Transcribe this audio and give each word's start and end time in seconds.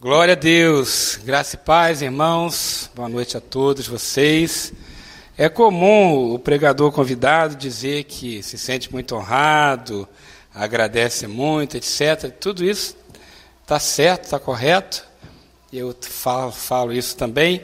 Glória 0.00 0.32
a 0.32 0.36
Deus, 0.36 1.18
graça 1.24 1.54
e 1.54 1.58
paz, 1.58 2.02
irmãos. 2.02 2.90
Boa 2.94 3.08
noite 3.08 3.36
a 3.38 3.40
todos 3.40 3.86
vocês. 3.86 4.72
É 5.38 5.48
comum 5.48 6.34
o 6.34 6.38
pregador 6.38 6.92
convidado 6.92 7.54
dizer 7.54 8.04
que 8.04 8.42
se 8.42 8.58
sente 8.58 8.92
muito 8.92 9.14
honrado, 9.14 10.06
agradece 10.54 11.26
muito, 11.26 11.76
etc. 11.76 12.30
Tudo 12.38 12.64
isso 12.64 12.96
está 13.62 13.78
certo, 13.78 14.24
está 14.24 14.38
correto. 14.38 15.06
Eu 15.72 15.96
falo, 16.02 16.52
falo 16.52 16.92
isso 16.92 17.16
também. 17.16 17.62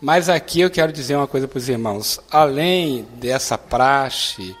Mas 0.00 0.28
aqui 0.28 0.60
eu 0.60 0.70
quero 0.70 0.92
dizer 0.92 1.16
uma 1.16 1.26
coisa 1.26 1.48
para 1.48 1.58
os 1.58 1.68
irmãos. 1.68 2.20
Além 2.30 3.08
dessa 3.16 3.58
praxe, 3.58 4.54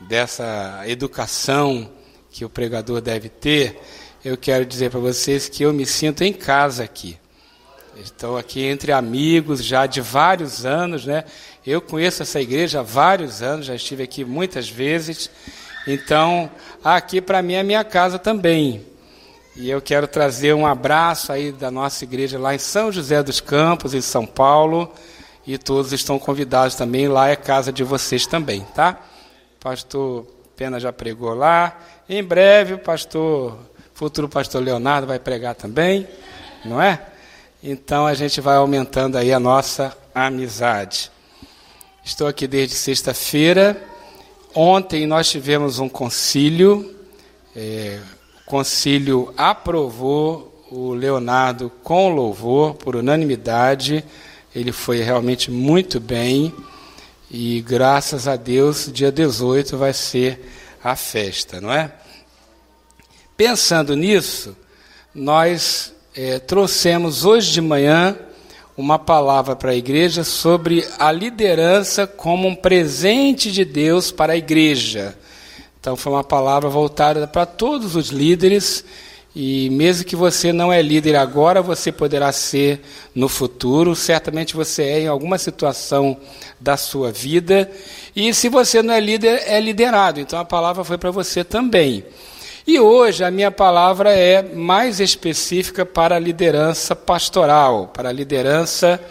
dessa 0.00 0.84
educação 0.86 1.90
que 2.30 2.46
o 2.46 2.48
pregador 2.48 3.00
deve 3.02 3.28
ter, 3.28 3.78
eu 4.24 4.36
quero 4.36 4.64
dizer 4.64 4.90
para 4.90 5.00
vocês 5.00 5.48
que 5.48 5.64
eu 5.64 5.72
me 5.72 5.84
sinto 5.84 6.22
em 6.22 6.32
casa 6.32 6.84
aqui. 6.84 7.18
Estou 7.96 8.38
aqui 8.38 8.62
entre 8.64 8.92
amigos 8.92 9.62
já 9.64 9.84
de 9.84 10.00
vários 10.00 10.64
anos, 10.64 11.04
né? 11.04 11.24
Eu 11.66 11.82
conheço 11.82 12.22
essa 12.22 12.40
igreja 12.40 12.80
há 12.80 12.82
vários 12.82 13.42
anos, 13.42 13.66
já 13.66 13.74
estive 13.74 14.04
aqui 14.04 14.24
muitas 14.24 14.68
vezes. 14.68 15.28
Então, 15.86 16.48
aqui 16.84 17.20
para 17.20 17.42
mim 17.42 17.54
é 17.54 17.62
minha 17.64 17.82
casa 17.82 18.18
também. 18.18 18.86
E 19.56 19.68
eu 19.68 19.82
quero 19.82 20.06
trazer 20.06 20.54
um 20.54 20.66
abraço 20.66 21.32
aí 21.32 21.50
da 21.50 21.70
nossa 21.70 22.04
igreja 22.04 22.38
lá 22.38 22.54
em 22.54 22.58
São 22.58 22.92
José 22.92 23.22
dos 23.22 23.40
Campos, 23.40 23.92
em 23.92 24.00
São 24.00 24.24
Paulo. 24.24 24.90
E 25.44 25.58
todos 25.58 25.92
estão 25.92 26.16
convidados 26.18 26.76
também, 26.76 27.08
lá 27.08 27.28
é 27.28 27.34
casa 27.34 27.72
de 27.72 27.82
vocês 27.82 28.24
também, 28.24 28.64
tá? 28.72 29.00
Pastor 29.58 30.24
Pena 30.56 30.78
já 30.78 30.92
pregou 30.92 31.34
lá. 31.34 31.76
Em 32.08 32.22
breve 32.22 32.74
o 32.74 32.78
pastor 32.78 33.58
futuro 34.02 34.28
pastor 34.28 34.60
Leonardo 34.60 35.06
vai 35.06 35.20
pregar 35.20 35.54
também, 35.54 36.08
não 36.64 36.82
é? 36.82 37.00
Então 37.62 38.04
a 38.04 38.14
gente 38.14 38.40
vai 38.40 38.56
aumentando 38.56 39.16
aí 39.16 39.32
a 39.32 39.38
nossa 39.38 39.96
amizade. 40.12 41.08
Estou 42.04 42.26
aqui 42.26 42.48
desde 42.48 42.74
sexta-feira. 42.74 43.80
Ontem 44.56 45.06
nós 45.06 45.30
tivemos 45.30 45.78
um 45.78 45.88
concílio. 45.88 46.96
É, 47.54 48.00
o 48.44 48.50
concílio 48.50 49.32
aprovou 49.36 50.66
o 50.68 50.94
Leonardo 50.94 51.70
com 51.84 52.12
louvor, 52.12 52.74
por 52.74 52.96
unanimidade. 52.96 54.04
Ele 54.52 54.72
foi 54.72 55.00
realmente 55.00 55.48
muito 55.48 56.00
bem. 56.00 56.52
E 57.30 57.60
graças 57.60 58.26
a 58.26 58.34
Deus, 58.34 58.90
dia 58.92 59.12
18 59.12 59.78
vai 59.78 59.92
ser 59.92 60.52
a 60.82 60.96
festa, 60.96 61.60
não 61.60 61.72
é? 61.72 62.01
Pensando 63.36 63.96
nisso, 63.96 64.54
nós 65.14 65.92
é, 66.14 66.38
trouxemos 66.38 67.24
hoje 67.24 67.50
de 67.50 67.60
manhã 67.60 68.16
uma 68.76 68.98
palavra 68.98 69.56
para 69.56 69.70
a 69.70 69.76
igreja 69.76 70.22
sobre 70.22 70.86
a 70.98 71.10
liderança 71.10 72.06
como 72.06 72.46
um 72.46 72.54
presente 72.54 73.50
de 73.50 73.64
Deus 73.64 74.10
para 74.10 74.34
a 74.34 74.36
igreja. 74.36 75.16
Então, 75.80 75.96
foi 75.96 76.12
uma 76.12 76.22
palavra 76.22 76.68
voltada 76.68 77.26
para 77.26 77.46
todos 77.46 77.96
os 77.96 78.08
líderes. 78.10 78.84
E 79.34 79.70
mesmo 79.70 80.04
que 80.04 80.14
você 80.14 80.52
não 80.52 80.70
é 80.70 80.82
líder 80.82 81.16
agora, 81.16 81.62
você 81.62 81.90
poderá 81.90 82.30
ser 82.32 82.82
no 83.14 83.28
futuro. 83.30 83.96
Certamente 83.96 84.54
você 84.54 84.82
é 84.82 85.00
em 85.00 85.06
alguma 85.08 85.38
situação 85.38 86.18
da 86.60 86.76
sua 86.76 87.10
vida. 87.10 87.70
E 88.14 88.32
se 88.34 88.50
você 88.50 88.82
não 88.82 88.92
é 88.92 89.00
líder, 89.00 89.42
é 89.46 89.58
liderado. 89.58 90.20
Então 90.20 90.38
a 90.38 90.44
palavra 90.44 90.84
foi 90.84 90.98
para 90.98 91.10
você 91.10 91.42
também. 91.42 92.04
E 92.64 92.78
hoje 92.78 93.24
a 93.24 93.30
minha 93.30 93.50
palavra 93.50 94.12
é 94.12 94.40
mais 94.40 95.00
específica 95.00 95.84
para 95.84 96.14
a 96.14 96.18
liderança 96.18 96.94
pastoral, 96.94 97.88
para 97.88 98.10
a 98.10 98.12
liderança 98.12 99.02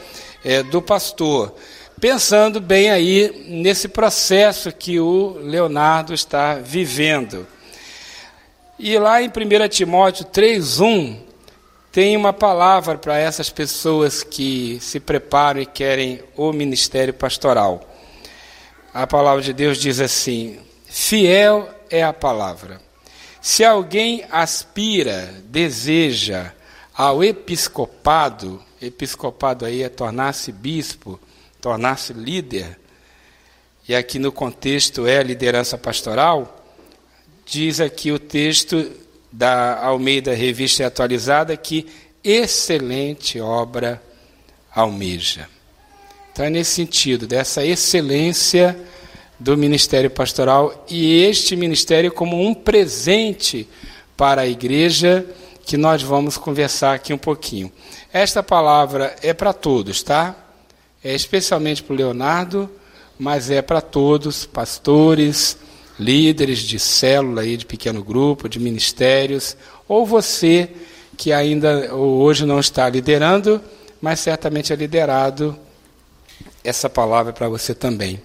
é, 0.43 0.63
do 0.63 0.81
pastor. 0.81 1.53
Pensando 1.99 2.61
bem 2.61 2.89
aí 2.89 3.45
nesse 3.49 3.89
processo 3.89 4.71
que 4.71 5.01
o 5.01 5.37
Leonardo 5.41 6.13
está 6.13 6.55
vivendo. 6.55 7.45
E 8.79 8.97
lá 8.97 9.21
em 9.21 9.27
1 9.27 9.67
Timóteo 9.67 10.25
3,1 10.27 11.17
tem 11.91 12.15
uma 12.15 12.31
palavra 12.31 12.97
para 12.97 13.17
essas 13.17 13.49
pessoas 13.49 14.23
que 14.23 14.79
se 14.79 14.97
preparam 14.97 15.59
e 15.59 15.65
querem 15.65 16.23
o 16.37 16.53
ministério 16.53 17.13
pastoral. 17.13 17.81
A 18.93 19.05
palavra 19.05 19.41
de 19.41 19.51
Deus 19.51 19.77
diz 19.77 19.99
assim: 19.99 20.57
Fiel 20.85 21.69
é 21.89 22.01
a 22.01 22.13
palavra 22.13 22.90
se 23.41 23.65
alguém 23.65 24.23
aspira, 24.29 25.33
deseja 25.45 26.51
ao 26.93 27.23
episcopado, 27.23 28.61
episcopado 28.79 29.65
aí 29.65 29.81
é 29.81 29.89
tornar-se 29.89 30.51
bispo, 30.51 31.19
tornar-se 31.59 32.13
líder, 32.13 32.79
e 33.89 33.95
aqui 33.95 34.19
no 34.19 34.31
contexto 34.31 35.07
é 35.07 35.17
a 35.17 35.23
liderança 35.23 35.75
pastoral, 35.75 36.63
diz 37.45 37.79
aqui 37.79 38.11
o 38.11 38.19
texto 38.19 38.91
da 39.31 39.83
Almeida 39.83 40.35
Revista 40.35 40.85
Atualizada 40.85 41.57
que 41.57 41.87
excelente 42.23 43.39
obra 43.39 44.01
almeja. 44.73 45.49
Então 46.31 46.45
é 46.45 46.49
nesse 46.49 46.75
sentido, 46.75 47.25
dessa 47.25 47.65
excelência 47.65 48.79
do 49.41 49.57
ministério 49.57 50.09
pastoral 50.09 50.85
e 50.87 51.23
este 51.23 51.55
ministério 51.55 52.11
como 52.11 52.39
um 52.39 52.53
presente 52.53 53.67
para 54.15 54.41
a 54.41 54.47
igreja 54.47 55.25
que 55.65 55.77
nós 55.77 56.03
vamos 56.03 56.37
conversar 56.37 56.93
aqui 56.93 57.11
um 57.11 57.17
pouquinho. 57.17 57.71
Esta 58.13 58.43
palavra 58.43 59.15
é 59.23 59.33
para 59.33 59.51
todos, 59.51 60.03
tá? 60.03 60.35
É 61.03 61.15
especialmente 61.15 61.81
para 61.81 61.93
o 61.93 61.95
Leonardo, 61.95 62.69
mas 63.17 63.49
é 63.49 63.63
para 63.63 63.81
todos, 63.81 64.45
pastores, 64.45 65.57
líderes 65.99 66.59
de 66.59 66.77
célula 66.77 67.41
aí, 67.41 67.57
de 67.57 67.65
pequeno 67.65 68.03
grupo, 68.03 68.47
de 68.47 68.59
ministérios, 68.59 69.57
ou 69.87 70.05
você 70.05 70.69
que 71.17 71.33
ainda 71.33 71.95
hoje 71.95 72.45
não 72.45 72.59
está 72.59 72.87
liderando, 72.87 73.59
mas 73.99 74.19
certamente 74.19 74.71
é 74.71 74.75
liderado, 74.75 75.57
essa 76.63 76.87
palavra 76.87 77.31
é 77.31 77.33
para 77.33 77.49
você 77.49 77.73
também. 77.73 78.21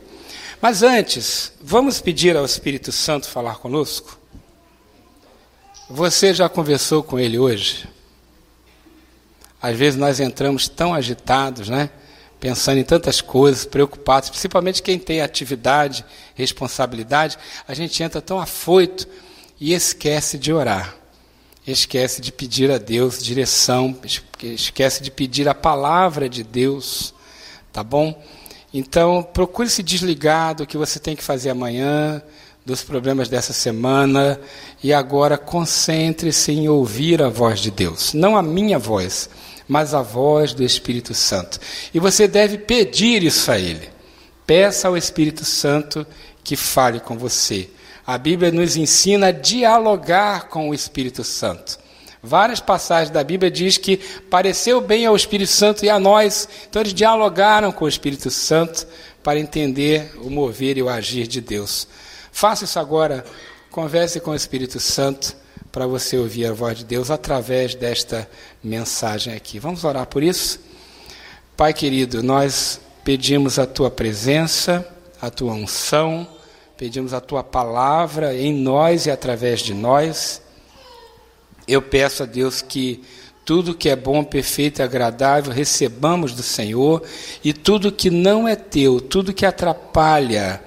Mas 0.61 0.83
antes, 0.83 1.53
vamos 1.61 2.00
pedir 2.00 2.34
ao 2.34 2.44
Espírito 2.44 2.91
Santo 2.91 3.28
falar 3.28 3.56
conosco? 3.56 4.19
Você 5.89 6.33
já 6.33 6.49
conversou 6.49 7.03
com 7.03 7.19
ele 7.19 7.39
hoje? 7.39 7.87
Às 9.61 9.77
vezes 9.77 9.99
nós 9.99 10.19
entramos 10.19 10.67
tão 10.67 10.94
agitados, 10.94 11.69
né? 11.69 11.91
Pensando 12.41 12.78
em 12.78 12.84
tantas 12.84 13.21
coisas, 13.21 13.67
preocupados, 13.67 14.31
principalmente 14.31 14.83
quem 14.83 14.99
tem 14.99 15.21
atividade, 15.21 16.05
responsabilidade, 16.34 17.38
a 17.69 17.75
gente 17.75 18.03
entra 18.03 18.23
tão 18.23 18.41
afoito 18.41 19.06
e 19.61 19.75
esquece 19.75 20.38
de 20.38 20.53
orar. 20.53 20.97
Esquece 21.67 22.21
de 22.21 22.33
pedir 22.33 22.71
a 22.71 22.78
Deus 22.78 23.23
direção, 23.23 23.94
esquece 24.43 25.03
de 25.03 25.11
pedir 25.11 25.49
a 25.49 25.55
palavra 25.55 26.28
de 26.28 26.43
Deus, 26.43 27.12
tá 27.73 27.83
bom? 27.83 28.23
Então, 28.78 29.22
procure 29.22 29.70
se 29.70 29.82
desligar 29.82 30.54
do 30.54 30.66
que 30.66 30.76
você 30.76 31.00
tem 31.00 31.16
que 31.16 31.22
fazer 31.22 31.48
amanhã, 31.48 32.20
dos 32.62 32.82
problemas 32.82 33.26
dessa 33.26 33.54
semana, 33.54 34.38
e 34.84 34.92
agora 34.92 35.38
concentre-se 35.38 36.53
em 36.53 36.69
ouvir 36.69 37.22
a 37.22 37.31
voz 37.31 37.60
de 37.60 37.70
Deus. 37.70 38.12
Não 38.12 38.37
a 38.37 38.42
minha 38.42 38.78
voz, 38.78 39.31
mas 39.66 39.94
a 39.94 40.03
voz 40.03 40.53
do 40.53 40.62
Espírito 40.62 41.14
Santo. 41.14 41.59
E 41.94 41.98
você 41.98 42.28
deve 42.28 42.59
pedir 42.59 43.22
isso 43.22 43.50
a 43.50 43.59
Ele. 43.59 43.88
Peça 44.47 44.88
ao 44.88 44.97
Espírito 44.97 45.43
Santo 45.43 46.06
que 46.44 46.54
fale 46.54 47.00
com 47.00 47.16
você. 47.16 47.70
A 48.06 48.19
Bíblia 48.19 48.53
nos 48.53 48.76
ensina 48.76 49.28
a 49.28 49.32
dialogar 49.32 50.50
com 50.50 50.69
o 50.69 50.75
Espírito 50.75 51.25
Santo. 51.25 51.78
Várias 52.22 52.60
passagens 52.60 53.10
da 53.10 53.22
Bíblia 53.22 53.50
diz 53.50 53.78
que 53.78 53.99
pareceu 54.31 54.81
bem 54.81 55.06
ao 55.06 55.14
Espírito 55.14 55.50
Santo 55.50 55.85
e 55.85 55.91
a 55.91 55.99
nós. 55.99 56.49
Então 56.69 56.82
eles 56.82 56.94
dialogaram 56.94 57.70
com 57.70 57.85
o 57.85 57.88
Espírito 57.88 58.31
Santo 58.31 58.87
para 59.23 59.38
entender 59.38 60.12
o 60.23 60.31
mover 60.31 60.76
e 60.79 60.82
o 60.82 60.88
agir 60.88 61.26
de 61.26 61.41
Deus. 61.41 61.87
Faça 62.32 62.64
isso 62.64 62.79
agora. 62.79 63.25
Converse 63.70 64.20
com 64.20 64.31
o 64.31 64.35
Espírito 64.35 64.81
Santo 64.81 65.37
para 65.70 65.87
você 65.87 66.17
ouvir 66.17 66.46
a 66.46 66.52
voz 66.52 66.79
de 66.79 66.85
Deus 66.85 67.11
através 67.11 67.75
desta 67.75 68.29
mensagem 68.64 69.35
aqui. 69.35 69.58
Vamos 69.58 69.85
orar 69.85 70.06
por 70.06 70.23
isso? 70.23 70.58
Pai 71.56 71.75
querido, 71.75 72.23
nós 72.23 72.81
pedimos 73.05 73.58
a 73.58 73.67
tua 73.67 73.91
presença, 73.91 74.87
a 75.20 75.29
tua 75.29 75.52
unção, 75.52 76.26
pedimos 76.76 77.12
a 77.12 77.20
tua 77.20 77.44
palavra 77.44 78.35
em 78.35 78.55
nós 78.55 79.06
e 79.06 79.11
através 79.11 79.61
de 79.61 79.75
nós. 79.75 80.41
Eu 81.67 81.83
peço 81.83 82.23
a 82.23 82.27
Deus 82.27 82.63
que 82.63 83.03
tudo 83.45 83.75
que 83.75 83.89
é 83.89 83.95
bom, 83.95 84.25
perfeito 84.25 84.81
e 84.81 84.83
agradável 84.83 85.53
recebamos 85.53 86.33
do 86.33 86.43
Senhor, 86.43 87.03
e 87.45 87.53
tudo 87.53 87.93
que 87.93 88.11
não 88.11 88.47
é 88.49 88.57
teu, 88.57 89.01
tudo 89.01 89.33
que 89.33 89.47
atrapalha, 89.47 90.61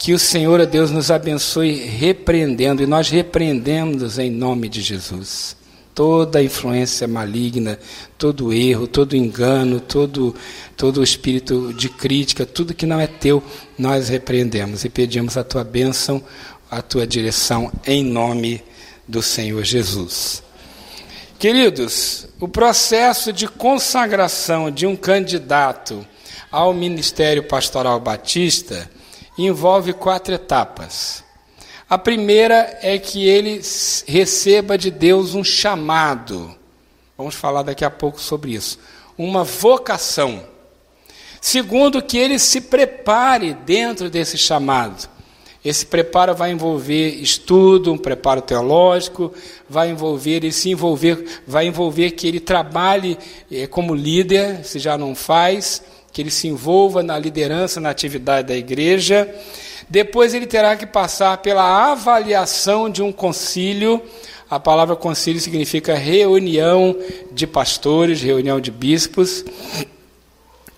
que 0.00 0.12
o 0.12 0.18
Senhor, 0.18 0.60
a 0.60 0.64
Deus, 0.64 0.90
nos 0.90 1.10
abençoe 1.10 1.74
repreendendo, 1.86 2.82
e 2.82 2.86
nós 2.86 3.08
repreendemos 3.08 4.18
em 4.18 4.28
nome 4.28 4.68
de 4.68 4.82
Jesus. 4.82 5.56
toda 5.94 6.42
influência 6.42 7.06
maligna, 7.06 7.78
todo 8.18 8.52
erro, 8.52 8.86
todo 8.86 9.14
engano, 9.14 9.78
todo, 9.78 10.34
todo 10.76 11.02
espírito 11.02 11.72
de 11.72 11.88
crítica, 11.88 12.44
tudo 12.44 12.74
que 12.74 12.84
não 12.84 12.98
é 12.98 13.06
teu, 13.06 13.42
nós 13.78 14.08
repreendemos 14.08 14.84
e 14.84 14.88
pedimos 14.88 15.36
a 15.36 15.44
tua 15.44 15.62
bênção, 15.62 16.20
a 16.68 16.82
tua 16.82 17.06
direção, 17.06 17.70
em 17.86 18.02
nome 18.02 18.60
do 19.06 19.22
Senhor 19.22 19.62
Jesus. 19.64 20.42
Queridos, 21.38 22.26
o 22.40 22.48
processo 22.48 23.32
de 23.32 23.46
consagração 23.46 24.70
de 24.70 24.86
um 24.86 24.96
candidato 24.96 26.06
ao 26.50 26.72
ministério 26.72 27.42
pastoral 27.42 28.00
batista 28.00 28.90
envolve 29.36 29.92
quatro 29.92 30.34
etapas. 30.34 31.24
A 31.88 31.98
primeira 31.98 32.78
é 32.80 32.98
que 32.98 33.26
ele 33.26 33.60
receba 34.06 34.78
de 34.78 34.90
Deus 34.90 35.34
um 35.34 35.44
chamado. 35.44 36.54
Vamos 37.16 37.34
falar 37.34 37.62
daqui 37.62 37.84
a 37.84 37.90
pouco 37.90 38.20
sobre 38.20 38.54
isso. 38.54 38.78
Uma 39.18 39.44
vocação. 39.44 40.44
Segundo, 41.40 42.02
que 42.02 42.16
ele 42.16 42.38
se 42.38 42.62
prepare 42.62 43.52
dentro 43.52 44.08
desse 44.08 44.38
chamado. 44.38 45.08
Esse 45.64 45.86
preparo 45.86 46.34
vai 46.34 46.52
envolver 46.52 47.08
estudo, 47.22 47.90
um 47.90 47.96
preparo 47.96 48.42
teológico, 48.42 49.32
vai 49.68 49.88
envolver 49.88 50.32
ele 50.32 50.52
se 50.52 50.70
envolver, 50.70 51.24
vai 51.46 51.66
envolver 51.66 52.10
que 52.10 52.28
ele 52.28 52.38
trabalhe 52.38 53.16
eh, 53.50 53.66
como 53.66 53.94
líder, 53.94 54.62
se 54.62 54.78
já 54.78 54.98
não 54.98 55.14
faz, 55.14 55.82
que 56.12 56.20
ele 56.20 56.30
se 56.30 56.48
envolva 56.48 57.02
na 57.02 57.18
liderança, 57.18 57.80
na 57.80 57.88
atividade 57.88 58.48
da 58.48 58.56
igreja. 58.56 59.32
Depois 59.88 60.34
ele 60.34 60.46
terá 60.46 60.76
que 60.76 60.86
passar 60.86 61.38
pela 61.38 61.92
avaliação 61.92 62.90
de 62.90 63.02
um 63.02 63.10
concílio. 63.10 64.02
A 64.50 64.60
palavra 64.60 64.94
concílio 64.94 65.40
significa 65.40 65.94
reunião 65.94 66.94
de 67.32 67.46
pastores, 67.46 68.20
reunião 68.20 68.60
de 68.60 68.70
bispos. 68.70 69.42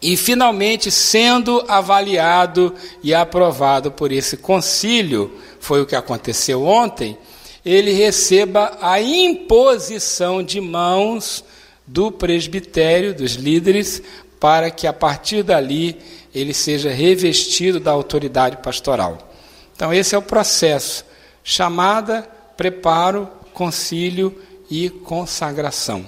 E 0.07 0.17
finalmente, 0.17 0.89
sendo 0.89 1.65
avaliado 1.67 2.73
e 3.03 3.13
aprovado 3.13 3.91
por 3.91 4.13
esse 4.13 4.37
concílio, 4.37 5.37
foi 5.59 5.83
o 5.83 5.87
que 5.87 5.97
aconteceu 5.97 6.65
ontem, 6.65 7.19
ele 7.65 7.91
receba 7.91 8.79
a 8.81 9.03
imposição 9.03 10.45
de 10.45 10.61
mãos 10.61 11.45
do 11.85 12.13
presbitério, 12.13 13.13
dos 13.13 13.33
líderes, 13.33 14.01
para 14.39 14.71
que 14.71 14.87
a 14.87 14.93
partir 14.93 15.43
dali 15.43 15.99
ele 16.33 16.55
seja 16.55 16.89
revestido 16.89 17.81
da 17.81 17.91
autoridade 17.91 18.59
pastoral. 18.59 19.35
Então, 19.75 19.93
esse 19.93 20.15
é 20.15 20.19
o 20.19 20.23
processo: 20.23 21.05
chamada, 21.43 22.23
preparo, 22.57 23.29
concílio 23.53 24.41
e 24.71 24.89
consagração. 24.89 26.07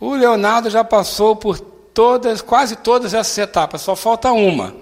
O 0.00 0.14
Leonardo 0.14 0.70
já 0.70 0.82
passou 0.82 1.36
por 1.36 1.76
todas, 1.98 2.40
quase 2.40 2.76
todas 2.76 3.12
essas 3.12 3.36
etapas, 3.38 3.80
só 3.80 3.96
falta 3.96 4.30
uma, 4.30 4.72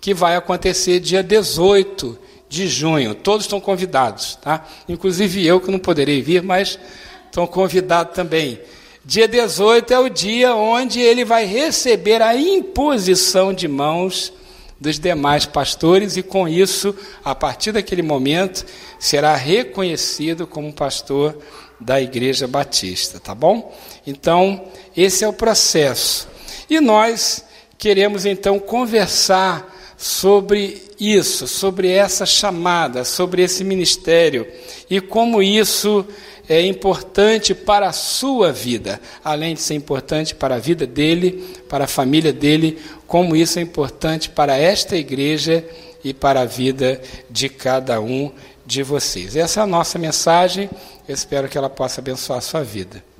que 0.00 0.14
vai 0.14 0.36
acontecer 0.36 1.00
dia 1.00 1.22
18 1.22 2.18
de 2.48 2.66
junho. 2.66 3.14
Todos 3.14 3.44
estão 3.44 3.60
convidados, 3.60 4.36
tá? 4.36 4.66
Inclusive 4.88 5.46
eu 5.46 5.60
que 5.60 5.70
não 5.70 5.78
poderei 5.78 6.22
vir, 6.22 6.42
mas 6.42 6.78
estão 7.26 7.46
convidados 7.46 8.14
também. 8.14 8.58
Dia 9.04 9.28
18 9.28 9.92
é 9.92 9.98
o 9.98 10.08
dia 10.08 10.54
onde 10.54 10.98
ele 10.98 11.26
vai 11.26 11.44
receber 11.44 12.22
a 12.22 12.34
imposição 12.34 13.52
de 13.52 13.68
mãos 13.68 14.32
dos 14.80 14.98
demais 14.98 15.44
pastores 15.44 16.16
e 16.16 16.22
com 16.22 16.48
isso, 16.48 16.96
a 17.22 17.34
partir 17.34 17.72
daquele 17.72 18.00
momento, 18.00 18.64
será 18.98 19.36
reconhecido 19.36 20.46
como 20.46 20.72
pastor 20.72 21.36
da 21.78 22.00
Igreja 22.00 22.48
Batista, 22.48 23.20
tá 23.20 23.34
bom? 23.34 23.76
Então, 24.06 24.64
esse 24.96 25.22
é 25.22 25.28
o 25.28 25.34
processo. 25.34 26.31
E 26.72 26.80
nós 26.80 27.44
queremos 27.76 28.24
então 28.24 28.58
conversar 28.58 29.94
sobre 29.94 30.82
isso, 30.98 31.46
sobre 31.46 31.90
essa 31.90 32.24
chamada, 32.24 33.04
sobre 33.04 33.42
esse 33.42 33.62
ministério 33.62 34.46
e 34.88 34.98
como 34.98 35.42
isso 35.42 36.02
é 36.48 36.62
importante 36.62 37.54
para 37.54 37.88
a 37.88 37.92
sua 37.92 38.50
vida, 38.50 38.98
além 39.22 39.52
de 39.52 39.60
ser 39.60 39.74
importante 39.74 40.34
para 40.34 40.54
a 40.54 40.58
vida 40.58 40.86
dele, 40.86 41.44
para 41.68 41.84
a 41.84 41.86
família 41.86 42.32
dele, 42.32 42.78
como 43.06 43.36
isso 43.36 43.58
é 43.58 43.62
importante 43.62 44.30
para 44.30 44.56
esta 44.56 44.96
igreja 44.96 45.62
e 46.02 46.14
para 46.14 46.40
a 46.40 46.46
vida 46.46 47.02
de 47.28 47.50
cada 47.50 48.00
um 48.00 48.32
de 48.64 48.82
vocês. 48.82 49.36
Essa 49.36 49.60
é 49.60 49.62
a 49.62 49.66
nossa 49.66 49.98
mensagem, 49.98 50.70
eu 51.06 51.14
espero 51.14 51.50
que 51.50 51.58
ela 51.58 51.68
possa 51.68 52.00
abençoar 52.00 52.38
a 52.38 52.40
sua 52.40 52.64
vida. 52.64 53.11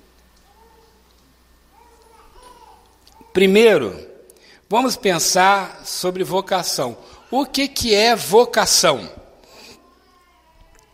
Primeiro, 3.33 3.99
vamos 4.69 4.95
pensar 4.95 5.83
sobre 5.85 6.23
vocação. 6.23 6.99
O 7.31 7.47
que, 7.47 7.67
que 7.67 7.95
é 7.95 8.15
vocação? 8.15 9.09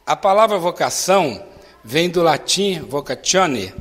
A 0.07 0.15
palavra 0.15 0.57
vocação 0.57 1.45
vem 1.83 2.09
do 2.09 2.23
latim 2.23 2.81
vocatione 2.81 3.75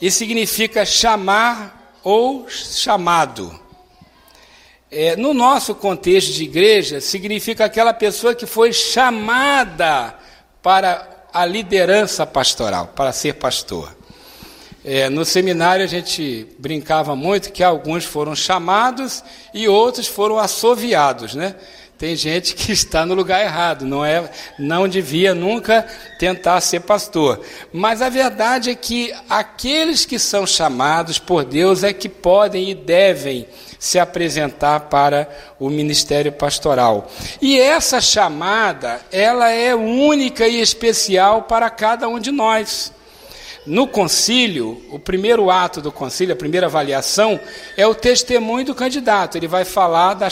e 0.00 0.10
significa 0.10 0.86
chamar 0.86 2.00
ou 2.02 2.48
chamado. 2.48 3.58
É, 4.90 5.14
no 5.14 5.34
nosso 5.34 5.74
contexto 5.74 6.32
de 6.32 6.44
igreja, 6.44 7.02
significa 7.02 7.66
aquela 7.66 7.92
pessoa 7.92 8.34
que 8.34 8.46
foi 8.46 8.72
chamada 8.72 10.18
para 10.62 11.26
a 11.32 11.44
liderança 11.44 12.26
pastoral, 12.26 12.88
para 12.88 13.12
ser 13.12 13.34
pastor. 13.34 13.99
É, 14.84 15.10
no 15.10 15.24
seminário 15.24 15.84
a 15.84 15.88
gente 15.88 16.46
brincava 16.58 17.14
muito 17.14 17.52
que 17.52 17.62
alguns 17.62 18.04
foram 18.04 18.34
chamados 18.34 19.22
e 19.52 19.68
outros 19.68 20.06
foram 20.06 20.38
assoviados, 20.38 21.34
né? 21.34 21.54
Tem 21.98 22.16
gente 22.16 22.54
que 22.56 22.72
está 22.72 23.04
no 23.04 23.12
lugar 23.12 23.42
errado, 23.42 23.84
não 23.84 24.02
é, 24.02 24.30
não 24.58 24.88
devia 24.88 25.34
nunca 25.34 25.86
tentar 26.18 26.58
ser 26.62 26.80
pastor. 26.80 27.44
Mas 27.70 28.00
a 28.00 28.08
verdade 28.08 28.70
é 28.70 28.74
que 28.74 29.12
aqueles 29.28 30.06
que 30.06 30.18
são 30.18 30.46
chamados 30.46 31.18
por 31.18 31.44
Deus 31.44 31.84
é 31.84 31.92
que 31.92 32.08
podem 32.08 32.70
e 32.70 32.74
devem 32.74 33.46
se 33.78 33.98
apresentar 33.98 34.80
para 34.88 35.28
o 35.58 35.68
ministério 35.68 36.32
pastoral. 36.32 37.10
E 37.38 37.60
essa 37.60 38.00
chamada, 38.00 39.02
ela 39.12 39.50
é 39.50 39.74
única 39.74 40.48
e 40.48 40.58
especial 40.58 41.42
para 41.42 41.68
cada 41.68 42.08
um 42.08 42.18
de 42.18 42.30
nós. 42.30 42.94
No 43.66 43.86
concílio, 43.86 44.82
o 44.90 44.98
primeiro 44.98 45.50
ato 45.50 45.82
do 45.82 45.92
concílio, 45.92 46.32
a 46.32 46.36
primeira 46.36 46.66
avaliação, 46.66 47.38
é 47.76 47.86
o 47.86 47.94
testemunho 47.94 48.64
do 48.64 48.74
candidato. 48.74 49.36
Ele 49.36 49.46
vai 49.46 49.64
falar 49.64 50.14
da, 50.14 50.28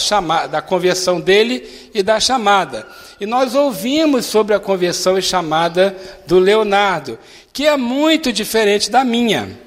da 0.47 0.63
conversão 0.63 1.21
dele 1.21 1.91
e 1.93 2.03
da 2.03 2.19
chamada. 2.19 2.87
E 3.21 3.27
nós 3.27 3.55
ouvimos 3.55 4.25
sobre 4.25 4.55
a 4.55 4.61
conversão 4.61 5.19
e 5.19 5.23
chamada 5.23 5.95
do 6.27 6.39
Leonardo, 6.39 7.19
que 7.53 7.67
é 7.67 7.77
muito 7.77 8.33
diferente 8.33 8.91
da 8.91 9.05
minha. 9.05 9.59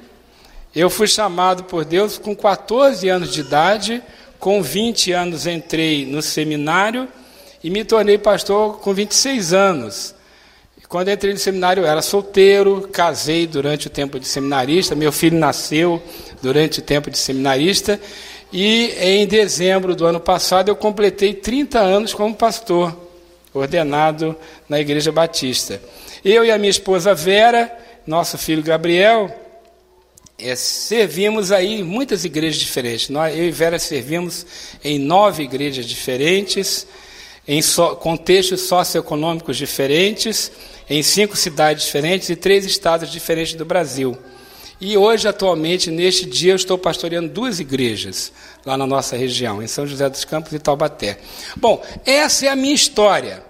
Eu 0.76 0.90
fui 0.90 1.08
chamado 1.08 1.66
por 1.66 1.86
Deus 1.86 2.18
com 2.18 2.36
14 2.36 3.08
anos 3.10 3.32
de 3.32 3.42
idade, 3.42 4.02
com 4.40 4.64
20 4.64 5.12
anos 5.12 5.46
entrei 5.46 6.06
no 6.06 6.22
seminário 6.22 7.08
e 7.64 7.70
me 7.70 7.84
tornei 7.84 8.18
pastor 8.18 8.80
com 8.80 8.92
26 8.92 9.54
anos. 9.54 10.16
Quando 10.92 11.10
entrei 11.10 11.32
no 11.32 11.40
seminário, 11.40 11.84
eu 11.84 11.88
era 11.88 12.02
solteiro, 12.02 12.90
casei 12.92 13.48
durante 13.48 13.88
o 13.88 13.90
tempo 13.90 14.20
de 14.20 14.28
seminarista, 14.28 14.94
meu 14.94 15.10
filho 15.10 15.38
nasceu 15.38 16.04
durante 16.42 16.80
o 16.80 16.82
tempo 16.82 17.10
de 17.10 17.18
seminarista, 17.18 17.98
e 18.52 18.92
em 19.00 19.26
dezembro 19.26 19.96
do 19.96 20.06
ano 20.06 20.20
passado 20.20 20.68
eu 20.68 20.76
completei 20.76 21.34
30 21.34 21.80
anos 21.80 22.14
como 22.14 22.36
pastor, 22.36 22.94
ordenado 23.54 24.36
na 24.68 24.82
Igreja 24.82 25.14
Batista. 25.14 25.82
Eu 26.26 26.44
e 26.44 26.52
a 26.52 26.58
minha 26.58 26.70
esposa 26.70 27.16
Vera, 27.16 27.74
nosso 28.06 28.38
filho 28.38 28.62
Gabriel, 28.62 29.34
é, 30.38 30.58
servimos 30.58 31.54
aí 31.54 31.80
em 31.80 31.84
muitas 31.84 32.26
igrejas 32.26 32.60
diferentes. 32.60 33.08
Nós, 33.08 33.34
eu 33.34 33.46
e 33.46 33.52
Vera 33.52 33.80
servimos 33.80 34.46
em 34.84 35.00
nove 35.00 35.44
igrejas 35.44 35.86
diferentes, 35.86 36.86
em 37.52 37.62
so, 37.62 37.98
contextos 37.98 38.62
socioeconômicos 38.62 39.58
diferentes 39.58 40.50
em 40.90 41.04
cinco 41.04 41.36
cidades 41.36 41.84
diferentes 41.84 42.30
e 42.30 42.36
três 42.38 42.64
estados 42.64 43.12
diferentes 43.12 43.56
do 43.56 43.66
Brasil. 43.66 44.18
E 44.80 44.96
hoje, 44.96 45.28
atualmente, 45.28 45.92
neste 45.92 46.26
dia, 46.26 46.54
eu 46.54 46.56
estou 46.56 46.78
pastoreando 46.78 47.28
duas 47.28 47.60
igrejas 47.60 48.32
lá 48.66 48.78
na 48.78 48.88
nossa 48.88 49.18
região, 49.18 49.62
em 49.62 49.68
São 49.68 49.86
José 49.86 50.10
dos 50.10 50.24
Campos 50.24 50.54
e 50.54 50.60
Taubaté. 50.60 51.20
Bom, 51.58 51.84
essa 52.06 52.46
é 52.46 52.48
a 52.48 52.56
minha 52.56 52.74
história. 52.74 53.44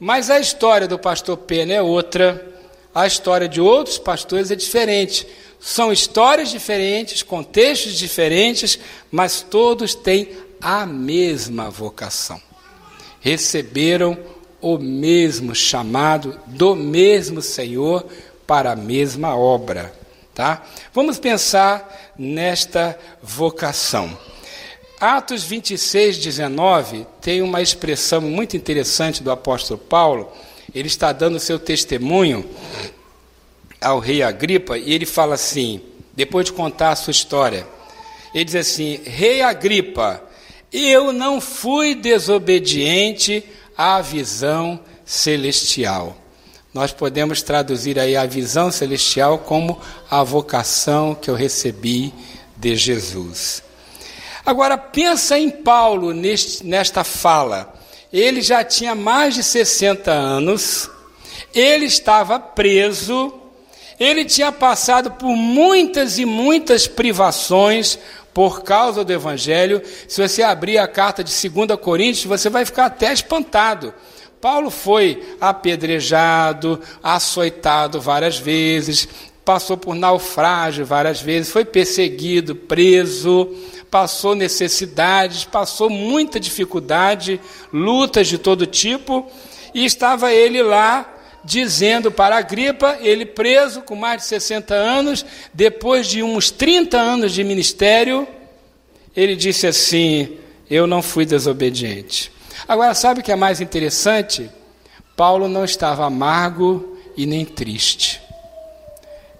Mas 0.00 0.30
a 0.30 0.40
história 0.40 0.88
do 0.88 0.98
pastor 0.98 1.36
Pena 1.36 1.74
é 1.74 1.82
outra, 1.82 2.50
a 2.94 3.06
história 3.06 3.46
de 3.46 3.60
outros 3.60 3.98
pastores 3.98 4.50
é 4.50 4.56
diferente. 4.56 5.26
São 5.60 5.92
histórias 5.92 6.50
diferentes, 6.50 7.22
contextos 7.22 7.98
diferentes, 7.98 8.78
mas 9.12 9.42
todos 9.42 9.94
têm 9.94 10.30
a 10.62 10.86
mesma 10.86 11.68
vocação. 11.68 12.40
Receberam 13.24 14.18
o 14.60 14.76
mesmo 14.76 15.54
chamado 15.54 16.38
do 16.44 16.76
mesmo 16.76 17.40
Senhor 17.40 18.04
para 18.46 18.72
a 18.72 18.76
mesma 18.76 19.34
obra. 19.34 19.94
Tá? 20.34 20.62
Vamos 20.92 21.18
pensar 21.18 22.12
nesta 22.18 22.98
vocação. 23.22 24.14
Atos 25.00 25.42
26, 25.42 26.18
19 26.18 27.06
tem 27.22 27.40
uma 27.40 27.62
expressão 27.62 28.20
muito 28.20 28.58
interessante 28.58 29.22
do 29.22 29.30
apóstolo 29.30 29.80
Paulo. 29.80 30.30
Ele 30.74 30.88
está 30.88 31.10
dando 31.10 31.40
seu 31.40 31.58
testemunho 31.58 32.44
ao 33.80 34.00
rei 34.00 34.22
Agripa 34.22 34.76
e 34.76 34.92
ele 34.92 35.06
fala 35.06 35.34
assim, 35.36 35.80
depois 36.12 36.44
de 36.44 36.52
contar 36.52 36.90
a 36.90 36.96
sua 36.96 37.10
história, 37.10 37.66
ele 38.34 38.44
diz 38.44 38.54
assim: 38.56 39.00
Rei 39.04 39.40
Agripa, 39.40 40.22
eu 40.76 41.12
não 41.12 41.40
fui 41.40 41.94
desobediente 41.94 43.44
à 43.78 44.00
visão 44.00 44.80
celestial. 45.04 46.16
Nós 46.72 46.90
podemos 46.90 47.40
traduzir 47.40 47.96
aí 48.00 48.16
a 48.16 48.26
visão 48.26 48.72
celestial 48.72 49.38
como 49.38 49.80
a 50.10 50.24
vocação 50.24 51.14
que 51.14 51.30
eu 51.30 51.36
recebi 51.36 52.12
de 52.56 52.74
Jesus. 52.74 53.62
Agora 54.44 54.76
pensa 54.76 55.38
em 55.38 55.48
Paulo 55.48 56.12
neste, 56.12 56.66
nesta 56.66 57.04
fala. 57.04 57.72
Ele 58.12 58.42
já 58.42 58.64
tinha 58.64 58.94
mais 58.96 59.34
de 59.34 59.44
60 59.44 60.10
anos, 60.10 60.90
ele 61.54 61.86
estava 61.86 62.40
preso, 62.40 63.32
ele 63.98 64.24
tinha 64.24 64.50
passado 64.50 65.12
por 65.12 65.36
muitas 65.36 66.18
e 66.18 66.24
muitas 66.24 66.88
privações 66.88 67.98
por 68.34 68.64
causa 68.64 69.04
do 69.04 69.12
Evangelho. 69.12 69.80
Se 70.08 70.20
você 70.20 70.42
abrir 70.42 70.76
a 70.76 70.88
carta 70.88 71.22
de 71.22 71.32
2 71.48 71.80
Coríntios, 71.80 72.26
você 72.26 72.50
vai 72.50 72.64
ficar 72.64 72.86
até 72.86 73.12
espantado. 73.12 73.94
Paulo 74.40 74.70
foi 74.70 75.36
apedrejado, 75.40 76.78
açoitado 77.02 77.98
várias 77.98 78.36
vezes, 78.36 79.08
passou 79.42 79.76
por 79.76 79.94
naufrágio 79.94 80.84
várias 80.84 81.22
vezes, 81.22 81.50
foi 81.50 81.64
perseguido, 81.64 82.54
preso, 82.54 83.48
passou 83.90 84.34
necessidades, 84.34 85.44
passou 85.44 85.88
muita 85.88 86.38
dificuldade, 86.38 87.40
lutas 87.72 88.26
de 88.26 88.36
todo 88.36 88.66
tipo, 88.66 89.26
e 89.72 89.86
estava 89.86 90.30
ele 90.30 90.62
lá 90.62 91.13
dizendo 91.44 92.10
para 92.10 92.36
a 92.36 92.42
gripa, 92.42 92.96
ele 93.00 93.26
preso 93.26 93.82
com 93.82 93.94
mais 93.94 94.22
de 94.22 94.28
60 94.28 94.74
anos, 94.74 95.24
depois 95.52 96.06
de 96.06 96.22
uns 96.22 96.50
30 96.50 96.96
anos 96.96 97.32
de 97.32 97.44
ministério, 97.44 98.26
ele 99.14 99.36
disse 99.36 99.66
assim: 99.66 100.38
Eu 100.68 100.86
não 100.86 101.02
fui 101.02 101.26
desobediente. 101.26 102.32
Agora, 102.66 102.94
sabe 102.94 103.20
o 103.20 103.22
que 103.22 103.32
é 103.32 103.36
mais 103.36 103.60
interessante? 103.60 104.50
Paulo 105.16 105.48
não 105.48 105.64
estava 105.64 106.06
amargo 106.06 106.98
e 107.16 107.26
nem 107.26 107.44
triste. 107.44 108.20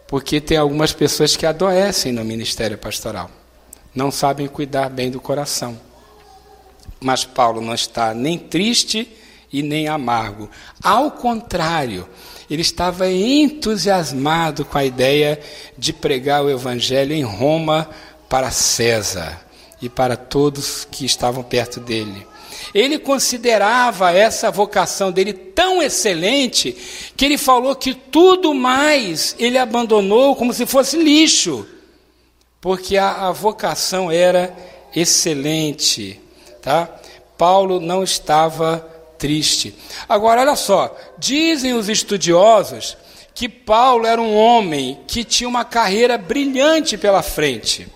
Porque 0.07 0.41
tem 0.41 0.59
algumas 0.59 0.93
pessoas 0.93 1.35
que 1.35 1.47
adoecem 1.47 2.13
no 2.13 2.25
ministério 2.25 2.77
pastoral, 2.77 3.31
não 3.95 4.11
sabem 4.11 4.47
cuidar 4.47 4.91
bem 4.91 5.11
do 5.11 5.21
coração. 5.21 5.81
Mas 7.01 7.25
Paulo 7.25 7.61
não 7.61 7.75
está 7.75 8.15
nem 8.15 8.39
triste 8.39 9.11
e 9.55 9.63
nem 9.63 9.87
amargo. 9.87 10.51
Ao 10.83 11.13
contrário, 11.13 12.09
ele 12.51 12.61
estava 12.61 13.09
entusiasmado 13.09 14.65
com 14.65 14.77
a 14.77 14.85
ideia 14.85 15.39
de 15.79 15.93
pregar 15.93 16.45
o 16.45 16.51
evangelho 16.51 17.15
em 17.15 17.23
Roma 17.23 17.89
para 18.29 18.51
César 18.51 19.41
e 19.81 19.89
para 19.89 20.17
todos 20.17 20.85
que 20.91 21.07
estavam 21.07 21.45
perto 21.45 21.79
dele. 21.79 22.27
Ele 22.75 22.99
considerava 22.99 24.11
essa 24.11 24.51
vocação 24.51 25.13
dele 25.13 25.33
tão 25.33 25.81
excelente 25.81 26.77
que 27.17 27.25
ele 27.25 27.39
falou 27.39 27.77
que 27.77 27.95
tudo 27.95 28.53
mais 28.53 29.37
ele 29.39 29.57
abandonou 29.57 30.35
como 30.35 30.53
se 30.53 30.67
fosse 30.67 30.97
lixo, 30.97 31.65
porque 32.61 32.97
a, 32.97 33.29
a 33.29 33.31
vocação 33.33 34.11
era 34.11 34.53
excelente, 34.97 36.21
tá? 36.61 36.91
Paulo 37.39 37.79
não 37.79 38.03
estava 38.03 38.94
triste. 39.19 39.75
Agora, 40.09 40.41
olha 40.41 40.57
só, 40.57 40.97
dizem 41.19 41.75
os 41.75 41.89
estudiosos 41.89 42.97
que 43.35 43.49
Paulo 43.49 44.07
era 44.07 44.21
um 44.21 44.35
homem 44.37 45.01
que 45.07 45.25
tinha 45.25 45.49
uma 45.49 45.65
carreira 45.65 46.17
brilhante 46.17 46.97
pela 46.97 47.23
frente. 47.23 47.89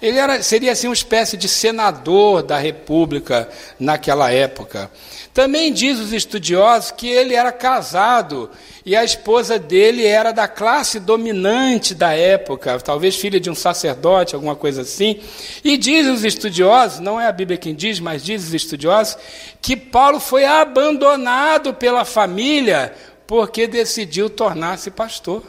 Ele 0.00 0.18
era, 0.18 0.42
seria 0.42 0.72
assim 0.72 0.88
uma 0.88 0.94
espécie 0.94 1.36
de 1.36 1.46
senador 1.46 2.42
da 2.42 2.58
República 2.58 3.48
naquela 3.78 4.32
época. 4.32 4.90
Também 5.34 5.72
diz 5.72 5.98
os 5.98 6.12
estudiosos 6.12 6.90
que 6.90 7.08
ele 7.08 7.34
era 7.34 7.52
casado 7.52 8.50
e 8.84 8.96
a 8.96 9.04
esposa 9.04 9.58
dele 9.58 10.04
era 10.06 10.32
da 10.32 10.48
classe 10.48 10.98
dominante 10.98 11.94
da 11.94 12.12
época, 12.12 12.80
talvez 12.80 13.14
filha 13.14 13.38
de 13.38 13.50
um 13.50 13.54
sacerdote, 13.54 14.34
alguma 14.34 14.56
coisa 14.56 14.82
assim. 14.82 15.20
E 15.62 15.76
diz 15.76 16.06
os 16.06 16.24
estudiosos, 16.24 16.98
não 16.98 17.20
é 17.20 17.26
a 17.26 17.32
Bíblia 17.32 17.58
quem 17.58 17.74
diz, 17.74 18.00
mas 18.00 18.24
diz 18.24 18.44
os 18.44 18.54
estudiosos, 18.54 19.18
que 19.60 19.76
Paulo 19.76 20.18
foi 20.18 20.44
abandonado 20.44 21.74
pela 21.74 22.04
família 22.04 22.92
porque 23.26 23.68
decidiu 23.68 24.28
tornar-se 24.28 24.90
pastor, 24.90 25.44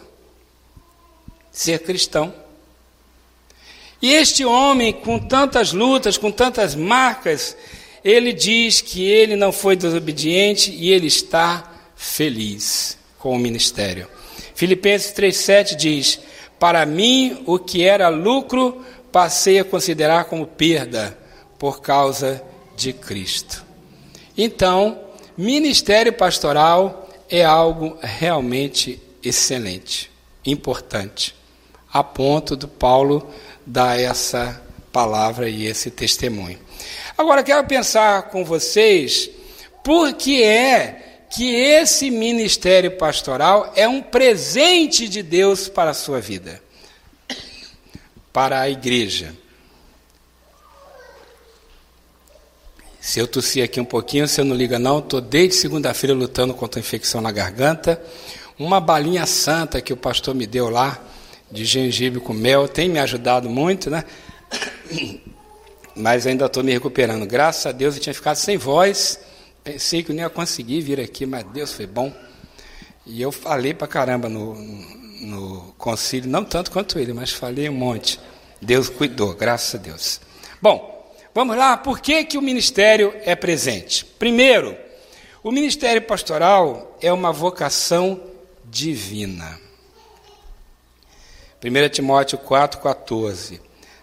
ser 1.52 1.80
cristão. 1.80 2.32
E 4.02 4.14
este 4.14 4.44
homem, 4.44 4.92
com 4.92 5.20
tantas 5.20 5.74
lutas, 5.74 6.18
com 6.18 6.32
tantas 6.32 6.74
marcas, 6.74 7.56
ele 8.04 8.34
diz 8.34 8.82
que 8.82 9.04
ele 9.04 9.36
não 9.36 9.52
foi 9.52 9.76
desobediente 9.76 10.72
e 10.72 10.92
ele 10.92 11.08
está 11.08 11.72
feliz 11.96 12.98
com 13.20 13.36
o 13.36 13.40
ministério. 13.40 14.08
Filipenses 14.56 15.14
3,7 15.14 15.76
diz: 15.76 16.20
Para 16.60 16.86
mim, 16.86 17.44
o 17.46 17.60
que 17.60 17.84
era 17.84 18.10
lucro, 18.10 18.84
passei 19.12 19.60
a 19.60 19.64
considerar 19.64 20.26
como 20.26 20.48
perda 20.48 21.18
por 21.60 21.82
causa 21.82 22.44
de 22.76 22.94
Cristo. 22.94 23.64
Então, 24.36 25.00
ministério 25.38 26.14
pastoral 26.14 27.08
é 27.30 27.46
algo 27.46 27.98
realmente 28.02 29.00
excelente, 29.24 30.10
importante, 30.44 31.36
a 31.94 32.04
ponto 32.04 32.56
do 32.56 32.68
Paulo 32.68 33.30
dar 33.72 33.98
essa 33.98 34.62
palavra 34.92 35.50
e 35.50 35.66
esse 35.66 35.90
testemunho. 35.90 36.60
Agora, 37.18 37.42
quero 37.42 37.66
pensar 37.66 38.24
com 38.24 38.44
vocês 38.44 39.30
por 39.82 40.14
que 40.14 40.44
é 40.44 41.26
que 41.30 41.56
esse 41.56 42.12
ministério 42.12 42.92
pastoral 42.98 43.72
é 43.74 43.88
um 43.88 44.02
presente 44.02 45.08
de 45.08 45.24
Deus 45.24 45.70
para 45.70 45.92
a 45.92 45.94
sua 45.94 46.20
vida, 46.20 46.62
para 48.34 48.60
a 48.60 48.70
igreja. 48.70 49.34
Se 53.00 53.20
eu 53.20 53.28
tossir 53.28 53.64
aqui 53.64 53.80
um 53.80 53.86
pouquinho, 53.86 54.28
você 54.28 54.44
não 54.44 54.56
liga 54.56 54.78
não, 54.78 55.00
estou 55.00 55.22
desde 55.22 55.56
segunda-feira 55.56 56.14
lutando 56.14 56.54
contra 56.54 56.78
a 56.78 56.82
infecção 56.82 57.22
na 57.22 57.32
garganta. 57.32 58.02
Uma 58.60 58.82
balinha 58.82 59.26
santa 59.26 59.82
que 59.82 59.94
o 59.94 59.98
pastor 59.98 60.36
me 60.36 60.46
deu 60.46 60.70
lá, 60.70 61.02
de 61.52 61.66
gengibre 61.66 62.20
com 62.20 62.34
mel, 62.34 62.68
tem 62.68 62.88
me 62.88 63.00
ajudado 63.00 63.50
muito, 63.50 63.90
né? 63.90 64.04
Mas 65.96 66.26
ainda 66.26 66.46
estou 66.46 66.64
me 66.64 66.72
recuperando. 66.72 67.26
Graças 67.26 67.66
a 67.66 67.72
Deus 67.72 67.96
eu 67.96 68.02
tinha 68.02 68.14
ficado 68.14 68.38
sem 68.38 68.58
voz. 68.58 69.20
Pensei 69.64 70.02
que 70.02 70.12
eu 70.12 70.16
não 70.16 70.24
ia 70.24 70.30
conseguir 70.30 70.82
vir 70.82 71.00
aqui, 71.00 71.26
mas 71.26 71.44
Deus 71.46 71.74
foi 71.74 71.86
bom. 71.86 72.14
E 73.06 73.22
eu 73.22 73.32
falei 73.32 73.74
para 73.74 73.88
caramba 73.88 74.30
no, 74.30 74.56
no 75.22 75.74
concílio, 75.78 76.30
não 76.30 76.44
tanto 76.44 76.72
quanto 76.72 76.98
ele, 76.98 77.14
mas 77.14 77.32
falei 77.32 77.68
um 77.70 77.74
monte. 77.74 78.20
Deus 78.62 78.90
cuidou, 78.90 79.34
graças 79.34 79.76
a 79.76 79.78
Deus. 79.78 80.22
Bom, 80.62 81.14
vamos 81.34 81.58
lá, 81.58 81.78
por 81.78 82.00
que, 82.00 82.24
que 82.24 82.38
o 82.38 82.42
ministério 82.42 83.14
é 83.24 83.36
presente? 83.36 84.06
Primeiro, 84.06 84.78
o 85.44 85.52
ministério 85.52 86.02
pastoral 86.04 86.98
é 87.02 87.12
uma 87.12 87.32
vocação 87.32 88.22
divina. 88.64 89.60
1 91.64 91.90
Timóteo 91.90 92.40
4,14. 92.40 93.60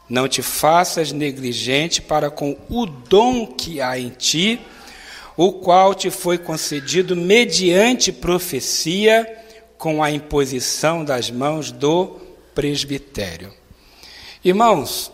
Não 0.09 0.29
te 0.29 0.43
faças 0.43 1.11
negligente 1.11 2.01
para 2.01 2.31
com 2.31 2.57
o 2.71 2.87
dom 2.87 3.49
que 3.49 3.81
há 3.81 3.99
em 3.99 4.11
ti, 4.11 4.61
o 5.37 5.53
qual 5.53 5.93
te 5.93 6.09
foi 6.09 6.39
concedido 6.39 7.17
mediante 7.17 8.13
profecia, 8.13 9.37
com 9.77 10.03
a 10.03 10.11
imposição 10.11 11.05
das 11.05 11.31
mãos 11.31 11.71
do 11.71 12.17
presbitério. 12.55 13.53
Irmãos, 14.45 15.11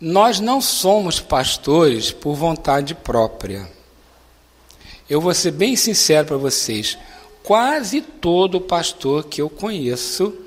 nós 0.00 0.40
não 0.40 0.60
somos 0.60 1.20
pastores 1.20 2.10
por 2.10 2.34
vontade 2.34 2.94
própria. 2.94 3.68
Eu 5.08 5.20
vou 5.20 5.34
ser 5.34 5.52
bem 5.52 5.74
sincero 5.74 6.28
para 6.28 6.36
vocês: 6.36 6.98
quase 7.42 8.00
todo 8.00 8.60
pastor 8.60 9.24
que 9.24 9.40
eu 9.40 9.50
conheço 9.50 10.41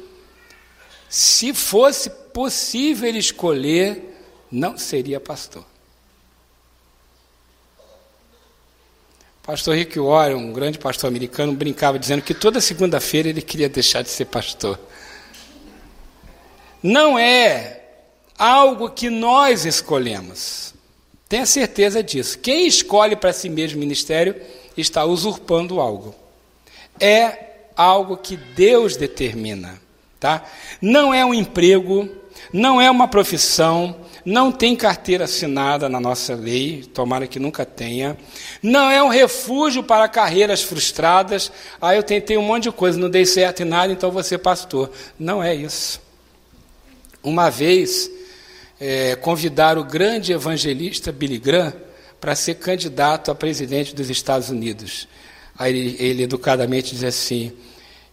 se 1.15 1.53
fosse 1.53 2.09
possível 2.09 3.07
ele 3.07 3.19
escolher, 3.19 4.19
não 4.51 4.77
seria 4.77 5.17
pastor. 5.17 5.63
Pastor 9.41 9.77
Rick 9.77 9.97
Warren, 9.97 10.35
um 10.35 10.51
grande 10.51 10.77
pastor 10.77 11.07
americano, 11.07 11.53
brincava 11.53 11.97
dizendo 11.97 12.21
que 12.21 12.33
toda 12.33 12.59
segunda-feira 12.59 13.29
ele 13.29 13.41
queria 13.41 13.69
deixar 13.69 14.01
de 14.01 14.09
ser 14.09 14.25
pastor. 14.25 14.77
não 16.83 17.17
é 17.17 17.81
algo 18.37 18.89
que 18.89 19.09
nós 19.09 19.63
escolhemos. 19.63 20.73
Tenha 21.29 21.45
certeza 21.45 22.03
disso. 22.03 22.37
Quem 22.39 22.67
escolhe 22.67 23.15
para 23.15 23.31
si 23.31 23.47
mesmo 23.47 23.79
ministério 23.79 24.35
está 24.75 25.05
usurpando 25.05 25.79
algo. 25.79 26.13
É 26.99 27.69
algo 27.73 28.17
que 28.17 28.35
Deus 28.35 28.97
determina, 28.97 29.81
tá? 30.25 30.43
Não 30.81 31.13
é 31.13 31.23
um 31.23 31.35
emprego, 31.35 32.09
não 32.51 32.81
é 32.81 32.89
uma 32.89 33.07
profissão, 33.07 33.95
não 34.25 34.51
tem 34.51 34.75
carteira 34.75 35.25
assinada 35.25 35.87
na 35.87 35.99
nossa 35.99 36.33
lei, 36.33 36.83
tomara 36.83 37.27
que 37.27 37.39
nunca 37.39 37.63
tenha. 37.63 38.17
Não 38.59 38.89
é 38.89 39.03
um 39.03 39.07
refúgio 39.07 39.83
para 39.83 40.09
carreiras 40.09 40.63
frustradas. 40.63 41.51
Ah, 41.79 41.95
eu 41.95 42.01
tentei 42.01 42.37
um 42.37 42.41
monte 42.41 42.63
de 42.63 42.71
coisa, 42.71 42.97
não 42.97 43.07
dei 43.07 43.23
certo 43.23 43.61
em 43.61 43.65
nada, 43.65 43.93
então 43.93 44.09
vou 44.09 44.23
ser 44.23 44.39
pastor. 44.39 44.89
Não 45.19 45.43
é 45.43 45.53
isso. 45.53 46.01
Uma 47.21 47.51
vez, 47.51 48.09
é, 48.79 49.15
convidaram 49.17 49.83
o 49.83 49.85
grande 49.85 50.33
evangelista 50.33 51.11
Billy 51.11 51.37
Graham 51.37 51.71
para 52.19 52.33
ser 52.33 52.55
candidato 52.55 53.29
a 53.29 53.35
presidente 53.35 53.93
dos 53.93 54.09
Estados 54.09 54.49
Unidos. 54.49 55.07
Aí 55.55 55.71
ele, 55.71 55.95
ele 55.99 56.23
educadamente 56.23 56.95
diz 56.95 57.03
assim: 57.03 57.53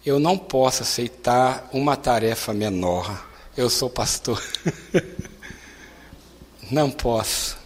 Eu 0.04 0.18
não 0.18 0.36
posso 0.36 0.82
aceitar 0.82 1.68
uma 1.72 1.96
tarefa 1.96 2.52
menor. 2.52 3.28
Eu 3.56 3.70
sou 3.70 3.88
pastor. 3.88 4.42
Não 6.70 6.90
posso. 6.90 7.58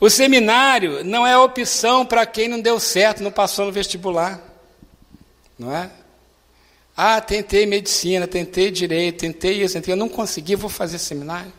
O 0.00 0.10
seminário 0.10 1.04
não 1.04 1.24
é 1.24 1.38
opção 1.38 2.04
para 2.04 2.26
quem 2.26 2.48
não 2.48 2.60
deu 2.60 2.80
certo, 2.80 3.22
não 3.22 3.30
passou 3.30 3.64
no 3.64 3.72
vestibular. 3.72 4.42
Não 5.56 5.74
é? 5.74 5.88
Ah, 6.96 7.20
tentei 7.20 7.64
medicina, 7.64 8.26
tentei 8.26 8.70
direito, 8.72 9.20
tentei 9.20 9.62
isso, 9.62 9.74
tentei, 9.74 9.92
eu 9.92 9.96
não 9.96 10.08
consegui, 10.08 10.56
vou 10.56 10.68
fazer 10.68 10.98
seminário. 10.98 11.52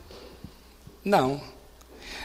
Não. 1.03 1.41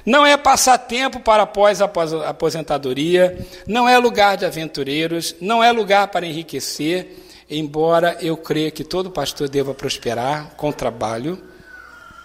Não 0.05 0.25
é 0.25 0.37
passatempo 0.37 1.21
para 1.21 1.43
após 1.43 1.81
a 1.81 1.91
aposentadoria, 2.29 3.39
não 3.67 3.89
é 3.89 3.99
lugar 3.99 4.37
de 4.37 4.45
aventureiros, 4.45 5.35
não 5.41 5.63
é 5.63 5.71
lugar 5.71 6.09
para 6.09 6.27
enriquecer, 6.27 7.17
embora 7.49 8.17
eu 8.21 8.37
creia 8.37 8.71
que 8.71 8.85
todo 8.85 9.11
pastor 9.11 9.49
deva 9.49 9.75
prosperar 9.75 10.55
com 10.57 10.73
trabalho 10.73 11.51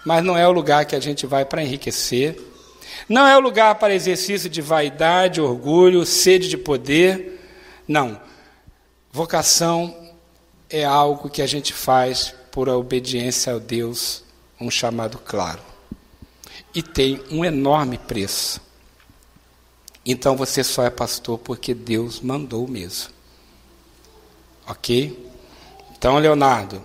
mas 0.06 0.22
não 0.22 0.38
é 0.38 0.46
o 0.46 0.52
lugar 0.52 0.84
que 0.84 0.94
a 0.94 1.00
gente 1.00 1.26
vai 1.26 1.44
para 1.44 1.64
enriquecer. 1.64 2.40
Não 3.08 3.26
é 3.26 3.36
o 3.36 3.40
lugar 3.40 3.74
para 3.74 3.92
exercício 3.92 4.48
de 4.48 4.62
vaidade, 4.62 5.40
orgulho, 5.40 6.06
sede 6.06 6.48
de 6.48 6.56
poder. 6.56 7.40
Não. 7.88 8.20
Vocação 9.10 10.12
é 10.70 10.84
algo 10.84 11.28
que 11.28 11.42
a 11.42 11.46
gente 11.46 11.72
faz 11.72 12.32
por 12.52 12.68
obediência 12.68 13.56
a 13.56 13.58
Deus, 13.58 14.22
um 14.60 14.70
chamado 14.70 15.18
claro. 15.18 15.60
E 16.76 16.82
tem 16.82 17.22
um 17.30 17.42
enorme 17.42 17.96
preço. 17.96 18.60
Então 20.04 20.36
você 20.36 20.62
só 20.62 20.84
é 20.84 20.90
pastor 20.90 21.38
porque 21.38 21.72
Deus 21.72 22.20
mandou 22.20 22.68
mesmo. 22.68 23.10
Ok? 24.68 25.26
Então, 25.96 26.18
Leonardo, 26.18 26.84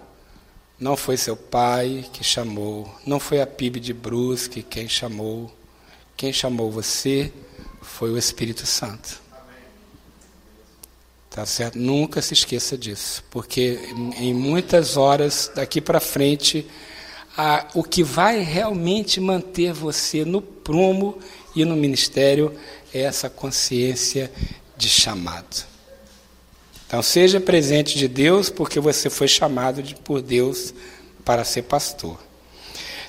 não 0.79 0.95
foi 0.95 1.17
seu 1.17 1.35
pai 1.35 2.05
que 2.13 2.23
chamou, 2.23 2.89
não 3.05 3.19
foi 3.19 3.41
a 3.41 3.45
PIB 3.45 3.81
de 3.81 3.93
Brusque 3.93 4.63
quem 4.63 4.87
chamou. 4.87 5.53
Quem 6.15 6.31
chamou 6.31 6.71
você 6.71 7.33
foi 7.81 8.11
o 8.11 8.17
Espírito 8.17 8.65
Santo. 8.65 9.21
Tá 11.29 11.45
certo? 11.45 11.77
Nunca 11.77 12.21
se 12.21 12.33
esqueça 12.33 12.77
disso, 12.77 13.25
porque 13.29 13.77
em 14.17 14.33
muitas 14.33 14.95
horas 14.95 15.51
daqui 15.53 15.81
para 15.81 15.99
frente, 15.99 16.65
a, 17.37 17.67
o 17.73 17.83
que 17.83 18.03
vai 18.03 18.39
realmente 18.39 19.19
manter 19.19 19.73
você 19.73 20.25
no 20.25 20.41
prumo 20.41 21.17
e 21.55 21.65
no 21.65 21.75
ministério 21.75 22.53
é 22.93 23.01
essa 23.01 23.29
consciência 23.29 24.31
de 24.77 24.89
chamado. 24.89 25.65
Então, 26.87 27.01
seja 27.01 27.39
presente 27.39 27.97
de 27.97 28.07
Deus, 28.07 28.49
porque 28.49 28.79
você 28.79 29.09
foi 29.09 29.27
chamado 29.27 29.81
de, 29.81 29.95
por 29.95 30.21
Deus 30.21 30.73
para 31.23 31.43
ser 31.45 31.63
pastor. 31.63 32.19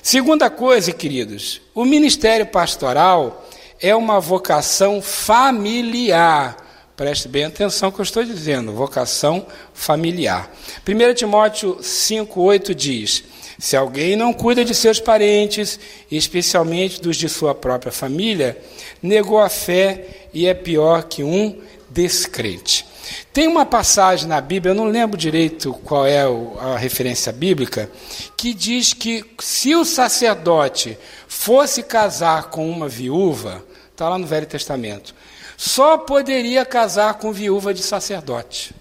Segunda 0.01 0.49
coisa, 0.49 0.91
queridos, 0.91 1.61
o 1.73 1.83
ministério 1.83 2.45
pastoral 2.45 3.45
é 3.81 3.93
uma 3.95 4.19
vocação 4.19 5.01
familiar. 5.01 6.57
Preste 6.95 7.27
bem 7.27 7.45
atenção 7.45 7.91
que 7.91 7.99
eu 7.99 8.03
estou 8.03 8.23
dizendo, 8.23 8.71
vocação 8.71 9.45
familiar. 9.73 10.49
1 10.87 11.13
Timóteo 11.15 11.77
5,8 11.81 12.73
diz: 12.73 13.23
Se 13.59 13.75
alguém 13.75 14.15
não 14.15 14.33
cuida 14.33 14.65
de 14.65 14.73
seus 14.73 14.99
parentes, 14.99 15.79
especialmente 16.09 17.01
dos 17.01 17.15
de 17.15 17.29
sua 17.29 17.53
própria 17.53 17.91
família, 17.91 18.57
negou 19.01 19.39
a 19.39 19.49
fé 19.49 20.27
e 20.33 20.47
é 20.47 20.53
pior 20.53 21.03
que 21.03 21.23
um 21.23 21.59
descrente. 21.89 22.85
Tem 23.31 23.47
uma 23.47 23.65
passagem 23.65 24.27
na 24.27 24.39
Bíblia, 24.39 24.71
eu 24.71 24.75
não 24.75 24.85
lembro 24.85 25.17
direito 25.17 25.73
qual 25.83 26.05
é 26.05 26.21
a 26.59 26.77
referência 26.77 27.31
bíblica, 27.31 27.89
que 28.37 28.53
diz 28.53 28.93
que 28.93 29.23
se 29.39 29.75
o 29.75 29.83
sacerdote 29.85 30.97
fosse 31.27 31.83
casar 31.83 32.49
com 32.49 32.69
uma 32.69 32.87
viúva, 32.87 33.63
está 33.91 34.09
lá 34.09 34.17
no 34.17 34.25
Velho 34.25 34.45
Testamento, 34.45 35.13
só 35.57 35.97
poderia 35.97 36.65
casar 36.65 37.15
com 37.15 37.31
viúva 37.31 37.73
de 37.73 37.83
sacerdote. 37.83 38.73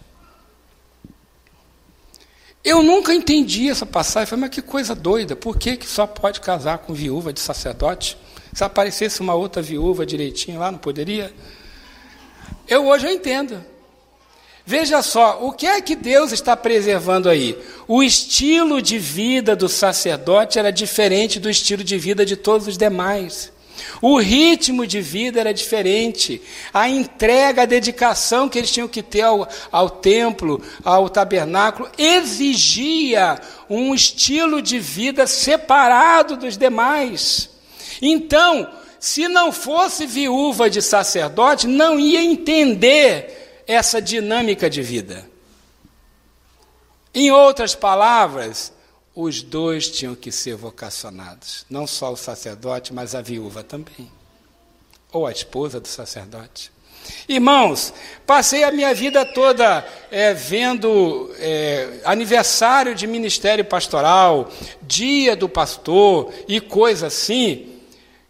Eu 2.64 2.82
nunca 2.82 3.12
entendi 3.12 3.68
essa 3.68 3.84
passagem, 3.84 4.26
falei, 4.26 4.42
mas 4.42 4.50
que 4.50 4.62
coisa 4.62 4.94
doida, 4.94 5.34
por 5.34 5.58
que, 5.58 5.76
que 5.76 5.86
só 5.86 6.06
pode 6.06 6.40
casar 6.40 6.78
com 6.78 6.94
viúva 6.94 7.32
de 7.32 7.40
sacerdote? 7.40 8.16
Se 8.52 8.62
aparecesse 8.62 9.20
uma 9.20 9.34
outra 9.34 9.60
viúva 9.60 10.06
direitinho 10.06 10.60
lá, 10.60 10.70
não 10.70 10.78
poderia? 10.78 11.32
Eu 12.68 12.86
hoje 12.86 13.06
eu 13.06 13.10
entendo. 13.10 13.64
Veja 14.64 15.02
só, 15.02 15.44
o 15.44 15.52
que 15.52 15.66
é 15.66 15.80
que 15.80 15.96
Deus 15.96 16.30
está 16.30 16.56
preservando 16.56 17.28
aí? 17.28 17.58
O 17.88 18.00
estilo 18.00 18.80
de 18.80 18.96
vida 18.96 19.56
do 19.56 19.68
sacerdote 19.68 20.56
era 20.56 20.70
diferente 20.70 21.40
do 21.40 21.50
estilo 21.50 21.82
de 21.82 21.98
vida 21.98 22.24
de 22.24 22.36
todos 22.36 22.68
os 22.68 22.78
demais. 22.78 23.52
O 24.00 24.18
ritmo 24.18 24.86
de 24.86 25.00
vida 25.00 25.40
era 25.40 25.54
diferente. 25.54 26.40
A 26.72 26.88
entrega, 26.88 27.62
a 27.62 27.66
dedicação 27.66 28.48
que 28.48 28.58
eles 28.58 28.70
tinham 28.70 28.88
que 28.88 29.02
ter 29.02 29.22
ao, 29.22 29.48
ao 29.70 29.88
templo, 29.88 30.62
ao 30.84 31.08
tabernáculo, 31.08 31.90
exigia 31.96 33.40
um 33.68 33.94
estilo 33.94 34.60
de 34.60 34.78
vida 34.78 35.26
separado 35.26 36.36
dos 36.36 36.56
demais. 36.56 37.50
Então, 38.00 38.68
se 38.98 39.28
não 39.28 39.50
fosse 39.50 40.06
viúva 40.06 40.70
de 40.70 40.80
sacerdote, 40.80 41.66
não 41.66 41.98
ia 41.98 42.22
entender 42.22 43.62
essa 43.66 44.00
dinâmica 44.00 44.70
de 44.70 44.82
vida. 44.82 45.28
Em 47.14 47.30
outras 47.30 47.74
palavras, 47.74 48.72
os 49.14 49.42
dois 49.42 49.88
tinham 49.90 50.14
que 50.14 50.32
ser 50.32 50.56
vocacionados, 50.56 51.66
não 51.68 51.86
só 51.86 52.12
o 52.12 52.16
sacerdote, 52.16 52.92
mas 52.92 53.14
a 53.14 53.20
viúva 53.20 53.62
também, 53.62 54.10
ou 55.12 55.26
a 55.26 55.32
esposa 55.32 55.78
do 55.78 55.88
sacerdote. 55.88 56.72
Irmãos, 57.28 57.92
passei 58.26 58.64
a 58.64 58.70
minha 58.70 58.94
vida 58.94 59.24
toda 59.24 59.84
é, 60.10 60.32
vendo 60.32 61.30
é, 61.38 62.00
aniversário 62.04 62.94
de 62.94 63.06
ministério 63.06 63.64
pastoral, 63.64 64.50
dia 64.82 65.34
do 65.34 65.48
pastor 65.48 66.32
e 66.46 66.60
coisa 66.60 67.08
assim, 67.08 67.80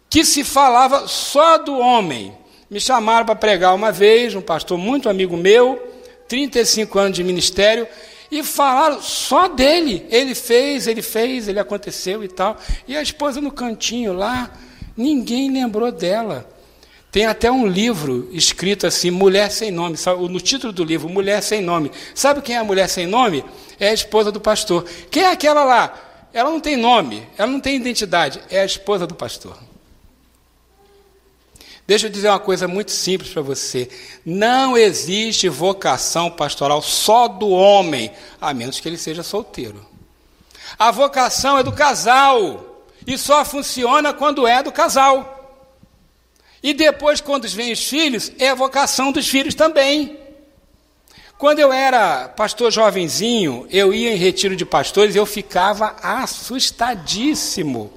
que 0.09 0.25
se 0.25 0.43
falava 0.43 1.07
só 1.07 1.57
do 1.57 1.77
homem. 1.77 2.35
Me 2.69 2.79
chamaram 2.79 3.25
para 3.25 3.35
pregar 3.35 3.75
uma 3.75 3.91
vez, 3.91 4.33
um 4.35 4.41
pastor 4.41 4.77
muito 4.77 5.07
amigo 5.07 5.37
meu, 5.37 5.91
35 6.27 6.97
anos 6.97 7.15
de 7.15 7.23
ministério, 7.23 7.87
e 8.33 8.41
falaram 8.41 8.99
só 8.99 9.47
dele. 9.47 10.07
Ele 10.09 10.33
fez, 10.33 10.87
ele 10.87 11.03
fez, 11.03 11.47
ele 11.47 11.59
aconteceu 11.59 12.23
e 12.23 12.27
tal. 12.27 12.57
E 12.87 12.97
a 12.97 13.01
esposa 13.01 13.39
no 13.39 13.51
cantinho 13.51 14.11
lá, 14.11 14.51
ninguém 14.97 15.51
lembrou 15.51 15.91
dela. 15.91 16.49
Tem 17.11 17.27
até 17.27 17.51
um 17.51 17.67
livro 17.67 18.27
escrito 18.31 18.87
assim, 18.87 19.11
Mulher 19.11 19.51
Sem 19.51 19.69
Nome, 19.69 19.95
no 20.31 20.41
título 20.41 20.73
do 20.73 20.83
livro, 20.83 21.07
Mulher 21.07 21.43
Sem 21.43 21.61
Nome. 21.61 21.91
Sabe 22.15 22.41
quem 22.41 22.55
é 22.55 22.59
a 22.59 22.63
mulher 22.63 22.89
sem 22.89 23.05
nome? 23.05 23.45
É 23.79 23.89
a 23.89 23.93
esposa 23.93 24.31
do 24.31 24.41
pastor. 24.41 24.83
Quem 25.11 25.21
é 25.21 25.31
aquela 25.31 25.63
lá? 25.63 25.93
Ela 26.33 26.49
não 26.49 26.59
tem 26.59 26.75
nome, 26.75 27.21
ela 27.37 27.51
não 27.51 27.59
tem 27.59 27.75
identidade, 27.75 28.41
é 28.49 28.61
a 28.61 28.65
esposa 28.65 29.05
do 29.05 29.13
pastor. 29.13 29.55
Deixa 31.85 32.07
eu 32.07 32.11
dizer 32.11 32.29
uma 32.29 32.39
coisa 32.39 32.67
muito 32.67 32.91
simples 32.91 33.31
para 33.31 33.41
você. 33.41 33.89
Não 34.25 34.77
existe 34.77 35.49
vocação 35.49 36.31
pastoral 36.31 36.81
só 36.81 37.27
do 37.27 37.49
homem, 37.49 38.11
a 38.39 38.53
menos 38.53 38.79
que 38.79 38.87
ele 38.87 38.97
seja 38.97 39.21
solteiro. 39.21 39.85
A 40.79 40.91
vocação 40.91 41.57
é 41.57 41.63
do 41.63 41.71
casal. 41.71 42.69
E 43.05 43.17
só 43.17 43.43
funciona 43.43 44.13
quando 44.13 44.47
é 44.47 44.63
do 44.63 44.71
casal. 44.71 45.33
E 46.61 46.73
depois, 46.73 47.19
quando 47.19 47.45
vêm 47.49 47.73
os 47.73 47.83
filhos, 47.85 48.31
é 48.39 48.49
a 48.49 48.55
vocação 48.55 49.11
dos 49.11 49.27
filhos 49.27 49.53
também. 49.53 50.17
Quando 51.37 51.59
eu 51.59 51.73
era 51.73 52.29
pastor 52.29 52.71
jovenzinho, 52.71 53.67
eu 53.69 53.93
ia 53.93 54.13
em 54.13 54.17
retiro 54.17 54.55
de 54.55 54.65
pastores 54.65 55.13
e 55.13 55.17
eu 55.17 55.25
ficava 55.25 55.97
assustadíssimo. 56.01 57.91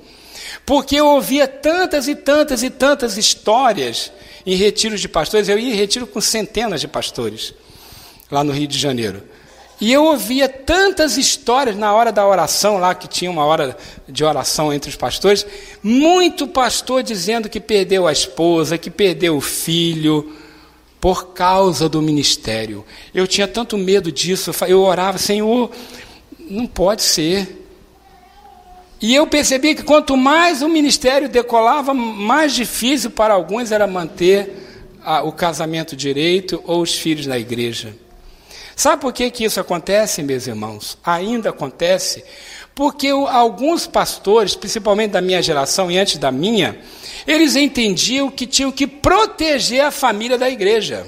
Porque 0.67 0.97
eu 0.97 1.07
ouvia 1.07 1.47
tantas 1.47 2.09
e 2.09 2.17
tantas 2.17 2.65
e 2.65 2.69
tantas 2.69 3.17
histórias 3.17 4.13
em 4.45 4.57
retiros 4.57 5.01
de 5.01 5.09
pastores. 5.09 5.49
Eu 5.49 5.59
ia 5.59 5.73
em 5.73 5.77
retiro 5.77 6.07
com 6.07 6.21
centenas 6.21 6.81
de 6.81 6.89
pastores, 6.89 7.55
lá 8.31 8.43
no 8.43 8.53
Rio 8.53 8.67
de 8.67 8.77
Janeiro. 8.77 9.23
E 9.81 9.93
eu 9.93 10.05
ouvia 10.05 10.49
tantas 10.49 11.17
histórias 11.17 11.77
na 11.77 11.95
hora 11.95 12.11
da 12.11 12.27
oração, 12.27 12.79
lá 12.79 12.95
que 12.95 13.07
tinha 13.07 13.31
uma 13.31 13.45
hora 13.45 13.77
de 14.09 14.25
oração 14.25 14.73
entre 14.73 14.91
os 14.91 14.97
pastores, 14.97 15.47
muito 15.83 16.49
pastor 16.49 17.03
dizendo 17.03 17.49
que 17.49 17.61
perdeu 17.61 18.07
a 18.07 18.13
esposa, 18.13 18.79
que 18.79 18.91
perdeu 18.91 19.37
o 19.37 19.41
filho, 19.41 20.35
por 20.99 21.35
causa 21.35 21.89
do 21.89 22.01
ministério. 22.01 22.85
Eu 23.15 23.27
tinha 23.27 23.47
tanto 23.47 23.77
medo 23.77 24.11
disso, 24.11 24.51
eu 24.67 24.81
orava, 24.81 25.19
Senhor, 25.19 25.71
não 26.41 26.67
pode 26.67 27.03
ser. 27.03 27.66
E 29.01 29.15
eu 29.15 29.27
percebi 29.27 29.75
que 29.75 29.83
quanto 29.83 30.17
mais 30.17 30.63
o 30.63 30.69
ministério 30.69 31.29
decolava, 31.29 31.93
mais 31.93 32.55
difícil 32.55 33.11
para 33.11 33.35
alguns 33.35 33.71
era 33.71 33.87
manter 33.87 34.67
a, 35.05 35.23
o 35.23 35.33
casamento 35.33 35.95
direito 35.95 36.63
ou 36.65 36.81
os 36.81 36.95
filhos 36.95 37.27
na 37.27 37.39
igreja. 37.39 37.95
Sabe 38.75 39.01
por 39.01 39.13
que, 39.13 39.31
que 39.31 39.45
isso 39.45 39.61
acontece, 39.61 40.23
meus 40.23 40.47
irmãos? 40.47 40.99
Ainda 41.05 41.51
acontece 41.51 42.25
porque 42.75 43.09
alguns 43.09 43.87
pastores, 43.87 44.55
principalmente 44.55 45.13
da 45.13 45.23
minha 45.23 45.41
geração 45.41 45.91
e 45.91 45.99
antes 45.99 46.19
da 46.19 46.31
minha, 46.31 46.79
eles 47.27 47.57
entendiam 47.57 48.31
que 48.31 48.47
tinham 48.47 48.71
que 48.71 48.87
proteger 48.87 49.83
a 49.83 49.91
família 49.91 50.37
da 50.37 50.51
igreja. 50.51 51.07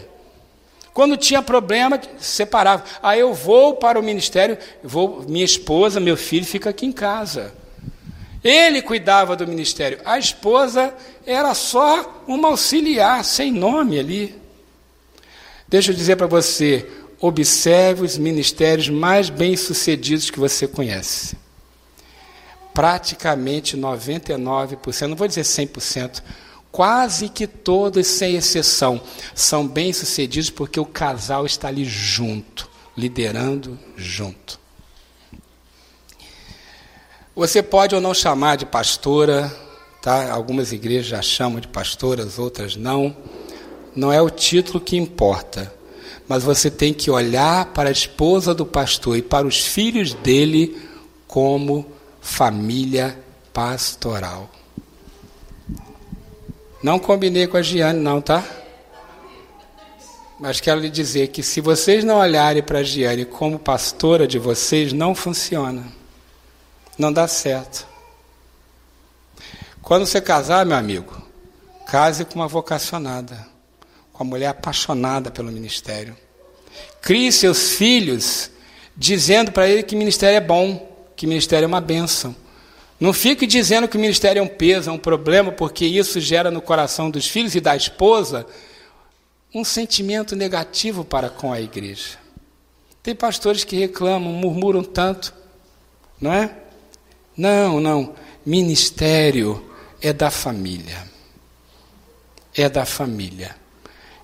Quando 0.94 1.16
tinha 1.16 1.42
problema, 1.42 2.00
separava. 2.18 2.84
Aí 3.02 3.18
ah, 3.18 3.20
eu 3.20 3.34
vou 3.34 3.74
para 3.74 4.00
o 4.00 4.02
ministério, 4.02 4.56
vou, 4.82 5.24
minha 5.28 5.44
esposa, 5.44 6.00
meu 6.00 6.16
filho 6.16 6.46
fica 6.46 6.70
aqui 6.70 6.86
em 6.86 6.92
casa. 6.92 7.52
Ele 8.42 8.82
cuidava 8.82 9.34
do 9.34 9.46
ministério. 9.46 10.00
A 10.04 10.18
esposa 10.18 10.94
era 11.26 11.54
só 11.54 12.22
uma 12.26 12.48
auxiliar, 12.48 13.24
sem 13.24 13.52
nome 13.52 13.98
ali. 13.98 14.34
Deixa 15.66 15.90
eu 15.90 15.96
dizer 15.96 16.16
para 16.16 16.26
você, 16.26 16.88
observe 17.20 18.04
os 18.04 18.16
ministérios 18.16 18.88
mais 18.88 19.28
bem-sucedidos 19.28 20.30
que 20.30 20.38
você 20.38 20.66
conhece 20.66 21.36
praticamente 22.78 23.76
99%, 23.76 25.08
não 25.08 25.16
vou 25.16 25.26
dizer 25.26 25.40
100%, 25.40 26.22
quase 26.70 27.28
que 27.28 27.44
todos, 27.44 28.06
sem 28.06 28.36
exceção, 28.36 29.00
são 29.34 29.66
bem-sucedidos 29.66 30.48
porque 30.48 30.78
o 30.78 30.84
casal 30.84 31.44
está 31.44 31.66
ali 31.66 31.84
junto, 31.84 32.70
liderando 32.96 33.76
junto. 33.96 34.60
Você 37.38 37.62
pode 37.62 37.94
ou 37.94 38.00
não 38.00 38.12
chamar 38.12 38.56
de 38.56 38.66
pastora, 38.66 39.56
tá? 40.02 40.32
Algumas 40.32 40.72
igrejas 40.72 41.06
já 41.06 41.22
chamam 41.22 41.60
de 41.60 41.68
pastoras, 41.68 42.36
outras 42.36 42.74
não. 42.74 43.16
Não 43.94 44.12
é 44.12 44.20
o 44.20 44.28
título 44.28 44.80
que 44.80 44.96
importa, 44.96 45.72
mas 46.26 46.42
você 46.42 46.68
tem 46.68 46.92
que 46.92 47.12
olhar 47.12 47.66
para 47.66 47.90
a 47.90 47.92
esposa 47.92 48.52
do 48.52 48.66
pastor 48.66 49.16
e 49.16 49.22
para 49.22 49.46
os 49.46 49.64
filhos 49.64 50.14
dele 50.14 50.82
como 51.28 51.86
família 52.20 53.16
pastoral. 53.52 54.50
Não 56.82 56.98
combinei 56.98 57.46
com 57.46 57.56
a 57.56 57.62
Giane, 57.62 58.00
não, 58.00 58.20
tá? 58.20 58.44
Mas 60.40 60.60
quero 60.60 60.80
lhe 60.80 60.90
dizer 60.90 61.28
que 61.28 61.44
se 61.44 61.60
vocês 61.60 62.02
não 62.02 62.18
olharem 62.18 62.64
para 62.64 62.80
a 62.80 62.82
Giane 62.82 63.24
como 63.24 63.60
pastora 63.60 64.26
de 64.26 64.40
vocês, 64.40 64.92
não 64.92 65.14
funciona. 65.14 65.97
Não 66.98 67.12
dá 67.12 67.28
certo. 67.28 67.86
Quando 69.80 70.04
você 70.04 70.20
casar, 70.20 70.66
meu 70.66 70.76
amigo, 70.76 71.22
case 71.86 72.24
com 72.24 72.34
uma 72.34 72.48
vocacionada, 72.48 73.46
com 74.12 74.24
uma 74.24 74.30
mulher 74.30 74.48
apaixonada 74.48 75.30
pelo 75.30 75.52
ministério. 75.52 76.16
Crie 77.00 77.30
seus 77.32 77.70
filhos 77.70 78.50
dizendo 78.96 79.52
para 79.52 79.68
ele 79.68 79.82
que 79.82 79.94
ministério 79.94 80.36
é 80.36 80.40
bom 80.40 80.88
que 81.18 81.26
ministério 81.26 81.64
é 81.64 81.66
uma 81.66 81.80
bênção. 81.80 82.34
Não 83.00 83.12
fique 83.12 83.44
dizendo 83.44 83.88
que 83.88 83.96
o 83.96 84.00
ministério 84.00 84.38
é 84.38 84.42
um 84.42 84.48
peso, 84.48 84.88
é 84.88 84.92
um 84.92 84.98
problema, 84.98 85.50
porque 85.50 85.84
isso 85.84 86.20
gera 86.20 86.48
no 86.48 86.62
coração 86.62 87.10
dos 87.10 87.26
filhos 87.26 87.56
e 87.56 87.60
da 87.60 87.74
esposa 87.74 88.46
um 89.52 89.64
sentimento 89.64 90.36
negativo 90.36 91.04
para 91.04 91.28
com 91.28 91.52
a 91.52 91.60
igreja. 91.60 92.18
Tem 93.02 93.16
pastores 93.16 93.64
que 93.64 93.76
reclamam, 93.76 94.32
murmuram 94.32 94.84
tanto, 94.84 95.34
não 96.20 96.32
é? 96.32 96.50
Não, 97.38 97.78
não. 97.78 98.14
Ministério 98.44 99.64
é 100.02 100.12
da 100.12 100.28
família. 100.28 101.06
É 102.52 102.68
da 102.68 102.84
família. 102.84 103.54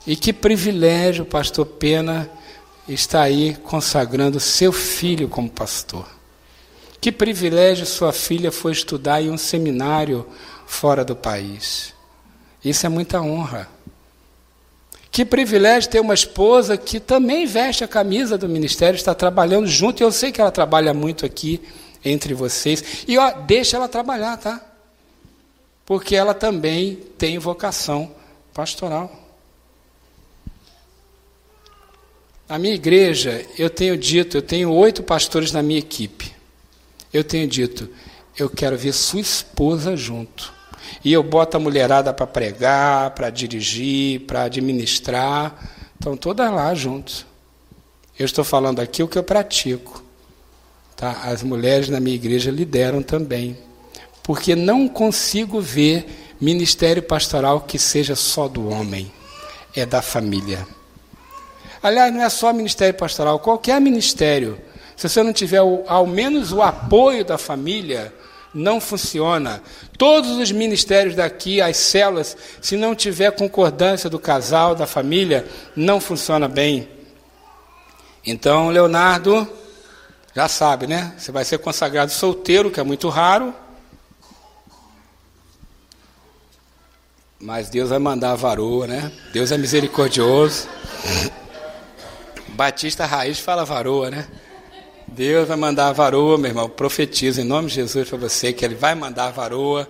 E 0.04 0.16
que 0.16 0.32
privilégio, 0.32 1.24
pastor 1.24 1.64
Pena, 1.64 2.28
está 2.88 3.22
aí 3.22 3.56
consagrando 3.62 4.40
seu 4.40 4.72
filho 4.72 5.28
como 5.28 5.48
pastor. 5.48 6.06
Que 7.00 7.12
privilégio 7.12 7.86
sua 7.86 8.12
filha 8.12 8.50
foi 8.50 8.72
estudar 8.72 9.22
em 9.22 9.30
um 9.30 9.38
seminário 9.38 10.26
fora 10.66 11.04
do 11.04 11.14
país. 11.14 11.94
Isso 12.64 12.84
é 12.84 12.88
muita 12.88 13.20
honra. 13.20 13.68
Que 15.10 15.24
privilégio 15.24 15.90
ter 15.90 16.00
uma 16.00 16.14
esposa 16.14 16.76
que 16.76 16.98
também 16.98 17.46
veste 17.46 17.84
a 17.84 17.88
camisa 17.88 18.36
do 18.36 18.48
ministério, 18.48 18.96
está 18.96 19.14
trabalhando 19.14 19.68
junto, 19.68 20.02
e 20.02 20.02
eu 20.02 20.10
sei 20.10 20.32
que 20.32 20.40
ela 20.40 20.50
trabalha 20.50 20.92
muito 20.92 21.24
aqui 21.24 21.62
entre 22.04 22.34
vocês. 22.34 23.04
E 23.08 23.16
ó, 23.18 23.30
deixa 23.30 23.76
ela 23.76 23.88
trabalhar, 23.88 24.36
tá? 24.36 24.60
Porque 25.86 26.14
ela 26.14 26.34
também 26.34 26.96
tem 27.18 27.38
vocação 27.38 28.14
pastoral. 28.52 29.10
Na 32.48 32.58
minha 32.58 32.74
igreja, 32.74 33.44
eu 33.58 33.70
tenho 33.70 33.96
dito, 33.96 34.36
eu 34.36 34.42
tenho 34.42 34.70
oito 34.72 35.02
pastores 35.02 35.50
na 35.50 35.62
minha 35.62 35.78
equipe 35.78 36.34
eu 37.14 37.22
tenho 37.22 37.46
dito, 37.46 37.88
eu 38.36 38.50
quero 38.50 38.76
ver 38.76 38.92
sua 38.92 39.20
esposa 39.20 39.96
junto. 39.96 40.52
E 41.04 41.12
eu 41.12 41.22
boto 41.22 41.56
a 41.56 41.60
mulherada 41.60 42.12
para 42.12 42.26
pregar, 42.26 43.12
para 43.12 43.30
dirigir, 43.30 44.22
para 44.22 44.42
administrar. 44.42 45.56
Estão 45.94 46.16
todas 46.16 46.50
lá 46.52 46.74
juntos. 46.74 47.24
Eu 48.18 48.26
estou 48.26 48.44
falando 48.44 48.80
aqui 48.80 49.02
o 49.02 49.08
que 49.08 49.16
eu 49.16 49.22
pratico. 49.22 50.03
Tá? 50.96 51.22
As 51.24 51.42
mulheres 51.42 51.88
na 51.88 52.00
minha 52.00 52.16
igreja 52.16 52.50
lideram 52.50 53.02
também. 53.02 53.58
Porque 54.22 54.54
não 54.54 54.88
consigo 54.88 55.60
ver 55.60 56.06
ministério 56.40 57.02
pastoral 57.02 57.60
que 57.60 57.78
seja 57.78 58.14
só 58.14 58.48
do 58.48 58.68
homem. 58.68 59.10
É 59.74 59.84
da 59.84 60.00
família. 60.00 60.66
Aliás, 61.82 62.12
não 62.12 62.22
é 62.22 62.28
só 62.28 62.52
ministério 62.52 62.94
pastoral, 62.94 63.38
qualquer 63.38 63.80
ministério 63.80 64.58
se 64.96 65.08
você 65.08 65.22
não 65.22 65.32
tiver 65.32 65.62
o, 65.62 65.84
ao 65.86 66.06
menos 66.06 66.52
o 66.52 66.62
apoio 66.62 67.24
da 67.24 67.36
família, 67.36 68.12
não 68.52 68.80
funciona. 68.80 69.62
Todos 69.98 70.30
os 70.30 70.52
ministérios 70.52 71.16
daqui, 71.16 71.60
as 71.60 71.76
células, 71.76 72.36
se 72.60 72.76
não 72.76 72.94
tiver 72.94 73.32
concordância 73.32 74.08
do 74.08 74.18
casal, 74.18 74.74
da 74.74 74.86
família, 74.86 75.44
não 75.74 76.00
funciona 76.00 76.46
bem. 76.46 76.88
Então, 78.24 78.70
Leonardo, 78.70 79.48
já 80.34 80.48
sabe, 80.48 80.86
né? 80.86 81.14
Você 81.16 81.30
vai 81.30 81.44
ser 81.44 81.58
consagrado 81.58 82.10
solteiro, 82.10 82.70
que 82.70 82.80
é 82.80 82.82
muito 82.82 83.08
raro. 83.08 83.54
Mas 87.38 87.68
Deus 87.68 87.90
vai 87.90 87.98
mandar 87.98 88.32
a 88.32 88.36
varoa, 88.36 88.86
né? 88.86 89.12
Deus 89.32 89.52
é 89.52 89.58
misericordioso. 89.58 90.66
Batista 92.48 93.06
Raiz 93.06 93.38
fala 93.38 93.64
varoa, 93.64 94.10
né? 94.10 94.26
Deus 95.06 95.46
vai 95.46 95.56
mandar 95.56 95.88
a 95.88 95.92
varoa, 95.92 96.36
meu 96.36 96.50
irmão. 96.50 96.68
Profetizo 96.68 97.40
em 97.40 97.44
nome 97.44 97.68
de 97.68 97.74
Jesus 97.74 98.08
para 98.08 98.18
você 98.18 98.52
que 98.52 98.64
Ele 98.64 98.74
vai 98.74 98.94
mandar 98.94 99.26
a 99.26 99.30
varoa 99.30 99.88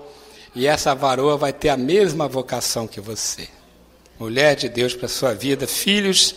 e 0.54 0.66
essa 0.66 0.94
varoa 0.94 1.38
vai 1.38 1.52
ter 1.52 1.70
a 1.70 1.76
mesma 1.76 2.28
vocação 2.28 2.86
que 2.86 3.00
você. 3.00 3.48
Mulher 4.18 4.56
de 4.56 4.68
Deus 4.68 4.94
para 4.94 5.08
sua 5.08 5.32
vida, 5.32 5.66
filhos 5.66 6.34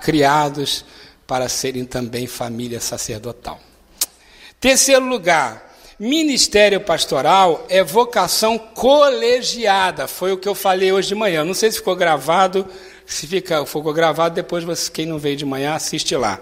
criados 0.00 0.84
para 1.30 1.48
serem 1.48 1.84
também 1.84 2.26
família 2.26 2.80
sacerdotal. 2.80 3.60
Terceiro 4.58 5.06
lugar, 5.06 5.76
ministério 5.96 6.80
pastoral 6.80 7.64
é 7.68 7.84
vocação 7.84 8.58
colegiada. 8.58 10.08
Foi 10.08 10.32
o 10.32 10.36
que 10.36 10.48
eu 10.48 10.56
falei 10.56 10.90
hoje 10.90 11.06
de 11.06 11.14
manhã. 11.14 11.44
Não 11.44 11.54
sei 11.54 11.70
se 11.70 11.78
ficou 11.78 11.94
gravado. 11.94 12.66
Se 13.06 13.28
fica, 13.28 13.64
ficou 13.64 13.92
gravado, 13.92 14.34
depois 14.34 14.64
você, 14.64 14.90
quem 14.90 15.06
não 15.06 15.20
veio 15.20 15.36
de 15.36 15.44
manhã, 15.44 15.74
assiste 15.74 16.16
lá. 16.16 16.40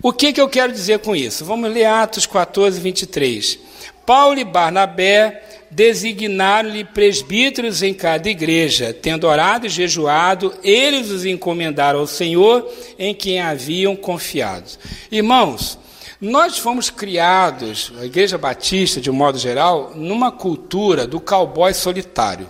O 0.00 0.12
que, 0.12 0.32
que 0.32 0.40
eu 0.40 0.48
quero 0.48 0.72
dizer 0.72 1.00
com 1.00 1.16
isso? 1.16 1.44
Vamos 1.44 1.68
ler 1.68 1.86
Atos 1.86 2.26
14, 2.26 2.78
23. 2.78 3.58
Paulo 4.06 4.38
e 4.38 4.44
Barnabé 4.44 5.42
designaram-lhe 5.70 6.84
presbíteros 6.84 7.82
em 7.82 7.92
cada 7.92 8.28
igreja. 8.28 8.92
Tendo 8.92 9.26
orado 9.26 9.66
e 9.66 9.70
jejuado, 9.70 10.54
eles 10.62 11.10
os 11.10 11.24
encomendaram 11.24 12.00
ao 12.00 12.06
Senhor 12.06 12.70
em 12.98 13.14
quem 13.14 13.40
haviam 13.40 13.96
confiado. 13.96 14.70
Irmãos, 15.10 15.78
nós 16.20 16.56
fomos 16.56 16.88
criados, 16.88 17.92
a 18.00 18.06
Igreja 18.06 18.38
Batista, 18.38 19.00
de 19.00 19.10
um 19.10 19.14
modo 19.14 19.38
geral, 19.38 19.92
numa 19.94 20.32
cultura 20.32 21.06
do 21.06 21.20
cowboy 21.20 21.74
solitário. 21.74 22.48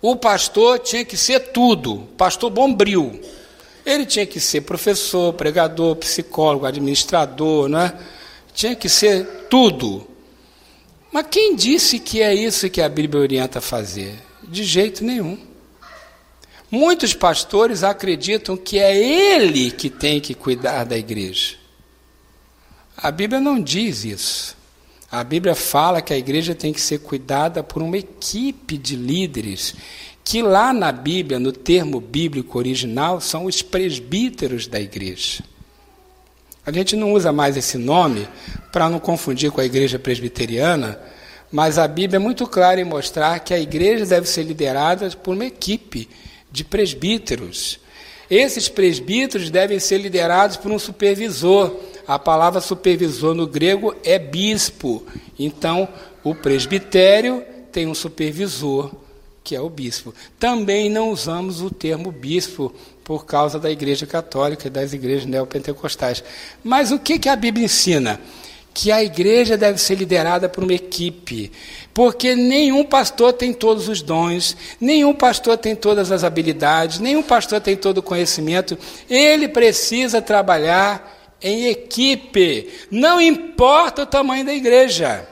O 0.00 0.16
pastor 0.16 0.78
tinha 0.78 1.04
que 1.04 1.16
ser 1.16 1.52
tudo, 1.52 2.08
pastor 2.16 2.48
bombril. 2.48 3.20
Ele 3.84 4.06
tinha 4.06 4.24
que 4.24 4.40
ser 4.40 4.62
professor, 4.62 5.34
pregador, 5.34 5.94
psicólogo, 5.96 6.64
administrador, 6.64 7.68
não 7.68 7.80
é? 7.80 7.92
Tinha 8.54 8.74
que 8.74 8.88
ser 8.88 9.26
tudo. 9.50 10.06
Mas 11.12 11.26
quem 11.30 11.56
disse 11.56 11.98
que 11.98 12.22
é 12.22 12.34
isso 12.34 12.70
que 12.70 12.80
a 12.80 12.88
Bíblia 12.88 13.20
orienta 13.20 13.58
a 13.58 13.62
fazer? 13.62 14.14
De 14.42 14.62
jeito 14.62 15.04
nenhum. 15.04 15.38
Muitos 16.70 17.12
pastores 17.14 17.82
acreditam 17.82 18.56
que 18.56 18.78
é 18.78 18.96
ele 18.96 19.72
que 19.72 19.90
tem 19.90 20.20
que 20.20 20.34
cuidar 20.34 20.84
da 20.84 20.96
igreja. 20.96 21.56
A 22.96 23.10
Bíblia 23.10 23.40
não 23.40 23.60
diz 23.60 24.04
isso. 24.04 24.56
A 25.10 25.24
Bíblia 25.24 25.56
fala 25.56 26.00
que 26.00 26.12
a 26.12 26.18
igreja 26.18 26.54
tem 26.54 26.72
que 26.72 26.80
ser 26.80 27.00
cuidada 27.00 27.64
por 27.64 27.82
uma 27.82 27.98
equipe 27.98 28.78
de 28.78 28.94
líderes, 28.94 29.74
que 30.22 30.40
lá 30.40 30.72
na 30.72 30.92
Bíblia, 30.92 31.40
no 31.40 31.50
termo 31.50 32.00
bíblico 32.00 32.56
original, 32.56 33.20
são 33.20 33.46
os 33.46 33.62
presbíteros 33.62 34.68
da 34.68 34.80
igreja. 34.80 35.42
A 36.64 36.70
gente 36.70 36.94
não 36.94 37.12
usa 37.12 37.32
mais 37.32 37.56
esse 37.56 37.78
nome 37.78 38.28
para 38.70 38.88
não 38.88 39.00
confundir 39.00 39.50
com 39.50 39.60
a 39.60 39.64
igreja 39.64 39.98
presbiteriana, 39.98 41.00
mas 41.50 41.78
a 41.78 41.88
Bíblia 41.88 42.16
é 42.16 42.20
muito 42.20 42.46
clara 42.46 42.80
em 42.80 42.84
mostrar 42.84 43.40
que 43.40 43.52
a 43.54 43.58
igreja 43.58 44.06
deve 44.06 44.28
ser 44.28 44.42
liderada 44.42 45.10
por 45.10 45.34
uma 45.34 45.46
equipe 45.46 46.08
de 46.50 46.62
presbíteros. 46.62 47.80
Esses 48.30 48.68
presbíteros 48.68 49.50
devem 49.50 49.80
ser 49.80 49.98
liderados 49.98 50.56
por 50.56 50.70
um 50.70 50.78
supervisor. 50.78 51.74
A 52.06 52.18
palavra 52.18 52.60
supervisor 52.60 53.34
no 53.34 53.46
grego 53.46 53.94
é 54.04 54.18
bispo. 54.18 55.04
Então, 55.36 55.88
o 56.22 56.34
presbitério 56.34 57.44
tem 57.72 57.88
um 57.88 57.94
supervisor, 57.94 58.92
que 59.42 59.56
é 59.56 59.60
o 59.60 59.68
bispo. 59.68 60.14
Também 60.38 60.88
não 60.88 61.10
usamos 61.10 61.60
o 61.60 61.70
termo 61.70 62.12
bispo 62.12 62.72
por 63.04 63.26
causa 63.26 63.58
da 63.58 63.70
Igreja 63.70 64.06
Católica 64.06 64.66
e 64.66 64.70
das 64.70 64.92
igrejas 64.92 65.26
neopentecostais. 65.26 66.22
Mas 66.62 66.90
o 66.90 66.98
que, 66.98 67.18
que 67.18 67.28
a 67.28 67.36
Bíblia 67.36 67.64
ensina? 67.64 68.20
Que 68.72 68.92
a 68.92 69.02
igreja 69.02 69.56
deve 69.56 69.78
ser 69.78 69.96
liderada 69.96 70.48
por 70.48 70.62
uma 70.62 70.72
equipe, 70.72 71.50
porque 71.92 72.36
nenhum 72.36 72.84
pastor 72.84 73.32
tem 73.32 73.52
todos 73.52 73.88
os 73.88 74.00
dons, 74.00 74.56
nenhum 74.80 75.12
pastor 75.12 75.58
tem 75.58 75.74
todas 75.74 76.12
as 76.12 76.22
habilidades, 76.22 77.00
nenhum 77.00 77.22
pastor 77.22 77.60
tem 77.60 77.76
todo 77.76 77.98
o 77.98 78.02
conhecimento. 78.02 78.78
Ele 79.08 79.48
precisa 79.48 80.22
trabalhar 80.22 81.36
em 81.42 81.66
equipe, 81.66 82.68
não 82.90 83.20
importa 83.20 84.02
o 84.02 84.06
tamanho 84.06 84.44
da 84.44 84.54
igreja. 84.54 85.26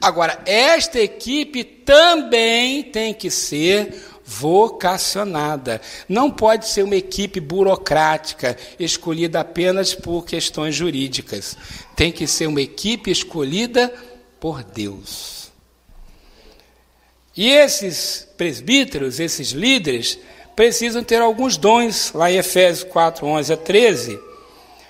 Agora, 0.00 0.40
esta 0.44 0.98
equipe 0.98 1.62
também 1.62 2.82
tem 2.82 3.14
que 3.14 3.30
ser 3.30 4.11
vocacionada. 4.24 5.80
Não 6.08 6.30
pode 6.30 6.68
ser 6.68 6.82
uma 6.82 6.96
equipe 6.96 7.40
burocrática, 7.40 8.56
escolhida 8.78 9.40
apenas 9.40 9.94
por 9.94 10.24
questões 10.24 10.74
jurídicas. 10.74 11.56
Tem 11.96 12.12
que 12.12 12.26
ser 12.26 12.46
uma 12.46 12.60
equipe 12.60 13.10
escolhida 13.10 13.92
por 14.40 14.62
Deus. 14.62 15.50
E 17.36 17.50
esses 17.50 18.28
presbíteros, 18.36 19.18
esses 19.18 19.50
líderes, 19.50 20.18
precisam 20.54 21.02
ter 21.02 21.20
alguns 21.20 21.56
dons. 21.56 22.12
Lá 22.14 22.30
em 22.30 22.36
Efésios 22.36 22.84
4, 22.84 23.26
11 23.26 23.52
a 23.52 23.56
13, 23.56 24.20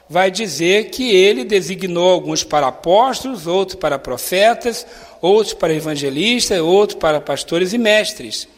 vai 0.09 0.31
dizer 0.31 0.91
que 0.91 1.11
ele 1.11 1.45
designou 1.45 2.11
alguns 2.11 2.43
para 2.43 2.67
apóstolos, 2.67 3.47
outros 3.47 3.79
para 3.79 3.99
profetas, 3.99 4.85
outros 5.21 5.55
para 5.55 5.73
evangelistas, 5.73 6.59
outros 6.59 6.99
para 6.99 7.21
pastores 7.21 7.73
e 7.73 7.79
mestres 7.79 8.49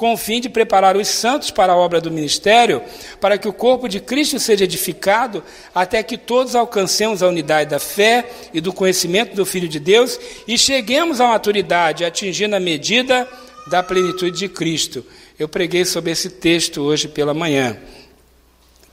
com 0.00 0.14
o 0.14 0.16
fim 0.16 0.40
de 0.40 0.48
preparar 0.48 0.96
os 0.96 1.08
santos 1.08 1.50
para 1.50 1.74
a 1.74 1.76
obra 1.76 2.00
do 2.00 2.10
ministério, 2.10 2.82
para 3.20 3.36
que 3.36 3.46
o 3.46 3.52
corpo 3.52 3.86
de 3.86 4.00
Cristo 4.00 4.40
seja 4.40 4.64
edificado, 4.64 5.44
até 5.74 6.02
que 6.02 6.16
todos 6.16 6.54
alcancemos 6.54 7.22
a 7.22 7.28
unidade 7.28 7.68
da 7.68 7.78
fé 7.78 8.30
e 8.54 8.62
do 8.62 8.72
conhecimento 8.72 9.36
do 9.36 9.44
Filho 9.44 9.68
de 9.68 9.78
Deus 9.78 10.18
e 10.48 10.56
cheguemos 10.56 11.20
à 11.20 11.28
maturidade, 11.28 12.02
atingindo 12.02 12.56
a 12.56 12.60
medida 12.60 13.28
da 13.70 13.82
plenitude 13.82 14.38
de 14.38 14.48
Cristo. 14.48 15.04
Eu 15.38 15.50
preguei 15.50 15.84
sobre 15.84 16.12
esse 16.12 16.30
texto 16.30 16.80
hoje 16.80 17.06
pela 17.06 17.34
manhã, 17.34 17.76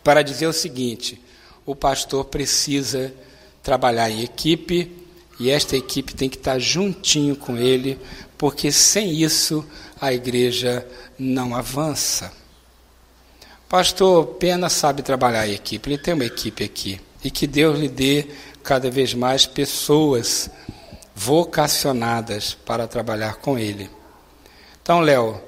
para 0.04 0.22
dizer 0.22 0.48
o 0.48 0.52
seguinte: 0.54 1.22
o 1.66 1.74
pastor 1.74 2.26
precisa 2.26 3.14
trabalhar 3.64 4.12
em 4.12 4.24
equipe 4.24 4.92
e 5.40 5.50
esta 5.50 5.78
equipe 5.78 6.14
tem 6.14 6.28
que 6.28 6.36
estar 6.36 6.60
juntinho 6.60 7.38
com 7.38 7.56
ele, 7.56 7.98
porque 8.38 8.74
sem 8.74 9.14
isso 9.14 9.66
a 10.00 10.14
igreja 10.14 10.88
não 11.18 11.56
avança. 11.56 12.32
Pastor 13.70 14.26
Pena 14.36 14.70
sabe 14.70 15.02
trabalhar 15.02 15.48
em 15.48 15.54
equipe, 15.54 15.90
ele 15.90 15.98
tem 15.98 16.14
uma 16.14 16.26
equipe 16.26 16.64
aqui. 16.64 17.02
E 17.24 17.30
que 17.30 17.46
Deus 17.46 17.78
lhe 17.78 17.90
dê 17.90 18.28
cada 18.64 18.90
vez 18.90 19.14
mais 19.14 19.46
pessoas 19.46 20.50
vocacionadas 21.16 22.54
para 22.54 22.88
trabalhar 22.88 23.38
com 23.38 23.58
ele. 23.58 23.90
Então, 24.82 25.02
Léo, 25.02 25.42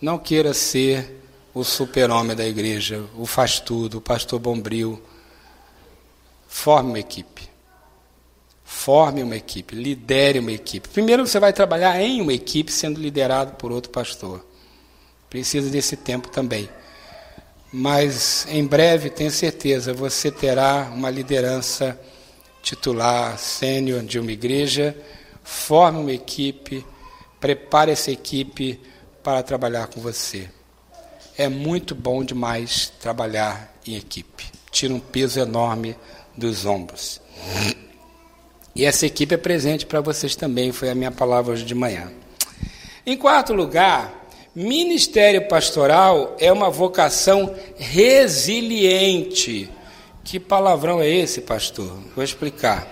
não 0.00 0.18
queira 0.18 0.54
ser 0.54 1.20
o 1.52 1.64
super-homem 1.64 2.36
da 2.36 2.46
igreja, 2.46 3.04
o 3.16 3.26
faz 3.26 3.58
tudo, 3.58 3.98
o 3.98 4.00
pastor 4.00 4.38
bombril. 4.38 5.02
Forme 6.46 6.90
uma 6.90 6.98
equipe. 6.98 7.35
Forme 8.86 9.20
uma 9.20 9.34
equipe, 9.34 9.74
lidere 9.74 10.38
uma 10.38 10.52
equipe. 10.52 10.88
Primeiro 10.88 11.26
você 11.26 11.40
vai 11.40 11.52
trabalhar 11.52 12.00
em 12.00 12.20
uma 12.20 12.32
equipe 12.32 12.70
sendo 12.70 13.00
liderado 13.00 13.54
por 13.54 13.72
outro 13.72 13.90
pastor. 13.90 14.46
Precisa 15.28 15.68
desse 15.68 15.96
tempo 15.96 16.28
também. 16.28 16.68
Mas 17.72 18.46
em 18.48 18.64
breve, 18.64 19.10
tenho 19.10 19.32
certeza, 19.32 19.92
você 19.92 20.30
terá 20.30 20.88
uma 20.94 21.10
liderança 21.10 22.00
titular, 22.62 23.36
sênior 23.40 24.04
de 24.04 24.20
uma 24.20 24.30
igreja. 24.30 24.96
Forme 25.42 25.98
uma 25.98 26.12
equipe, 26.12 26.86
prepare 27.40 27.90
essa 27.90 28.12
equipe 28.12 28.80
para 29.20 29.42
trabalhar 29.42 29.88
com 29.88 30.00
você. 30.00 30.48
É 31.36 31.48
muito 31.48 31.92
bom 31.92 32.22
demais 32.22 32.92
trabalhar 33.00 33.74
em 33.84 33.96
equipe. 33.96 34.44
Tira 34.70 34.94
um 34.94 35.00
peso 35.00 35.40
enorme 35.40 35.96
dos 36.36 36.64
ombros. 36.64 37.20
E 38.76 38.84
essa 38.84 39.06
equipe 39.06 39.34
é 39.34 39.38
presente 39.38 39.86
para 39.86 40.02
vocês 40.02 40.36
também, 40.36 40.70
foi 40.70 40.90
a 40.90 40.94
minha 40.94 41.10
palavra 41.10 41.54
hoje 41.54 41.64
de 41.64 41.74
manhã. 41.74 42.12
Em 43.06 43.16
quarto 43.16 43.54
lugar, 43.54 44.28
ministério 44.54 45.48
pastoral 45.48 46.36
é 46.38 46.52
uma 46.52 46.68
vocação 46.68 47.54
resiliente. 47.78 49.70
Que 50.22 50.38
palavrão 50.38 51.00
é 51.00 51.08
esse, 51.08 51.40
pastor? 51.40 51.90
Vou 52.14 52.22
explicar. 52.22 52.86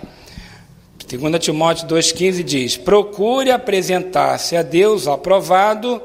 2 1.07 1.39
Timóteo 1.39 1.87
2,15 1.87 2.41
diz: 2.41 2.77
Procure 2.77 3.51
apresentar-se 3.51 4.57
a 4.57 4.63
Deus 4.63 5.07
aprovado 5.07 6.01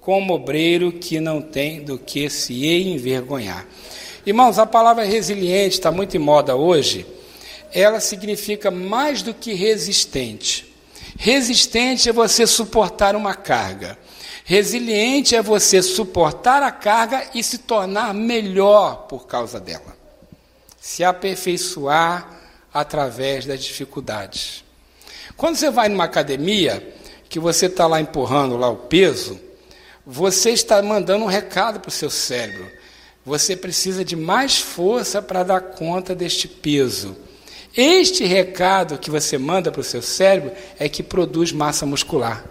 como 0.00 0.32
obreiro 0.32 0.92
que 0.92 1.18
não 1.18 1.42
tem 1.42 1.82
do 1.82 1.98
que 1.98 2.30
se 2.30 2.68
envergonhar. 2.68 3.66
Irmãos, 4.24 4.60
a 4.60 4.66
palavra 4.66 5.02
resiliente 5.02 5.74
está 5.74 5.90
muito 5.90 6.16
em 6.16 6.20
moda 6.20 6.54
hoje 6.54 7.04
ela 7.74 7.98
significa 7.98 8.70
mais 8.70 9.20
do 9.20 9.34
que 9.34 9.52
resistente. 9.52 10.72
Resistente 11.18 12.08
é 12.08 12.12
você 12.12 12.46
suportar 12.46 13.16
uma 13.16 13.34
carga. 13.34 13.98
Resiliente 14.44 15.34
é 15.34 15.42
você 15.42 15.82
suportar 15.82 16.62
a 16.62 16.70
carga 16.70 17.30
e 17.34 17.42
se 17.42 17.58
tornar 17.58 18.14
melhor 18.14 19.06
por 19.08 19.26
causa 19.26 19.58
dela. 19.58 19.96
Se 20.80 21.02
aperfeiçoar 21.02 22.40
através 22.72 23.44
das 23.44 23.62
dificuldades. 23.62 24.62
Quando 25.36 25.56
você 25.56 25.70
vai 25.70 25.88
numa 25.88 26.04
academia, 26.04 26.94
que 27.28 27.40
você 27.40 27.66
está 27.66 27.86
lá 27.86 28.00
empurrando 28.00 28.56
lá 28.56 28.68
o 28.68 28.76
peso, 28.76 29.40
você 30.06 30.50
está 30.50 30.80
mandando 30.80 31.24
um 31.24 31.28
recado 31.28 31.80
para 31.80 31.88
o 31.88 31.92
seu 31.92 32.10
cérebro. 32.10 32.70
Você 33.26 33.56
precisa 33.56 34.04
de 34.04 34.14
mais 34.14 34.60
força 34.60 35.20
para 35.20 35.42
dar 35.42 35.60
conta 35.60 36.14
deste 36.14 36.46
peso. 36.46 37.16
Este 37.76 38.24
recado 38.24 38.98
que 38.98 39.10
você 39.10 39.36
manda 39.36 39.72
para 39.72 39.80
o 39.80 39.84
seu 39.84 40.00
cérebro 40.00 40.52
é 40.78 40.88
que 40.88 41.02
produz 41.02 41.50
massa 41.50 41.84
muscular. 41.84 42.44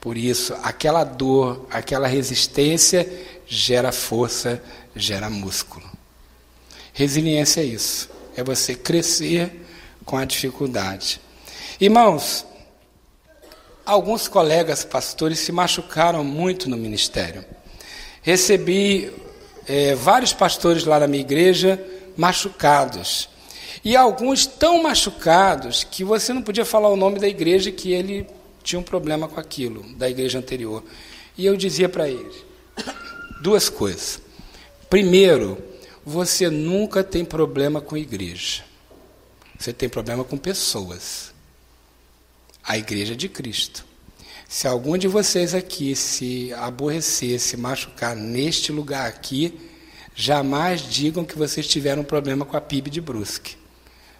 Por 0.00 0.16
isso, 0.16 0.54
aquela 0.62 1.04
dor, 1.04 1.66
aquela 1.70 2.08
resistência 2.08 3.08
gera 3.46 3.92
força, 3.92 4.62
gera 4.96 5.30
músculo. 5.30 5.86
Resiliência 6.92 7.60
é 7.60 7.64
isso. 7.64 8.10
É 8.36 8.42
você 8.42 8.74
crescer 8.74 9.64
com 10.04 10.16
a 10.16 10.24
dificuldade. 10.24 11.20
Irmãos, 11.80 12.44
alguns 13.86 14.26
colegas 14.26 14.84
pastores 14.84 15.38
se 15.38 15.52
machucaram 15.52 16.24
muito 16.24 16.68
no 16.68 16.76
ministério. 16.76 17.44
Recebi 18.22 19.12
é, 19.66 19.94
vários 19.94 20.32
pastores 20.32 20.84
lá 20.84 20.98
da 20.98 21.06
minha 21.06 21.22
igreja 21.22 21.80
machucados. 22.16 23.28
E 23.84 23.96
alguns 23.96 24.46
tão 24.46 24.82
machucados 24.82 25.84
que 25.84 26.04
você 26.04 26.32
não 26.32 26.42
podia 26.42 26.64
falar 26.64 26.88
o 26.88 26.96
nome 26.96 27.18
da 27.18 27.28
igreja 27.28 27.70
que 27.70 27.92
ele 27.92 28.26
tinha 28.62 28.78
um 28.78 28.82
problema 28.82 29.28
com 29.28 29.38
aquilo, 29.40 29.82
da 29.94 30.08
igreja 30.08 30.38
anterior. 30.38 30.82
E 31.36 31.46
eu 31.46 31.56
dizia 31.56 31.88
para 31.88 32.08
eles 32.08 32.36
duas 33.42 33.68
coisas. 33.68 34.20
Primeiro, 34.90 35.58
você 36.04 36.48
nunca 36.48 37.04
tem 37.04 37.24
problema 37.24 37.80
com 37.80 37.96
igreja. 37.96 38.64
Você 39.58 39.72
tem 39.72 39.88
problema 39.88 40.24
com 40.24 40.36
pessoas. 40.36 41.32
A 42.62 42.78
igreja 42.78 43.14
de 43.14 43.28
Cristo. 43.28 43.84
Se 44.48 44.66
algum 44.66 44.96
de 44.96 45.06
vocês 45.06 45.54
aqui 45.54 45.94
se 45.94 46.52
aborrecer, 46.54 47.38
se 47.38 47.56
machucar 47.56 48.16
neste 48.16 48.72
lugar 48.72 49.06
aqui, 49.06 49.52
jamais 50.20 50.80
digam 50.80 51.24
que 51.24 51.38
vocês 51.38 51.64
tiveram 51.68 52.02
problema 52.02 52.44
com 52.44 52.56
a 52.56 52.60
PIB 52.60 52.90
de 52.90 53.00
Brusque. 53.00 53.56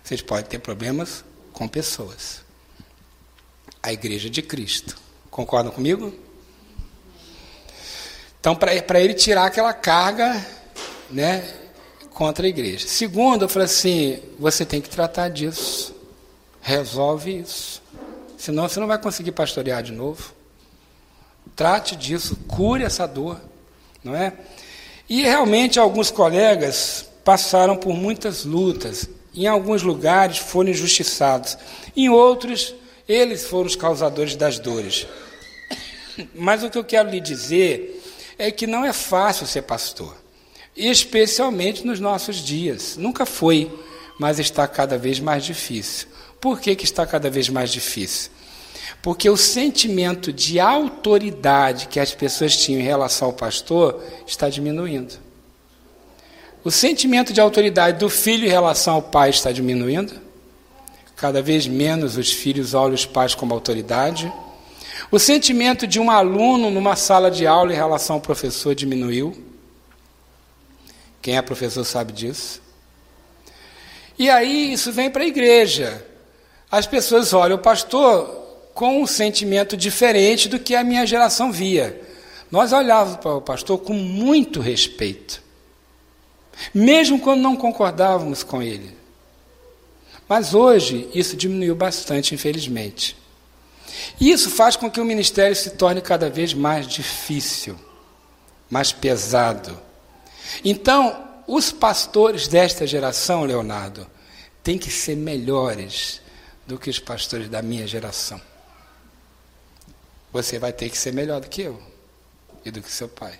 Vocês 0.04 0.22
podem 0.22 0.44
ter 0.44 0.60
problemas 0.60 1.24
com 1.52 1.66
pessoas. 1.66 2.42
A 3.82 3.92
igreja 3.92 4.30
de 4.30 4.40
Cristo. 4.40 4.96
Concordam 5.28 5.72
comigo? 5.72 6.14
Então, 8.38 8.54
para 8.54 9.00
ele 9.00 9.12
tirar 9.12 9.46
aquela 9.46 9.72
carga 9.72 10.46
né, 11.10 11.52
contra 12.10 12.46
a 12.46 12.48
igreja. 12.48 12.86
Segundo, 12.86 13.42
eu 13.42 13.48
falei 13.48 13.66
assim: 13.66 14.22
você 14.38 14.64
tem 14.64 14.80
que 14.80 14.88
tratar 14.88 15.28
disso. 15.30 15.92
Resolve 16.60 17.40
isso. 17.40 17.82
Senão 18.36 18.68
você 18.68 18.78
não 18.78 18.86
vai 18.86 18.98
conseguir 18.98 19.32
pastorear 19.32 19.82
de 19.82 19.90
novo. 19.90 20.32
Trate 21.56 21.96
disso, 21.96 22.36
cure 22.46 22.84
essa 22.84 23.04
dor, 23.04 23.40
não 24.04 24.14
é? 24.14 24.32
E 25.08 25.22
realmente 25.22 25.78
alguns 25.78 26.10
colegas 26.10 27.06
passaram 27.24 27.76
por 27.76 27.94
muitas 27.94 28.44
lutas. 28.44 29.08
Em 29.34 29.46
alguns 29.46 29.82
lugares 29.82 30.38
foram 30.38 30.70
injustiçados. 30.70 31.56
Em 31.96 32.08
outros, 32.08 32.74
eles 33.08 33.46
foram 33.46 33.66
os 33.66 33.76
causadores 33.76 34.36
das 34.36 34.58
dores. 34.58 35.06
Mas 36.34 36.62
o 36.62 36.70
que 36.70 36.76
eu 36.76 36.84
quero 36.84 37.08
lhe 37.08 37.20
dizer 37.20 38.02
é 38.38 38.50
que 38.50 38.66
não 38.66 38.84
é 38.84 38.92
fácil 38.92 39.46
ser 39.46 39.62
pastor, 39.62 40.14
especialmente 40.76 41.86
nos 41.86 41.98
nossos 41.98 42.36
dias. 42.36 42.96
Nunca 42.96 43.26
foi, 43.26 43.70
mas 44.18 44.38
está 44.38 44.66
cada 44.68 44.96
vez 44.96 45.18
mais 45.18 45.44
difícil. 45.44 46.06
Por 46.40 46.60
que, 46.60 46.76
que 46.76 46.84
está 46.84 47.04
cada 47.04 47.28
vez 47.28 47.48
mais 47.48 47.70
difícil? 47.70 48.30
Porque 49.02 49.30
o 49.30 49.36
sentimento 49.36 50.32
de 50.32 50.58
autoridade 50.58 51.86
que 51.86 52.00
as 52.00 52.12
pessoas 52.12 52.56
tinham 52.56 52.80
em 52.80 52.84
relação 52.84 53.28
ao 53.28 53.34
pastor 53.34 54.02
está 54.26 54.48
diminuindo. 54.48 55.14
O 56.64 56.70
sentimento 56.70 57.32
de 57.32 57.40
autoridade 57.40 57.98
do 57.98 58.10
filho 58.10 58.46
em 58.46 58.50
relação 58.50 58.94
ao 58.94 59.02
pai 59.02 59.30
está 59.30 59.52
diminuindo. 59.52 60.20
Cada 61.16 61.40
vez 61.40 61.66
menos 61.66 62.16
os 62.16 62.32
filhos 62.32 62.74
olham 62.74 62.94
os 62.94 63.06
pais 63.06 63.34
como 63.34 63.54
autoridade. 63.54 64.32
O 65.10 65.18
sentimento 65.18 65.86
de 65.86 65.98
um 65.98 66.10
aluno 66.10 66.70
numa 66.70 66.96
sala 66.96 67.30
de 67.30 67.46
aula 67.46 67.72
em 67.72 67.76
relação 67.76 68.16
ao 68.16 68.20
professor 68.20 68.74
diminuiu. 68.74 69.36
Quem 71.22 71.36
é 71.36 71.42
professor 71.42 71.84
sabe 71.84 72.12
disso. 72.12 72.60
E 74.18 74.28
aí 74.28 74.72
isso 74.72 74.92
vem 74.92 75.10
para 75.10 75.22
a 75.22 75.26
igreja. 75.26 76.04
As 76.70 76.86
pessoas 76.86 77.32
olham 77.32 77.56
o 77.56 77.60
pastor 77.60 78.37
com 78.78 79.02
um 79.02 79.08
sentimento 79.08 79.76
diferente 79.76 80.48
do 80.48 80.56
que 80.56 80.76
a 80.76 80.84
minha 80.84 81.04
geração 81.04 81.50
via. 81.50 82.00
Nós 82.48 82.72
olhávamos 82.72 83.16
para 83.16 83.34
o 83.34 83.42
pastor 83.42 83.78
com 83.78 83.92
muito 83.92 84.60
respeito, 84.60 85.42
mesmo 86.72 87.18
quando 87.18 87.40
não 87.40 87.56
concordávamos 87.56 88.44
com 88.44 88.62
ele. 88.62 88.96
Mas 90.28 90.54
hoje 90.54 91.10
isso 91.12 91.36
diminuiu 91.36 91.74
bastante, 91.74 92.36
infelizmente. 92.36 93.16
E 94.20 94.30
isso 94.30 94.48
faz 94.48 94.76
com 94.76 94.88
que 94.88 95.00
o 95.00 95.04
ministério 95.04 95.56
se 95.56 95.70
torne 95.70 96.00
cada 96.00 96.30
vez 96.30 96.54
mais 96.54 96.86
difícil, 96.86 97.76
mais 98.70 98.92
pesado. 98.92 99.76
Então, 100.64 101.24
os 101.48 101.72
pastores 101.72 102.46
desta 102.46 102.86
geração, 102.86 103.42
Leonardo, 103.42 104.06
têm 104.62 104.78
que 104.78 104.88
ser 104.88 105.16
melhores 105.16 106.20
do 106.64 106.78
que 106.78 106.88
os 106.88 107.00
pastores 107.00 107.48
da 107.48 107.60
minha 107.60 107.84
geração. 107.84 108.40
Você 110.32 110.58
vai 110.58 110.72
ter 110.72 110.90
que 110.90 110.98
ser 110.98 111.12
melhor 111.12 111.40
do 111.40 111.48
que 111.48 111.62
eu 111.62 111.80
e 112.64 112.70
do 112.70 112.82
que 112.82 112.90
seu 112.90 113.08
pai. 113.08 113.38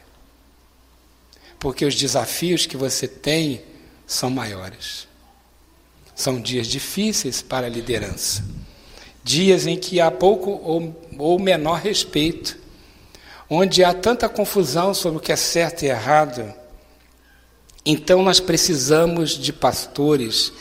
Porque 1.59 1.85
os 1.85 1.95
desafios 1.95 2.67
que 2.67 2.77
você 2.77 3.07
tem 3.07 3.63
são 4.07 4.31
maiores. 4.31 5.07
São 6.15 6.41
dias 6.41 6.67
difíceis 6.67 7.43
para 7.43 7.67
a 7.67 7.71
liderança. 7.71 8.45
Dias 9.23 9.67
em 9.67 9.77
que 9.77 10.01
há 10.01 10.11
pouco 10.11 10.51
ou, 10.51 11.09
ou 11.19 11.39
menor 11.39 11.81
respeito, 11.81 12.59
onde 13.51 13.85
há 13.85 13.93
tanta 13.93 14.29
confusão 14.29 14.95
sobre 14.95 15.19
o 15.19 15.21
que 15.21 15.33
é 15.33 15.37
certo 15.37 15.83
e 15.83 15.89
errado. 15.89 16.53
Então 17.85 18.23
nós 18.23 18.41
precisamos 18.41 19.31
de 19.31 19.53
pastores 19.53 20.53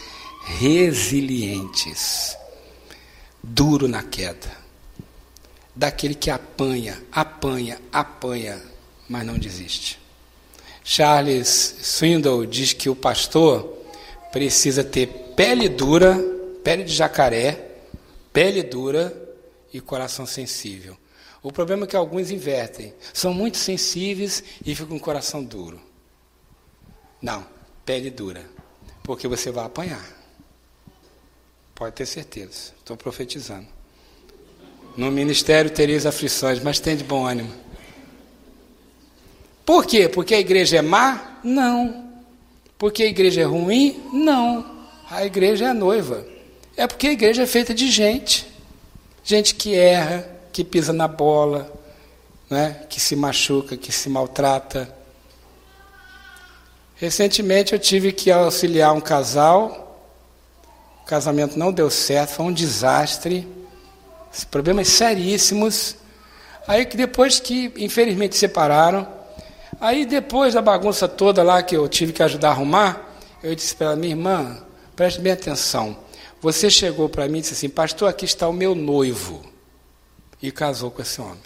resilientes, 0.46 2.38
duro 3.44 3.88
na 3.88 4.02
queda, 4.02 4.50
daquele 5.78 6.16
que 6.16 6.32
apanha, 6.32 7.04
apanha, 7.12 7.80
apanha, 7.92 8.60
mas 9.08 9.24
não 9.24 9.38
desiste. 9.38 10.00
Charles 10.84 11.48
Swindoll 11.84 12.48
diz 12.48 12.74
que 12.74 12.90
o 12.90 12.96
pastor 12.96 13.78
precisa 14.32 14.84
ter 14.84 15.08
pele 15.36 15.70
dura, 15.70 16.18
pele 16.64 16.84
de 16.84 16.94
jacaré, 16.94 17.78
pele 18.34 18.64
dura 18.64 19.16
e 19.72 19.80
coração 19.80 20.26
sensível. 20.26 20.98
O 21.44 21.52
problema 21.52 21.84
é 21.84 21.88
que 21.88 21.96
alguns 21.96 22.32
invertem, 22.32 22.92
são 23.14 23.32
muito 23.32 23.58
sensíveis 23.58 24.44
e 24.66 24.74
ficam 24.74 24.90
com 24.90 24.96
o 24.96 25.00
coração 25.00 25.44
duro. 25.44 25.80
Não, 27.22 27.46
pele 27.86 28.10
dura, 28.10 28.44
porque 29.04 29.28
você 29.28 29.52
vai 29.52 29.66
apanhar. 29.66 30.06
Pode 31.76 31.94
ter 31.94 32.08
certeza, 32.08 32.74
estou 32.80 32.98
profetizando. 32.98 33.77
No 34.98 35.12
ministério 35.12 35.70
tereis 35.70 36.08
aflições, 36.08 36.60
mas 36.60 36.80
tem 36.80 36.98
de 36.98 37.04
bom 37.04 37.28
ânimo. 37.28 37.54
Por 39.64 39.86
quê? 39.86 40.10
Porque 40.10 40.34
a 40.34 40.40
igreja 40.40 40.78
é 40.78 40.82
má? 40.82 41.40
Não. 41.44 42.10
Porque 42.80 43.04
a 43.04 43.06
igreja 43.06 43.42
é 43.42 43.44
ruim? 43.44 44.02
Não. 44.12 44.66
A 45.10 45.24
igreja 45.24 45.66
é 45.66 45.68
a 45.70 45.74
noiva. 45.74 46.26
É 46.76 46.88
porque 46.88 47.08
a 47.08 47.12
igreja 47.12 47.44
é 47.44 47.46
feita 47.46 47.76
de 47.76 47.92
gente. 47.92 48.48
Gente 49.24 49.54
que 49.54 49.76
erra, 49.76 50.28
que 50.52 50.64
pisa 50.64 50.92
na 50.92 51.08
bola, 51.08 51.72
né? 52.50 52.82
que 52.90 53.00
se 53.00 53.16
machuca, 53.16 53.78
que 53.78 53.92
se 53.92 54.10
maltrata. 54.10 54.92
Recentemente 56.96 57.74
eu 57.74 57.80
tive 57.80 58.12
que 58.12 58.32
auxiliar 58.32 58.94
um 58.94 59.02
casal. 59.02 60.10
O 61.04 61.06
casamento 61.06 61.60
não 61.60 61.72
deu 61.72 61.92
certo, 61.92 62.32
foi 62.32 62.46
um 62.48 62.54
desastre. 62.54 63.48
Problemas 64.50 64.88
seríssimos. 64.90 65.96
Aí 66.68 66.86
que 66.86 66.98
depois 66.98 67.40
que, 67.40 67.72
infelizmente, 67.78 68.36
separaram, 68.36 69.08
Aí 69.80 70.06
depois 70.06 70.56
da 70.56 70.62
bagunça 70.62 71.08
toda 71.08 71.44
lá 71.44 71.62
que 71.62 71.78
eu 71.78 71.88
tive 71.88 72.12
que 72.12 72.24
ajudar 72.24 72.50
a 72.50 72.52
arrumar, 72.52 73.14
eu 73.44 73.54
disse 73.54 73.76
para 73.76 73.88
ela, 73.88 73.96
minha 73.96 74.14
irmã, 74.14 74.58
preste 74.96 75.22
bem 75.22 75.34
atenção. 75.34 75.96
Você 76.42 76.70
chegou 76.70 77.08
para 77.08 77.28
mim 77.28 77.40
e 77.40 77.42
disse 77.42 77.54
assim, 77.54 77.70
pastor, 77.70 78.10
aqui 78.10 78.26
está 78.26 78.48
o 78.48 78.54
meu 78.54 78.74
noivo. 78.74 79.44
E 80.42 80.52
casou 80.52 80.90
com 80.90 81.02
esse 81.02 81.22
homem. 81.22 81.38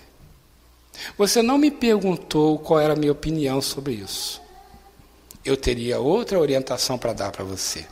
Você 1.17 1.41
não 1.41 1.57
me 1.57 1.71
perguntou 1.71 2.57
qual 2.59 2.79
era 2.79 2.93
a 2.93 2.95
minha 2.95 3.11
opinião 3.11 3.61
sobre 3.61 3.93
isso. 3.93 4.41
Eu 5.43 5.57
teria 5.57 5.99
outra 5.99 6.39
orientação 6.39 6.97
para 6.97 7.13
dar 7.13 7.31
para 7.31 7.43
você. 7.43 7.85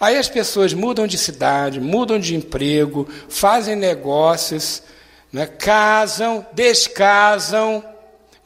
Aí 0.00 0.16
as 0.16 0.28
pessoas 0.28 0.72
mudam 0.72 1.06
de 1.06 1.18
cidade, 1.18 1.80
mudam 1.80 2.18
de 2.18 2.34
emprego, 2.34 3.08
fazem 3.28 3.76
negócios, 3.76 4.82
né, 5.32 5.46
casam, 5.46 6.46
descasam 6.52 7.84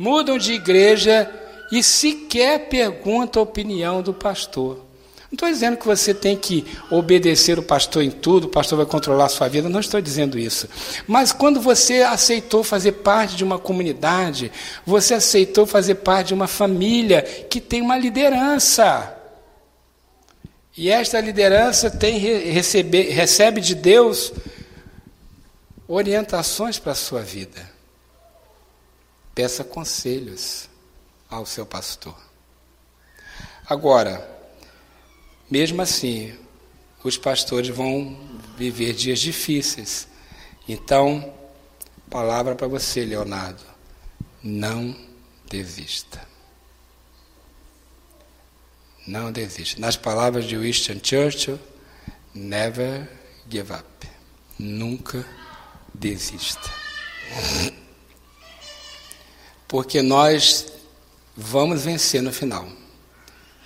mudam 0.03 0.37
de 0.37 0.53
igreja 0.53 1.31
e 1.71 1.81
sequer 1.81 2.69
perguntam 2.69 3.41
a 3.41 3.45
opinião 3.45 4.03
do 4.03 4.13
pastor. 4.13 4.85
Não 5.31 5.37
estou 5.37 5.49
dizendo 5.49 5.77
que 5.77 5.87
você 5.87 6.13
tem 6.13 6.37
que 6.37 6.67
obedecer 6.91 7.57
o 7.57 7.63
pastor 7.63 8.03
em 8.03 8.11
tudo, 8.11 8.45
o 8.45 8.51
pastor 8.51 8.79
vai 8.79 8.87
controlar 8.87 9.27
a 9.27 9.29
sua 9.29 9.49
vida, 9.49 9.69
não 9.69 9.79
estou 9.79 10.01
dizendo 10.01 10.37
isso. 10.37 10.69
Mas 11.07 11.33
quando 11.33 11.61
você 11.61 12.03
aceitou 12.03 12.65
fazer 12.65 12.93
parte 12.93 13.37
de 13.37 13.45
uma 13.45 13.61
comunidade, 13.61 14.51
você 14.85 15.15
aceitou 15.15 15.67
fazer 15.67 15.95
parte 15.97 16.29
de 16.29 16.35
uma 16.35 16.49
família 16.49 17.23
que 17.23 17.61
tem 17.61 17.81
uma 17.81 17.97
liderança. 17.97 19.22
E 20.77 20.91
esta 20.91 21.21
liderança 21.21 21.91
tem 21.91 22.19
recebe, 22.19 23.03
recebe 23.03 23.61
de 23.61 23.75
Deus 23.75 24.33
orientações 25.87 26.79
para 26.79 26.93
a 26.93 26.97
sua 26.97 27.23
vida. 27.23 27.71
Peça 29.35 29.63
conselhos 29.63 30.69
ao 31.29 31.45
seu 31.45 31.67
pastor. 31.67 32.17
Agora, 33.67 34.29
mesmo 35.51 35.83
assim, 35.83 36.35
os 37.05 37.19
pastores 37.19 37.69
vão 37.69 38.19
viver 38.57 38.95
dias 38.95 39.21
difíceis. 39.21 40.09
Então, 40.67 41.35
palavra 42.09 42.55
para 42.55 42.67
você, 42.67 43.05
Leonardo: 43.05 43.63
não 44.43 44.97
desista. 45.47 46.32
Não 49.07 49.33
desista. 49.33 49.81
Nas 49.81 49.97
palavras 49.97 50.45
de 50.45 50.57
Winston 50.57 51.01
Churchill, 51.03 51.59
never 52.35 53.09
give 53.51 53.73
up. 53.73 54.09
Nunca 54.59 55.25
desista. 55.93 56.71
Porque 59.67 60.03
nós 60.03 60.67
vamos 61.37 61.83
vencer 61.83 62.23
no 62.23 62.33
final. 62.33 62.69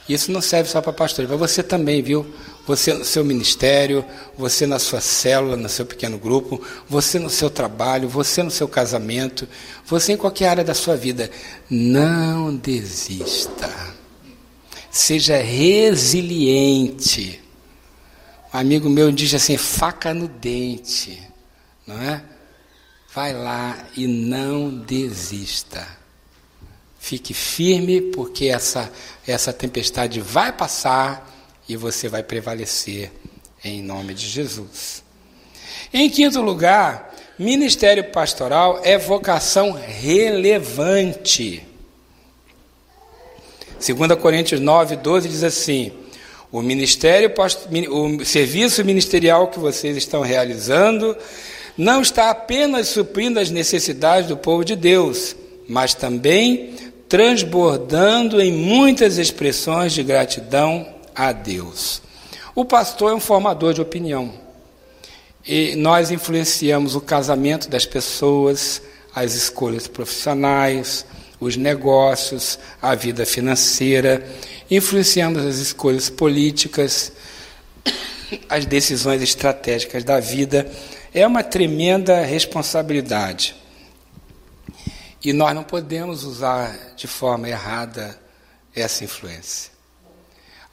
Isso 0.08 0.30
não 0.30 0.40
serve 0.40 0.70
só 0.70 0.80
para 0.80 0.92
pastores, 0.92 1.28
para 1.28 1.36
você 1.36 1.64
também, 1.64 2.00
viu? 2.00 2.24
Você 2.64 2.94
no 2.94 3.04
seu 3.04 3.24
ministério, 3.24 4.04
você 4.38 4.64
na 4.66 4.78
sua 4.78 5.00
célula, 5.00 5.56
no 5.56 5.68
seu 5.68 5.84
pequeno 5.84 6.16
grupo, 6.16 6.64
você 6.88 7.18
no 7.18 7.28
seu 7.28 7.50
trabalho, 7.50 8.08
você 8.08 8.42
no 8.42 8.50
seu 8.50 8.68
casamento, 8.68 9.48
você 9.84 10.12
em 10.12 10.16
qualquer 10.16 10.48
área 10.48 10.64
da 10.64 10.74
sua 10.74 10.96
vida. 10.96 11.28
Não 11.68 12.54
desista. 12.54 13.95
Seja 14.96 15.36
resiliente. 15.36 17.38
Um 18.52 18.56
amigo 18.56 18.88
meu 18.88 19.12
diz 19.12 19.34
assim: 19.34 19.58
faca 19.58 20.14
no 20.14 20.26
dente, 20.26 21.22
não 21.86 22.00
é? 22.00 22.24
Vai 23.14 23.34
lá 23.34 23.76
e 23.94 24.06
não 24.06 24.70
desista. 24.70 25.86
Fique 26.98 27.34
firme, 27.34 28.00
porque 28.00 28.46
essa, 28.46 28.90
essa 29.26 29.52
tempestade 29.52 30.18
vai 30.18 30.50
passar 30.50 31.30
e 31.68 31.76
você 31.76 32.08
vai 32.08 32.22
prevalecer 32.22 33.12
em 33.62 33.82
nome 33.82 34.14
de 34.14 34.26
Jesus. 34.26 35.04
Em 35.92 36.08
quinto 36.08 36.40
lugar, 36.40 37.14
ministério 37.38 38.10
pastoral 38.12 38.80
é 38.82 38.96
vocação 38.96 39.72
relevante. 39.72 41.75
2 43.78 44.18
Coríntios 44.20 44.60
9, 44.60 44.96
12 44.96 45.28
diz 45.28 45.44
assim: 45.44 45.92
o 46.50 46.62
ministério, 46.62 47.32
o 47.90 48.24
serviço 48.24 48.84
ministerial 48.84 49.48
que 49.48 49.58
vocês 49.58 49.96
estão 49.96 50.22
realizando 50.22 51.16
não 51.76 52.00
está 52.00 52.30
apenas 52.30 52.88
suprindo 52.88 53.38
as 53.38 53.50
necessidades 53.50 54.28
do 54.28 54.36
povo 54.36 54.64
de 54.64 54.74
Deus, 54.74 55.36
mas 55.68 55.94
também 55.94 56.74
transbordando 57.08 58.40
em 58.40 58.52
muitas 58.52 59.18
expressões 59.18 59.92
de 59.92 60.02
gratidão 60.02 60.86
a 61.14 61.32
Deus. 61.32 62.00
O 62.54 62.64
pastor 62.64 63.12
é 63.12 63.14
um 63.14 63.20
formador 63.20 63.74
de 63.74 63.80
opinião. 63.80 64.32
E 65.46 65.76
nós 65.76 66.10
influenciamos 66.10 66.96
o 66.96 67.00
casamento 67.00 67.68
das 67.68 67.86
pessoas, 67.86 68.82
as 69.14 69.34
escolhas 69.34 69.86
profissionais, 69.86 71.04
os 71.38 71.56
negócios, 71.56 72.58
a 72.80 72.94
vida 72.94 73.26
financeira, 73.26 74.26
influenciamos 74.70 75.44
as 75.44 75.56
escolhas 75.56 76.08
políticas, 76.08 77.12
as 78.48 78.64
decisões 78.66 79.22
estratégicas 79.22 80.04
da 80.04 80.20
vida. 80.20 80.70
É 81.12 81.26
uma 81.26 81.42
tremenda 81.42 82.24
responsabilidade. 82.24 83.54
E 85.24 85.32
nós 85.32 85.54
não 85.54 85.64
podemos 85.64 86.24
usar 86.24 86.94
de 86.96 87.06
forma 87.06 87.48
errada 87.48 88.18
essa 88.74 89.02
influência. 89.02 89.72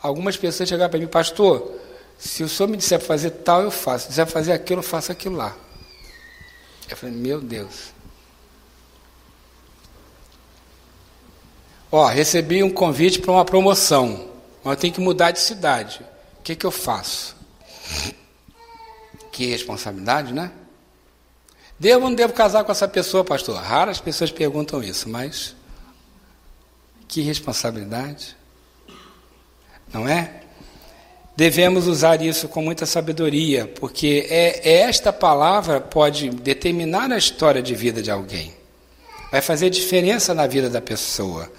Algumas 0.02 0.36
pessoas 0.36 0.68
chegaram 0.68 0.90
para 0.90 1.00
mim, 1.00 1.08
pastor, 1.08 1.80
se 2.18 2.44
o 2.44 2.50
senhor 2.50 2.68
me 2.68 2.78
disser 2.78 3.00
fazer 3.00 3.30
tal, 3.30 3.62
eu 3.62 3.72
faço. 3.72 4.04
Se 4.04 4.10
disser 4.10 4.28
fazer 4.28 4.52
aquilo, 4.52 4.80
eu 4.80 4.84
faço 4.84 5.12
aquilo 5.12 5.36
lá. 5.36 5.56
Eu 6.90 6.98
falei, 6.98 7.16
meu 7.16 7.40
Deus. 7.40 7.93
Ó, 11.96 12.08
recebi 12.08 12.64
um 12.64 12.72
convite 12.72 13.20
para 13.20 13.32
uma 13.32 13.46
promoção, 13.46 14.28
mas 14.64 14.74
eu 14.74 14.80
tenho 14.80 14.94
que 14.96 15.00
mudar 15.00 15.30
de 15.30 15.40
cidade. 15.40 16.02
O 16.40 16.42
que, 16.42 16.56
que 16.56 16.66
eu 16.66 16.72
faço? 16.72 17.36
Que 19.32 19.46
responsabilidade, 19.46 20.34
né? 20.34 20.52
Devo 21.78 22.06
ou 22.06 22.10
não 22.10 22.16
devo 22.16 22.34
casar 22.34 22.64
com 22.64 22.72
essa 22.72 22.88
pessoa, 22.88 23.24
pastor? 23.24 23.58
Raras 23.58 24.00
pessoas 24.00 24.32
perguntam 24.32 24.82
isso, 24.82 25.08
mas 25.08 25.56
que 27.08 27.22
responsabilidade, 27.22 28.36
não 29.94 30.08
é? 30.08 30.42
Devemos 31.38 31.86
usar 31.86 32.24
isso 32.24 32.48
com 32.48 32.64
muita 32.64 32.88
sabedoria, 32.88 33.68
porque 33.68 34.26
é, 34.32 34.80
esta 34.82 35.14
palavra 35.14 35.80
pode 35.80 36.32
determinar 36.32 37.12
a 37.12 37.20
história 37.20 37.62
de 37.62 37.76
vida 37.76 38.02
de 38.02 38.10
alguém. 38.10 38.52
Vai 39.32 39.42
fazer 39.42 39.70
diferença 39.70 40.34
na 40.34 40.48
vida 40.48 40.72
da 40.72 40.82
pessoa. 40.82 41.52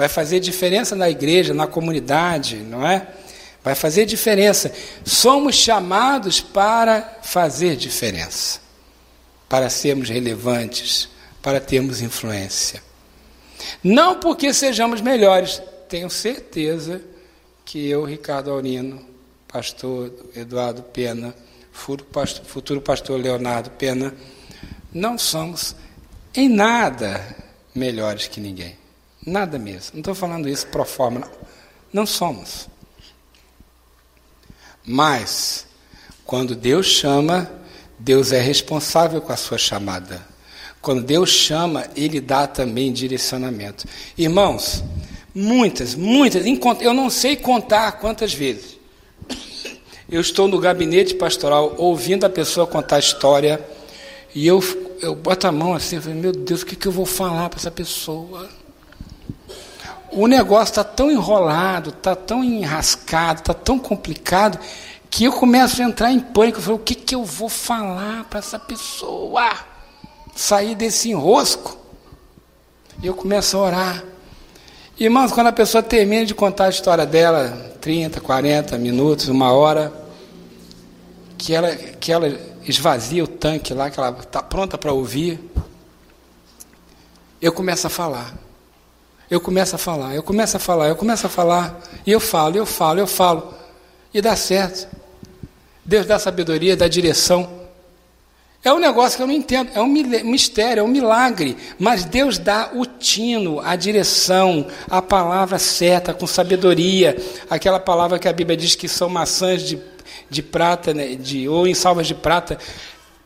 Vai 0.00 0.08
fazer 0.08 0.40
diferença 0.40 0.96
na 0.96 1.10
igreja, 1.10 1.52
na 1.52 1.66
comunidade, 1.66 2.56
não 2.56 2.86
é? 2.86 3.06
Vai 3.62 3.74
fazer 3.74 4.06
diferença. 4.06 4.72
Somos 5.04 5.56
chamados 5.56 6.40
para 6.40 7.18
fazer 7.22 7.76
diferença 7.76 8.60
para 9.46 9.68
sermos 9.68 10.08
relevantes, 10.08 11.06
para 11.42 11.60
termos 11.60 12.00
influência. 12.00 12.82
Não 13.84 14.18
porque 14.18 14.54
sejamos 14.54 15.02
melhores, 15.02 15.60
tenho 15.86 16.08
certeza 16.08 17.02
que 17.62 17.86
eu, 17.86 18.02
Ricardo 18.02 18.50
Aurino, 18.50 19.04
pastor 19.46 20.10
Eduardo 20.34 20.82
Pena, 20.82 21.34
futuro 21.70 22.80
pastor 22.80 23.20
Leonardo 23.20 23.68
Pena, 23.72 24.14
não 24.94 25.18
somos 25.18 25.76
em 26.34 26.48
nada 26.48 27.36
melhores 27.74 28.26
que 28.26 28.40
ninguém. 28.40 28.79
Nada 29.30 29.60
mesmo. 29.60 29.92
Não 29.94 30.00
estou 30.00 30.14
falando 30.14 30.48
isso 30.48 30.66
pro 30.66 30.84
forma, 30.84 31.20
não. 31.20 31.30
Não 31.92 32.06
somos. 32.06 32.68
Mas, 34.84 35.66
quando 36.24 36.56
Deus 36.56 36.86
chama, 36.86 37.48
Deus 37.96 38.32
é 38.32 38.40
responsável 38.40 39.20
com 39.20 39.32
a 39.32 39.36
sua 39.36 39.56
chamada. 39.56 40.26
Quando 40.82 41.04
Deus 41.04 41.30
chama, 41.30 41.86
Ele 41.94 42.20
dá 42.20 42.48
também 42.48 42.92
direcionamento. 42.92 43.86
Irmãos, 44.18 44.82
muitas, 45.32 45.94
muitas, 45.94 46.44
eu 46.80 46.92
não 46.92 47.08
sei 47.08 47.36
contar 47.36 47.92
quantas 47.92 48.34
vezes. 48.34 48.78
Eu 50.10 50.20
estou 50.20 50.48
no 50.48 50.58
gabinete 50.58 51.14
pastoral 51.14 51.76
ouvindo 51.78 52.24
a 52.26 52.30
pessoa 52.30 52.66
contar 52.66 52.96
a 52.96 53.00
história 53.00 53.64
e 54.34 54.44
eu, 54.44 54.60
eu 55.00 55.14
boto 55.14 55.46
a 55.46 55.52
mão 55.52 55.72
assim, 55.72 55.96
eu 55.96 56.02
falo, 56.02 56.16
meu 56.16 56.32
Deus, 56.32 56.62
o 56.62 56.66
que, 56.66 56.74
que 56.74 56.88
eu 56.88 56.92
vou 56.92 57.06
falar 57.06 57.48
para 57.48 57.60
essa 57.60 57.70
pessoa? 57.70 58.48
O 60.12 60.26
negócio 60.26 60.72
está 60.72 60.84
tão 60.84 61.10
enrolado, 61.10 61.90
está 61.90 62.16
tão 62.16 62.42
enrascado, 62.42 63.40
está 63.40 63.54
tão 63.54 63.78
complicado 63.78 64.58
que 65.08 65.24
eu 65.24 65.32
começo 65.32 65.80
a 65.80 65.84
entrar 65.84 66.10
em 66.10 66.20
pânico. 66.20 66.58
Eu 66.58 66.62
falo, 66.62 66.76
o 66.76 66.80
que, 66.80 66.94
que 66.94 67.14
eu 67.14 67.24
vou 67.24 67.48
falar 67.48 68.24
para 68.24 68.38
essa 68.38 68.58
pessoa? 68.58 69.52
Sair 70.34 70.74
desse 70.74 71.10
enrosco. 71.10 71.78
E 73.02 73.06
eu 73.06 73.14
começo 73.14 73.56
a 73.56 73.60
orar. 73.60 74.04
Irmãos, 74.98 75.32
quando 75.32 75.46
a 75.46 75.52
pessoa 75.52 75.82
termina 75.82 76.26
de 76.26 76.34
contar 76.34 76.66
a 76.66 76.70
história 76.70 77.06
dela, 77.06 77.74
30, 77.80 78.20
40 78.20 78.76
minutos, 78.78 79.28
uma 79.28 79.52
hora, 79.52 79.92
que 81.38 81.54
ela, 81.54 81.74
que 81.74 82.12
ela 82.12 82.28
esvazia 82.68 83.24
o 83.24 83.26
tanque 83.26 83.72
lá, 83.72 83.90
que 83.90 83.98
ela 83.98 84.10
está 84.20 84.42
pronta 84.42 84.76
para 84.76 84.92
ouvir, 84.92 85.40
eu 87.40 87.52
começo 87.52 87.86
a 87.86 87.90
falar. 87.90 88.34
Eu 89.30 89.40
começo 89.40 89.76
a 89.76 89.78
falar, 89.78 90.14
eu 90.16 90.24
começo 90.24 90.56
a 90.56 90.60
falar, 90.60 90.88
eu 90.88 90.96
começo 90.96 91.24
a 91.24 91.30
falar, 91.30 91.80
e 92.04 92.10
eu 92.10 92.18
falo, 92.18 92.56
eu 92.56 92.66
falo, 92.66 92.98
eu 92.98 93.06
falo, 93.06 93.54
e 94.12 94.20
dá 94.20 94.34
certo. 94.34 94.88
Deus 95.84 96.04
dá 96.04 96.18
sabedoria, 96.18 96.76
dá 96.76 96.88
direção. 96.88 97.60
É 98.64 98.72
um 98.72 98.80
negócio 98.80 99.16
que 99.16 99.22
eu 99.22 99.28
não 99.28 99.32
entendo, 99.32 99.70
é 99.72 99.80
um 99.80 99.86
mistério, 99.86 100.80
é 100.80 100.82
um 100.82 100.88
milagre, 100.88 101.56
mas 101.78 102.04
Deus 102.04 102.38
dá 102.38 102.70
o 102.74 102.84
tino, 102.84 103.60
a 103.60 103.76
direção, 103.76 104.66
a 104.90 105.00
palavra 105.00 105.60
certa, 105.60 106.12
com 106.12 106.26
sabedoria, 106.26 107.16
aquela 107.48 107.78
palavra 107.78 108.18
que 108.18 108.28
a 108.28 108.32
Bíblia 108.32 108.56
diz 108.56 108.74
que 108.74 108.88
são 108.88 109.08
maçãs 109.08 109.62
de, 109.62 109.78
de 110.28 110.42
prata, 110.42 110.92
né, 110.92 111.14
de, 111.14 111.48
ou 111.48 111.68
em 111.68 111.72
salvas 111.72 112.06
de 112.08 112.14
prata. 112.14 112.58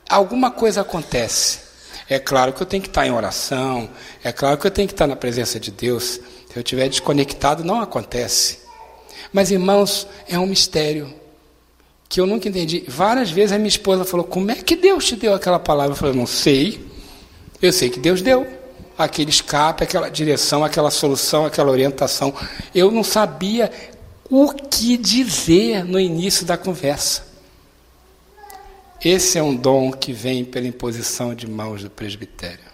Alguma 0.09 0.50
coisa 0.50 0.82
acontece. 0.82 1.64
É 2.09 2.18
claro 2.18 2.52
que 2.52 2.62
eu 2.62 2.66
tenho 2.66 2.82
que 2.82 2.88
estar 2.88 3.07
em 3.07 3.11
oração, 3.11 3.88
é 4.22 4.30
claro 4.30 4.59
que 4.59 4.66
eu 4.66 4.70
tenho 4.70 4.86
que 4.86 4.94
estar 4.94 5.07
na 5.07 5.16
presença 5.16 5.59
de 5.59 5.70
Deus. 5.70 6.20
Se 6.48 6.57
eu 6.57 6.61
estiver 6.61 6.88
desconectado, 6.88 7.64
não 7.64 7.80
acontece. 7.80 8.59
Mas, 9.32 9.50
irmãos, 9.50 10.07
é 10.28 10.38
um 10.38 10.46
mistério. 10.46 11.12
que 12.09 12.20
eu 12.20 12.26
nunca 12.26 12.48
entendi. 12.48 12.84
Várias 12.86 13.30
vezes 13.30 13.52
a 13.52 13.57
minha 13.59 13.68
esposa 13.68 14.05
falou: 14.05 14.24
Como 14.24 14.50
é 14.50 14.55
que 14.55 14.76
Deus 14.76 15.05
te 15.05 15.16
deu 15.16 15.34
aquela 15.34 15.59
palavra? 15.59 15.92
Eu 15.92 15.96
falei: 15.96 16.14
Não 16.14 16.26
sei. 16.26 16.86
Eu 17.61 17.72
sei 17.72 17.90
que 17.90 17.98
Deus 17.98 18.22
deu 18.22 18.46
aquele 18.96 19.30
escape, 19.30 19.82
aquela 19.82 20.09
direção, 20.09 20.64
aquela 20.64 20.90
solução, 20.90 21.44
aquela 21.44 21.70
orientação. 21.70 22.32
Eu 22.74 22.90
não 22.90 23.02
sabia 23.02 23.70
o 24.30 24.52
que 24.52 24.96
dizer 24.96 25.84
no 25.84 25.98
início 25.98 26.46
da 26.46 26.57
conversa. 26.57 27.34
Esse 29.05 29.36
é 29.36 29.42
um 29.42 29.55
dom 29.55 29.92
que 29.92 30.14
vem 30.14 30.46
pela 30.46 30.66
imposição 30.66 31.34
de 31.34 31.46
mãos 31.46 31.82
do 31.82 31.90
presbitério. 31.90 32.64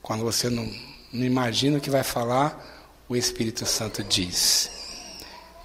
Quando 0.00 0.22
você 0.22 0.48
não, 0.48 0.70
não 1.12 1.24
imagina 1.24 1.78
o 1.78 1.80
que 1.80 1.90
vai 1.90 2.04
falar, 2.04 2.94
o 3.08 3.16
Espírito 3.16 3.66
Santo 3.66 4.04
diz. 4.04 4.70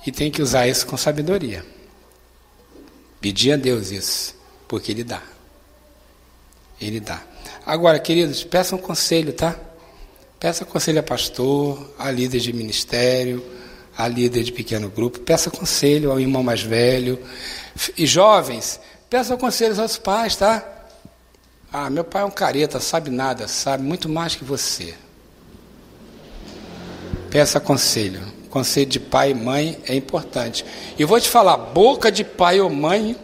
E 0.03 0.11
tem 0.11 0.31
que 0.31 0.41
usar 0.41 0.67
isso 0.67 0.87
com 0.87 0.97
sabedoria. 0.97 1.63
Pedir 3.21 3.51
a 3.51 3.57
Deus 3.57 3.91
isso, 3.91 4.35
porque 4.67 4.93
Ele 4.93 5.03
dá. 5.03 5.21
Ele 6.81 6.99
dá. 6.99 7.21
Agora, 7.63 7.99
queridos, 7.99 8.43
peçam 8.43 8.79
um 8.79 8.81
conselho, 8.81 9.31
tá? 9.31 9.59
Peça 10.39 10.65
conselho 10.65 11.01
a 11.01 11.03
pastor, 11.03 11.93
a 11.99 12.09
líder 12.09 12.39
de 12.39 12.51
ministério, 12.51 13.45
a 13.95 14.07
líder 14.07 14.43
de 14.43 14.53
pequeno 14.53 14.89
grupo. 14.89 15.19
Peça 15.19 15.51
conselho 15.51 16.09
ao 16.09 16.19
irmão 16.19 16.41
mais 16.41 16.63
velho. 16.63 17.19
E 17.97 18.05
jovens, 18.05 18.79
peçam 19.09 19.37
conselhos 19.37 19.79
aos 19.79 19.97
pais, 19.97 20.35
tá? 20.35 20.63
Ah, 21.71 21.89
meu 21.89 22.03
pai 22.03 22.23
é 22.23 22.25
um 22.25 22.31
careta, 22.31 22.79
sabe 22.79 23.09
nada, 23.09 23.47
sabe 23.47 23.83
muito 23.83 24.09
mais 24.09 24.35
que 24.35 24.43
você. 24.43 24.95
Peça 27.29 27.59
conselho. 27.59 28.21
Conselho 28.49 28.87
de 28.87 28.99
pai 28.99 29.31
e 29.31 29.35
mãe 29.35 29.79
é 29.87 29.95
importante. 29.95 30.65
E 30.97 31.05
vou 31.05 31.19
te 31.19 31.29
falar, 31.29 31.55
boca 31.55 32.11
de 32.11 32.23
pai 32.23 32.59
ou 32.59 32.69
mãe 32.69 33.15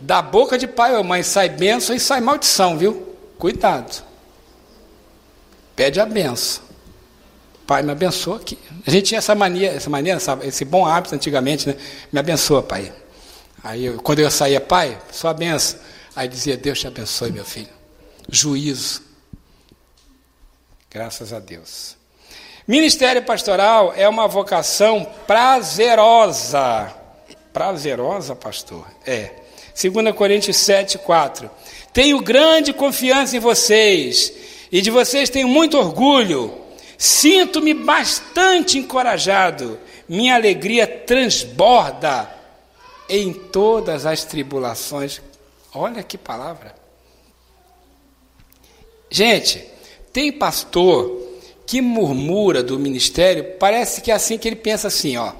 da 0.00 0.22
boca 0.22 0.56
de 0.56 0.68
pai 0.68 0.94
ou 0.94 1.02
mãe 1.02 1.22
sai 1.22 1.48
bênção 1.48 1.94
e 1.96 2.00
sai 2.00 2.20
maldição, 2.20 2.78
viu? 2.78 3.16
Cuidado. 3.38 4.04
Pede 5.74 6.00
a 6.00 6.06
benção. 6.06 6.65
Pai, 7.66 7.82
me 7.82 7.90
abençoa 7.90 8.36
aqui. 8.36 8.56
A 8.86 8.90
gente 8.90 9.06
tinha 9.06 9.18
essa 9.18 9.34
mania, 9.34 9.72
essa 9.72 9.90
mania, 9.90 10.16
esse 10.42 10.64
bom 10.64 10.86
hábito 10.86 11.14
antigamente, 11.14 11.68
né? 11.68 11.76
Me 12.12 12.20
abençoa, 12.20 12.62
pai. 12.62 12.92
Aí, 13.62 13.86
eu, 13.86 14.00
quando 14.00 14.20
eu 14.20 14.30
saía, 14.30 14.60
pai, 14.60 14.96
sua 15.10 15.34
benção. 15.34 15.80
Aí 16.14 16.28
dizia, 16.28 16.56
Deus 16.56 16.78
te 16.78 16.86
abençoe, 16.86 17.32
meu 17.32 17.44
filho. 17.44 17.68
Juízo. 18.30 19.02
Graças 20.88 21.32
a 21.32 21.40
Deus. 21.40 21.96
Ministério 22.66 23.22
pastoral 23.22 23.92
é 23.96 24.08
uma 24.08 24.28
vocação 24.28 25.06
prazerosa. 25.26 26.94
Prazerosa, 27.52 28.34
pastor? 28.34 28.86
É. 29.04 29.30
2 29.80 30.14
Coríntios 30.14 30.56
7, 30.56 30.98
4. 30.98 31.50
Tenho 31.92 32.20
grande 32.20 32.72
confiança 32.72 33.36
em 33.36 33.40
vocês 33.40 34.32
e 34.70 34.80
de 34.80 34.90
vocês 34.90 35.28
tenho 35.28 35.48
muito 35.48 35.76
orgulho. 35.76 36.65
Sinto-me 36.98 37.74
bastante 37.74 38.78
encorajado. 38.78 39.78
Minha 40.08 40.34
alegria 40.34 40.86
transborda 40.86 42.30
em 43.08 43.32
todas 43.32 44.06
as 44.06 44.24
tribulações. 44.24 45.20
Olha 45.74 46.02
que 46.02 46.16
palavra. 46.16 46.74
Gente, 49.10 49.64
tem 50.12 50.32
pastor 50.32 51.24
que 51.66 51.80
murmura 51.80 52.62
do 52.62 52.78
ministério, 52.78 53.56
parece 53.58 54.00
que 54.00 54.10
é 54.10 54.14
assim 54.14 54.38
que 54.38 54.48
ele 54.48 54.56
pensa 54.56 54.88
assim, 54.88 55.16
ó. 55.16 55.32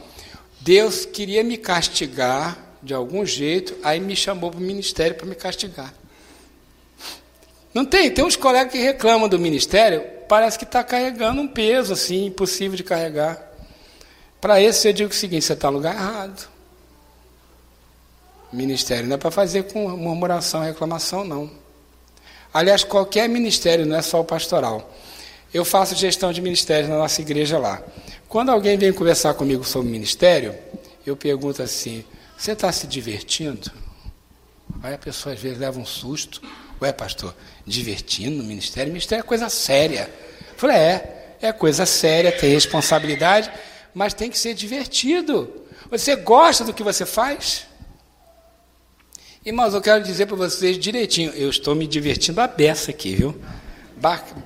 Deus 0.61 1.05
queria 1.07 1.45
me 1.45 1.57
castigar 1.57 2.59
de 2.83 2.93
algum 2.93 3.25
jeito, 3.25 3.77
aí 3.83 4.01
me 4.01 4.17
chamou 4.17 4.51
para 4.51 4.59
o 4.59 4.63
ministério 4.63 5.17
para 5.17 5.27
me 5.27 5.35
castigar. 5.35 5.95
Não 7.73 7.85
tem? 7.85 8.11
Tem 8.11 8.25
uns 8.25 8.37
colegas 8.37 8.73
que 8.73 8.79
reclamam 8.79 9.29
do 9.29 9.39
ministério, 9.39 10.03
parece 10.29 10.59
que 10.59 10.65
está 10.65 10.83
carregando 10.83 11.41
um 11.41 11.49
peso 11.49 11.93
assim, 11.93 12.27
impossível 12.27 12.77
de 12.77 12.85
carregar. 12.85 13.41
Para 14.41 14.61
esse 14.61 14.89
eu 14.89 14.93
digo 14.93 15.11
o 15.11 15.15
seguinte: 15.15 15.45
você 15.45 15.53
está 15.53 15.71
no 15.71 15.79
lugar 15.79 15.95
errado. 15.95 16.49
Ministério 18.53 19.07
não 19.07 19.17
é 19.17 19.19
para 19.19 19.31
fazer 19.31 19.65
com 19.65 19.89
murmuração 19.97 20.63
reclamação, 20.63 21.25
não. 21.25 21.51
Aliás, 22.55 22.85
qualquer 22.85 23.29
ministério, 23.29 23.85
não 23.85 23.97
é 23.97 24.03
só 24.03 24.21
o 24.21 24.25
pastoral. 24.25 24.95
Eu 25.53 25.65
faço 25.65 25.95
gestão 25.95 26.33
de 26.33 26.41
ministério 26.41 26.89
na 26.89 26.97
nossa 26.97 27.21
igreja 27.21 27.59
lá. 27.59 27.83
Quando 28.29 28.51
alguém 28.51 28.79
vem 28.79 28.93
conversar 28.93 29.35
comigo 29.35 29.65
sobre 29.65 29.91
ministério, 29.91 30.55
eu 31.05 31.17
pergunto 31.17 31.63
assim: 31.63 32.05
você 32.37 32.53
está 32.53 32.71
se 32.73 32.87
divertindo? 32.87 33.71
Aí 34.83 34.95
a 34.95 34.99
pessoa 34.99 35.35
às 35.35 35.41
vezes 35.41 35.59
leva 35.59 35.79
um 35.79 35.87
susto. 35.87 36.41
Ué, 36.81 36.93
pastor, 36.93 37.35
divertindo 37.67 38.37
no 38.37 38.45
ministério? 38.45 38.93
Ministério 38.93 39.23
é 39.23 39.27
coisa 39.27 39.49
séria. 39.49 40.11
Eu 40.53 40.59
falei, 40.59 40.77
é, 40.77 41.37
é 41.41 41.53
coisa 41.53 41.87
séria, 41.87 42.31
tem 42.33 42.51
responsabilidade, 42.51 43.51
mas 43.95 44.13
tem 44.13 44.31
que 44.31 44.39
ser 44.39 44.55
divertido. 44.55 45.65
Você 45.91 46.17
gosta 46.17 46.65
do 46.65 46.75
que 46.75 46.83
você 46.83 47.07
faz? 47.07 47.67
Irmãos, 49.45 49.75
eu 49.75 49.81
quero 49.81 50.03
dizer 50.03 50.27
para 50.27 50.37
vocês 50.37 50.77
direitinho, 50.79 51.31
eu 51.31 51.49
estou 51.49 51.75
me 51.75 51.87
divertindo 51.87 52.41
a 52.41 52.49
beça 52.49 52.91
aqui, 52.91 53.15
viu? 53.15 53.41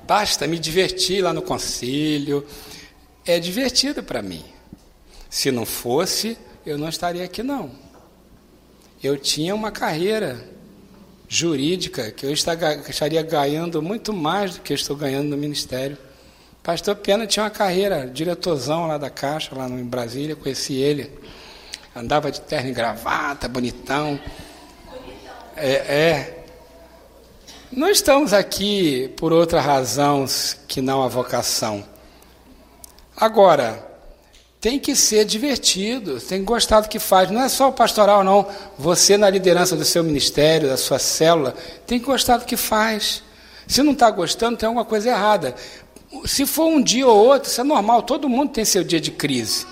Basta 0.06 0.46
me 0.46 0.58
divertir 0.58 1.22
lá 1.22 1.32
no 1.32 1.42
conselho. 1.42 2.46
É 3.24 3.40
divertido 3.40 4.02
para 4.02 4.22
mim. 4.22 4.44
Se 5.28 5.50
não 5.50 5.64
fosse, 5.64 6.36
eu 6.64 6.76
não 6.76 6.88
estaria 6.88 7.24
aqui 7.24 7.42
não. 7.42 7.72
Eu 9.02 9.16
tinha 9.16 9.54
uma 9.54 9.70
carreira 9.70 10.46
jurídica 11.32 12.10
que 12.10 12.26
eu 12.26 12.32
estaria 12.32 13.22
ganhando 13.22 13.80
muito 13.80 14.12
mais 14.12 14.56
do 14.56 14.62
que 14.62 14.72
eu 14.72 14.74
estou 14.74 14.96
ganhando 14.96 15.28
no 15.28 15.36
ministério. 15.36 15.96
Pastor 16.60 16.96
Pena 16.96 17.24
tinha 17.24 17.44
uma 17.44 17.50
carreira, 17.50 18.08
diretorzão 18.08 18.88
lá 18.88 18.98
da 18.98 19.08
Caixa, 19.08 19.54
lá 19.54 19.68
em 19.68 19.84
Brasília, 19.84 20.34
conheci 20.34 20.74
ele. 20.74 21.08
Andava 21.94 22.32
de 22.32 22.40
terno 22.40 22.70
e 22.70 22.72
gravata, 22.72 23.48
bonitão. 23.48 24.18
É, 25.56 25.70
é. 25.70 26.44
Não 27.70 27.88
estamos 27.88 28.32
aqui 28.32 29.14
por 29.16 29.32
outra 29.32 29.60
razão 29.60 30.26
que 30.66 30.80
não 30.80 31.00
a 31.00 31.08
vocação. 31.08 31.84
Agora, 33.16 33.88
tem 34.60 34.78
que 34.78 34.94
ser 34.94 35.24
divertido, 35.24 36.20
tem 36.20 36.40
que 36.40 36.44
gostar 36.44 36.80
do 36.80 36.88
que 36.88 36.98
faz. 36.98 37.30
Não 37.30 37.40
é 37.40 37.48
só 37.48 37.70
o 37.70 37.72
pastoral, 37.72 38.22
não. 38.22 38.46
Você, 38.78 39.16
na 39.16 39.30
liderança 39.30 39.74
do 39.74 39.84
seu 39.84 40.04
ministério, 40.04 40.68
da 40.68 40.76
sua 40.76 40.98
célula, 40.98 41.54
tem 41.86 41.98
que 41.98 42.04
gostar 42.04 42.36
do 42.36 42.44
que 42.44 42.58
faz. 42.58 43.22
Se 43.66 43.82
não 43.82 43.92
está 43.92 44.10
gostando, 44.10 44.58
tem 44.58 44.66
alguma 44.66 44.84
coisa 44.84 45.08
errada. 45.08 45.54
Se 46.26 46.44
for 46.44 46.66
um 46.66 46.82
dia 46.82 47.06
ou 47.06 47.16
outro, 47.16 47.48
isso 47.48 47.60
é 47.60 47.64
normal, 47.64 48.02
todo 48.02 48.28
mundo 48.28 48.52
tem 48.52 48.64
seu 48.64 48.84
dia 48.84 49.00
de 49.00 49.10
crise. 49.10 49.66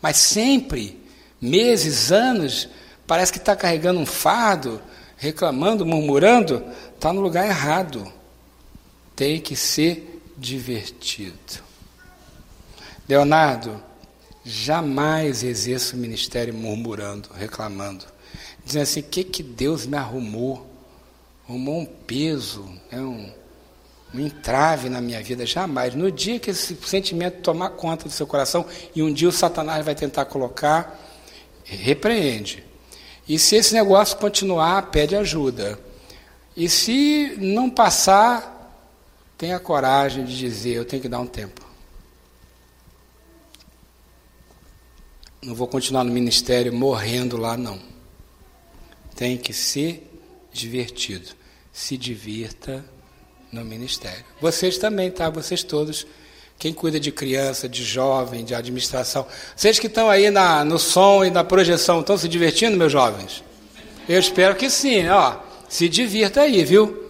Mas 0.00 0.16
sempre, 0.16 0.98
meses, 1.38 2.10
anos, 2.10 2.68
parece 3.06 3.30
que 3.30 3.38
está 3.38 3.54
carregando 3.54 4.00
um 4.00 4.06
fardo, 4.06 4.80
reclamando, 5.18 5.84
murmurando, 5.84 6.64
está 6.94 7.12
no 7.12 7.20
lugar 7.20 7.46
errado. 7.46 8.10
Tem 9.14 9.38
que 9.38 9.54
ser 9.54 10.22
divertido. 10.38 11.62
Leonardo, 13.06 13.82
Jamais 14.44 15.42
exerço 15.42 15.96
o 15.96 15.98
ministério 15.98 16.52
murmurando, 16.52 17.30
reclamando, 17.34 18.04
dizendo 18.62 18.82
assim: 18.82 19.00
o 19.00 19.04
que, 19.04 19.24
que 19.24 19.42
Deus 19.42 19.86
me 19.86 19.96
arrumou? 19.96 20.66
Arrumou 21.48 21.80
um 21.80 21.86
peso, 21.86 22.68
é 22.90 23.00
um, 23.00 23.32
um 24.14 24.20
entrave 24.20 24.90
na 24.90 25.00
minha 25.00 25.22
vida. 25.22 25.46
Jamais. 25.46 25.94
No 25.94 26.12
dia 26.12 26.38
que 26.38 26.50
esse 26.50 26.76
sentimento 26.84 27.40
tomar 27.40 27.70
conta 27.70 28.04
do 28.04 28.10
seu 28.10 28.26
coração, 28.26 28.66
e 28.94 29.02
um 29.02 29.12
dia 29.12 29.28
o 29.28 29.32
Satanás 29.32 29.82
vai 29.84 29.94
tentar 29.94 30.26
colocar, 30.26 31.00
repreende. 31.64 32.62
E 33.26 33.38
se 33.38 33.56
esse 33.56 33.72
negócio 33.72 34.18
continuar, 34.18 34.90
pede 34.90 35.16
ajuda. 35.16 35.78
E 36.54 36.68
se 36.68 37.34
não 37.38 37.70
passar, 37.70 38.54
tenha 39.38 39.58
coragem 39.58 40.26
de 40.26 40.36
dizer: 40.36 40.74
eu 40.74 40.84
tenho 40.84 41.00
que 41.00 41.08
dar 41.08 41.20
um 41.20 41.26
tempo. 41.26 41.63
Não 45.44 45.54
vou 45.54 45.66
continuar 45.66 46.04
no 46.04 46.10
ministério 46.10 46.72
morrendo 46.72 47.36
lá, 47.36 47.56
não. 47.56 47.78
Tem 49.14 49.36
que 49.36 49.52
ser 49.52 50.10
divertido. 50.50 51.28
Se 51.72 51.96
divirta 51.96 52.84
no 53.52 53.64
ministério. 53.64 54.24
Vocês 54.40 54.78
também, 54.78 55.10
tá? 55.10 55.28
Vocês 55.28 55.62
todos. 55.62 56.06
Quem 56.58 56.72
cuida 56.72 56.98
de 56.98 57.12
criança, 57.12 57.68
de 57.68 57.84
jovem, 57.84 58.44
de 58.44 58.54
administração. 58.54 59.26
Vocês 59.54 59.78
que 59.78 59.86
estão 59.86 60.08
aí 60.08 60.30
na, 60.30 60.64
no 60.64 60.78
som 60.78 61.24
e 61.24 61.30
na 61.30 61.44
projeção, 61.44 62.00
estão 62.00 62.16
se 62.16 62.28
divertindo, 62.28 62.76
meus 62.76 62.92
jovens? 62.92 63.44
Eu 64.08 64.18
espero 64.18 64.56
que 64.56 64.70
sim, 64.70 65.08
ó. 65.08 65.36
Se 65.68 65.88
divirta 65.88 66.42
aí, 66.42 66.64
viu? 66.64 67.04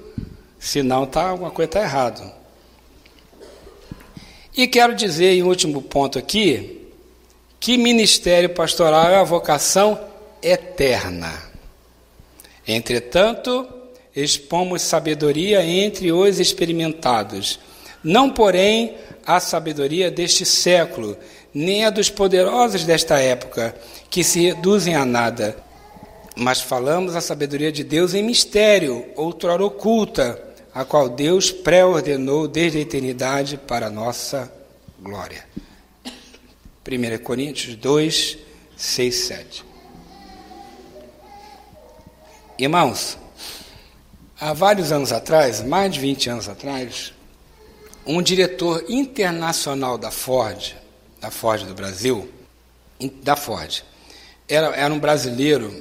Senão 0.59 1.07
tá, 1.07 1.29
alguma 1.29 1.51
coisa 1.51 1.69
está 1.69 1.83
errada. 1.83 2.35
E 4.57 4.67
quero 4.67 4.95
dizer, 4.95 5.35
em 5.35 5.43
último 5.43 5.83
ponto 5.83 6.19
aqui, 6.19 6.84
que 7.65 7.79
ministério 7.79 8.51
pastoral 8.51 9.09
é 9.09 9.17
a 9.17 9.25
vocação 9.25 9.99
eterna. 10.43 11.33
Entretanto, 12.69 13.67
expomos 14.15 14.83
sabedoria 14.83 15.65
entre 15.65 16.13
os 16.13 16.39
experimentados, 16.39 17.59
não, 18.03 18.29
porém, 18.29 18.95
a 19.25 19.41
sabedoria 19.41 20.11
deste 20.11 20.45
século, 20.45 21.17
nem 21.55 21.87
a 21.87 21.91
dos 21.91 22.11
poderosos 22.11 22.85
desta 22.85 23.19
época, 23.19 23.75
que 24.11 24.23
se 24.23 24.43
reduzem 24.49 24.95
a 24.95 25.07
nada. 25.07 25.57
Mas 26.37 26.61
falamos 26.61 27.17
a 27.17 27.23
sabedoria 27.23 27.73
de 27.73 27.83
Deus 27.83 28.13
em 28.13 28.23
mistério, 28.23 29.07
outrora 29.17 29.65
oculta, 29.65 30.39
a 30.75 30.85
qual 30.85 31.09
Deus 31.09 31.51
pré-ordenou 31.51 32.47
desde 32.47 32.77
a 32.77 32.83
eternidade 32.83 33.57
para 33.57 33.87
a 33.87 33.91
nossa 33.91 34.53
glória. 35.01 35.54
1 36.87 37.19
Coríntios 37.23 37.77
2, 37.77 38.39
6, 38.77 39.15
7. 39.15 39.65
Irmãos, 42.59 43.17
há 44.39 44.53
vários 44.53 44.93
anos 44.93 45.11
atrás, 45.11 45.63
mais 45.63 45.95
de 45.95 46.01
20 46.01 46.31
anos 46.31 46.49
atrás, 46.49 47.15
um 48.07 48.21
diretor 48.21 48.85
internacional 48.87 49.97
da 49.97 50.11
Ford, 50.11 50.77
da 51.21 51.31
Ford 51.31 51.65
do 51.65 51.75
Brasil, 51.75 52.31
da 53.23 53.35
Ford, 53.35 53.83
era, 54.47 54.67
era 54.77 54.93
um 54.93 54.99
brasileiro, 54.99 55.75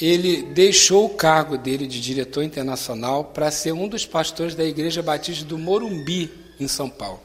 ele 0.00 0.42
deixou 0.42 1.06
o 1.06 1.14
cargo 1.14 1.58
dele 1.58 1.86
de 1.86 2.00
diretor 2.00 2.44
internacional 2.44 3.24
para 3.24 3.50
ser 3.50 3.72
um 3.72 3.88
dos 3.88 4.06
pastores 4.06 4.54
da 4.54 4.64
Igreja 4.64 5.02
Batista 5.02 5.44
do 5.44 5.58
Morumbi, 5.58 6.30
em 6.60 6.68
São 6.68 6.88
Paulo, 6.88 7.20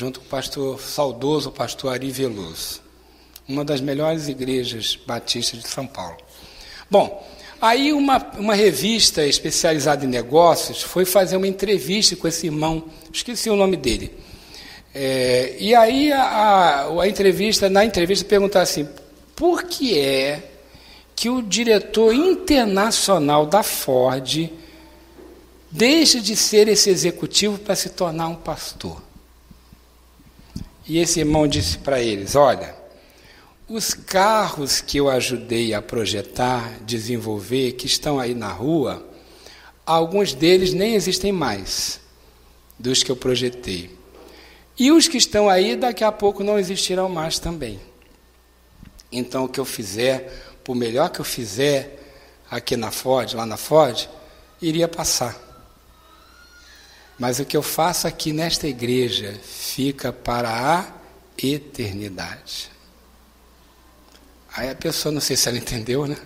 junto 0.00 0.18
com 0.18 0.24
o 0.24 0.28
pastor 0.30 0.80
saudoso, 0.80 1.50
o 1.50 1.52
pastor 1.52 1.92
Ari 1.92 2.10
Veloso, 2.10 2.80
uma 3.46 3.62
das 3.62 3.82
melhores 3.82 4.28
igrejas 4.28 4.98
batistas 5.06 5.60
de 5.60 5.68
São 5.68 5.86
Paulo. 5.86 6.16
Bom, 6.90 7.22
Aí 7.60 7.92
uma, 7.92 8.16
uma 8.38 8.54
revista 8.54 9.22
especializada 9.26 10.06
em 10.06 10.08
negócios 10.08 10.80
foi 10.80 11.04
fazer 11.04 11.36
uma 11.36 11.46
entrevista 11.46 12.16
com 12.16 12.26
esse 12.26 12.46
irmão, 12.46 12.84
esqueci 13.12 13.50
o 13.50 13.54
nome 13.54 13.76
dele. 13.76 14.10
É, 14.94 15.56
e 15.58 15.74
aí 15.74 16.10
a, 16.10 16.88
a, 16.88 17.06
entrevista, 17.06 17.68
na 17.68 17.84
entrevista 17.84 18.24
perguntar 18.24 18.62
assim, 18.62 18.88
por 19.36 19.64
que 19.64 19.98
é 19.98 20.42
que 21.14 21.28
o 21.28 21.42
diretor 21.42 22.14
internacional 22.14 23.44
da 23.44 23.62
Ford 23.62 24.48
deixa 25.70 26.18
de 26.18 26.34
ser 26.34 26.66
esse 26.66 26.88
executivo 26.88 27.58
para 27.58 27.76
se 27.76 27.90
tornar 27.90 28.28
um 28.28 28.36
pastor? 28.36 29.09
E 30.90 30.98
esse 30.98 31.20
irmão 31.20 31.46
disse 31.46 31.78
para 31.78 32.00
eles, 32.00 32.34
olha, 32.34 32.74
os 33.68 33.94
carros 33.94 34.80
que 34.80 34.98
eu 34.98 35.08
ajudei 35.08 35.72
a 35.72 35.80
projetar, 35.80 36.80
desenvolver, 36.80 37.74
que 37.74 37.86
estão 37.86 38.18
aí 38.18 38.34
na 38.34 38.50
rua, 38.50 39.00
alguns 39.86 40.34
deles 40.34 40.74
nem 40.74 40.96
existem 40.96 41.30
mais 41.30 42.00
dos 42.76 43.04
que 43.04 43.12
eu 43.12 43.14
projetei. 43.14 43.96
E 44.76 44.90
os 44.90 45.06
que 45.06 45.16
estão 45.16 45.48
aí, 45.48 45.76
daqui 45.76 46.02
a 46.02 46.10
pouco 46.10 46.42
não 46.42 46.58
existirão 46.58 47.08
mais 47.08 47.38
também. 47.38 47.78
Então, 49.12 49.44
o 49.44 49.48
que 49.48 49.60
eu 49.60 49.64
fizer, 49.64 50.56
por 50.64 50.74
melhor 50.74 51.08
que 51.10 51.20
eu 51.20 51.24
fizer 51.24 52.00
aqui 52.50 52.76
na 52.76 52.90
Ford, 52.90 53.32
lá 53.34 53.46
na 53.46 53.56
Ford, 53.56 54.08
iria 54.60 54.88
passar. 54.88 55.49
Mas 57.20 57.38
o 57.38 57.44
que 57.44 57.54
eu 57.54 57.62
faço 57.62 58.08
aqui 58.08 58.32
nesta 58.32 58.66
igreja 58.66 59.38
fica 59.44 60.10
para 60.10 60.48
a 60.48 60.86
eternidade. 61.36 62.70
Aí 64.56 64.70
a 64.70 64.74
pessoa, 64.74 65.12
não 65.12 65.20
sei 65.20 65.36
se 65.36 65.46
ela 65.46 65.58
entendeu, 65.58 66.06
né? 66.06 66.16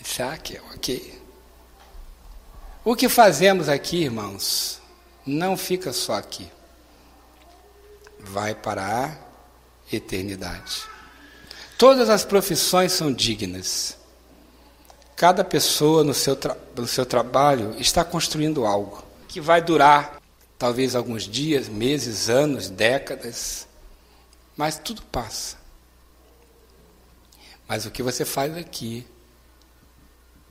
Disse, 0.00 0.22
ah, 0.22 0.38
que 0.38 0.60
ok. 0.72 1.20
O 2.84 2.94
que 2.94 3.08
fazemos 3.08 3.68
aqui, 3.68 4.04
irmãos, 4.04 4.78
não 5.26 5.56
fica 5.56 5.92
só 5.92 6.14
aqui. 6.14 6.48
Vai 8.20 8.54
para 8.54 9.06
a 9.06 9.16
eternidade. 9.92 10.84
Todas 11.76 12.08
as 12.08 12.24
profissões 12.24 12.92
são 12.92 13.12
dignas. 13.12 13.96
Cada 15.16 15.42
pessoa 15.42 16.04
no 16.04 16.14
seu, 16.14 16.38
no 16.76 16.86
seu 16.86 17.04
trabalho 17.04 17.74
está 17.80 18.04
construindo 18.04 18.64
algo 18.64 19.03
que 19.34 19.40
vai 19.40 19.60
durar 19.60 20.22
talvez 20.56 20.94
alguns 20.94 21.24
dias, 21.24 21.68
meses, 21.68 22.30
anos, 22.30 22.70
décadas, 22.70 23.66
mas 24.56 24.78
tudo 24.78 25.02
passa. 25.02 25.56
Mas 27.66 27.84
o 27.84 27.90
que 27.90 28.00
você 28.00 28.24
faz 28.24 28.56
aqui 28.56 29.04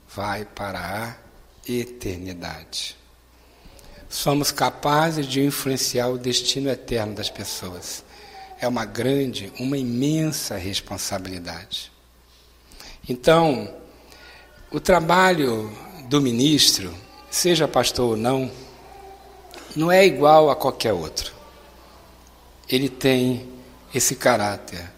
vai 0.06 0.44
para 0.44 1.16
a 1.16 1.16
eternidade. 1.66 2.94
Somos 4.06 4.52
capazes 4.52 5.24
de 5.24 5.42
influenciar 5.42 6.08
o 6.08 6.18
destino 6.18 6.68
eterno 6.68 7.14
das 7.14 7.30
pessoas. 7.30 8.04
É 8.60 8.68
uma 8.68 8.84
grande, 8.84 9.50
uma 9.58 9.78
imensa 9.78 10.58
responsabilidade. 10.58 11.90
Então, 13.08 13.74
o 14.70 14.78
trabalho 14.78 15.72
do 16.06 16.20
ministro, 16.20 16.94
seja 17.30 17.66
pastor 17.66 18.10
ou 18.10 18.16
não, 18.18 18.52
não 19.76 19.90
é 19.90 20.04
igual 20.04 20.50
a 20.50 20.56
qualquer 20.56 20.92
outro. 20.92 21.32
Ele 22.68 22.88
tem 22.88 23.48
esse 23.94 24.16
caráter. 24.16 24.90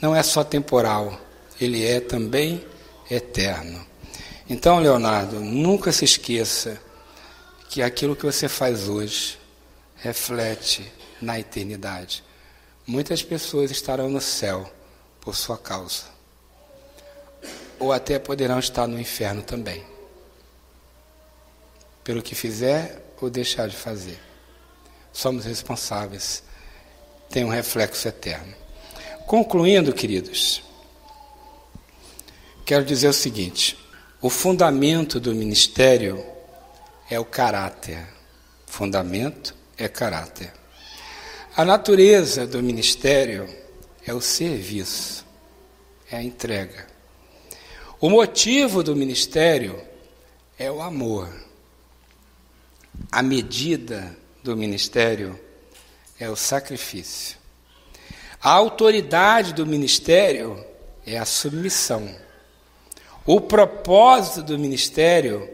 Não 0.00 0.14
é 0.14 0.22
só 0.22 0.44
temporal, 0.44 1.18
ele 1.60 1.84
é 1.84 2.00
também 2.00 2.64
eterno. 3.10 3.84
Então, 4.48 4.78
Leonardo, 4.78 5.40
nunca 5.40 5.90
se 5.90 6.04
esqueça 6.04 6.80
que 7.68 7.82
aquilo 7.82 8.14
que 8.14 8.24
você 8.24 8.48
faz 8.48 8.88
hoje 8.88 9.38
reflete 9.96 10.92
na 11.20 11.38
eternidade. 11.38 12.22
Muitas 12.86 13.22
pessoas 13.22 13.70
estarão 13.70 14.08
no 14.08 14.20
céu 14.20 14.70
por 15.20 15.34
sua 15.34 15.58
causa, 15.58 16.04
ou 17.80 17.92
até 17.92 18.18
poderão 18.18 18.60
estar 18.60 18.86
no 18.86 19.00
inferno 19.00 19.42
também, 19.42 19.84
pelo 22.04 22.22
que 22.22 22.34
fizer 22.36 23.05
ou 23.20 23.30
deixar 23.30 23.68
de 23.68 23.76
fazer. 23.76 24.18
Somos 25.12 25.44
responsáveis, 25.44 26.42
tem 27.30 27.44
um 27.44 27.48
reflexo 27.48 28.06
eterno. 28.06 28.54
Concluindo, 29.26 29.92
queridos, 29.92 30.62
Quero 32.66 32.84
dizer 32.84 33.06
o 33.06 33.12
seguinte: 33.12 33.78
o 34.20 34.28
fundamento 34.28 35.20
do 35.20 35.32
ministério 35.32 36.22
é 37.08 37.18
o 37.18 37.24
caráter. 37.24 38.04
Fundamento 38.66 39.54
é 39.78 39.86
caráter. 39.86 40.52
A 41.56 41.64
natureza 41.64 42.44
do 42.44 42.60
ministério 42.60 43.48
é 44.04 44.12
o 44.12 44.20
serviço, 44.20 45.24
é 46.10 46.16
a 46.16 46.22
entrega. 46.22 46.88
O 48.00 48.10
motivo 48.10 48.82
do 48.82 48.96
ministério 48.96 49.80
é 50.58 50.70
o 50.70 50.82
amor. 50.82 51.45
A 53.10 53.22
medida 53.22 54.16
do 54.42 54.56
ministério 54.56 55.38
é 56.18 56.28
o 56.28 56.36
sacrifício. 56.36 57.36
A 58.42 58.50
autoridade 58.50 59.52
do 59.54 59.66
ministério 59.66 60.64
é 61.06 61.18
a 61.18 61.24
submissão. 61.24 62.14
O 63.24 63.40
propósito 63.40 64.42
do 64.42 64.58
ministério 64.58 65.48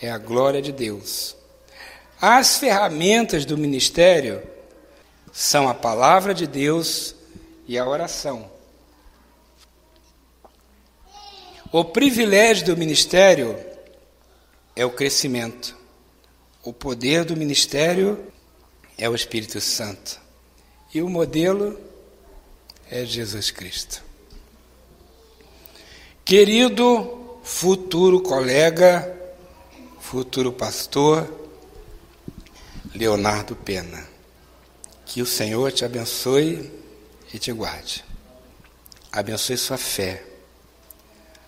é 0.00 0.10
a 0.10 0.18
glória 0.18 0.62
de 0.62 0.72
Deus. 0.72 1.36
As 2.20 2.58
ferramentas 2.58 3.44
do 3.44 3.56
ministério 3.56 4.42
são 5.32 5.68
a 5.68 5.74
palavra 5.74 6.34
de 6.34 6.46
Deus 6.46 7.14
e 7.66 7.78
a 7.78 7.86
oração. 7.86 8.50
O 11.70 11.84
privilégio 11.84 12.66
do 12.66 12.76
ministério 12.76 13.58
é 14.74 14.84
o 14.84 14.90
crescimento. 14.90 15.77
O 16.68 16.72
poder 16.74 17.24
do 17.24 17.34
ministério 17.34 18.30
é 18.98 19.08
o 19.08 19.14
Espírito 19.14 19.58
Santo. 19.58 20.20
E 20.92 21.00
o 21.00 21.08
modelo 21.08 21.80
é 22.90 23.06
Jesus 23.06 23.50
Cristo. 23.50 24.04
Querido 26.26 27.38
futuro 27.42 28.20
colega, 28.20 29.16
futuro 29.98 30.52
pastor, 30.52 31.26
Leonardo 32.94 33.56
Pena, 33.56 34.06
que 35.06 35.22
o 35.22 35.26
Senhor 35.26 35.72
te 35.72 35.86
abençoe 35.86 36.70
e 37.32 37.38
te 37.38 37.50
guarde. 37.50 38.04
Abençoe 39.10 39.56
sua 39.56 39.78
fé, 39.78 40.22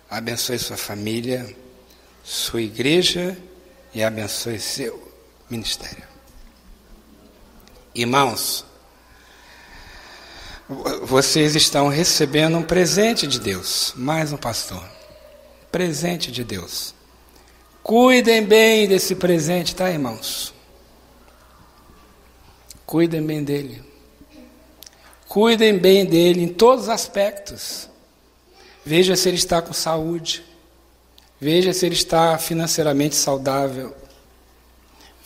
abençoe 0.09 0.57
sua 0.57 0.77
família, 0.77 1.55
sua 2.23 2.63
igreja 2.63 3.37
e 3.93 4.03
abençoe 4.03 4.59
seu 4.59 5.10
ministério. 5.51 6.03
Irmãos, 7.93 8.65
vocês 11.03 11.55
estão 11.55 11.89
recebendo 11.89 12.57
um 12.57 12.63
presente 12.63 13.27
de 13.27 13.39
Deus, 13.39 13.93
mais 13.95 14.31
um 14.31 14.37
pastor. 14.37 14.83
Presente 15.69 16.31
de 16.31 16.43
Deus. 16.43 16.95
Cuidem 17.83 18.45
bem 18.45 18.87
desse 18.87 19.15
presente, 19.15 19.75
tá, 19.75 19.89
irmãos? 19.89 20.53
Cuidem 22.85 23.25
bem 23.25 23.43
dele. 23.43 23.83
Cuidem 25.27 25.77
bem 25.77 26.05
dele 26.05 26.43
em 26.43 26.47
todos 26.47 26.85
os 26.85 26.89
aspectos. 26.89 27.89
Veja 28.85 29.15
se 29.15 29.29
ele 29.29 29.37
está 29.37 29.61
com 29.61 29.73
saúde. 29.73 30.43
Veja 31.39 31.73
se 31.73 31.85
ele 31.85 31.95
está 31.95 32.37
financeiramente 32.37 33.15
saudável. 33.15 33.95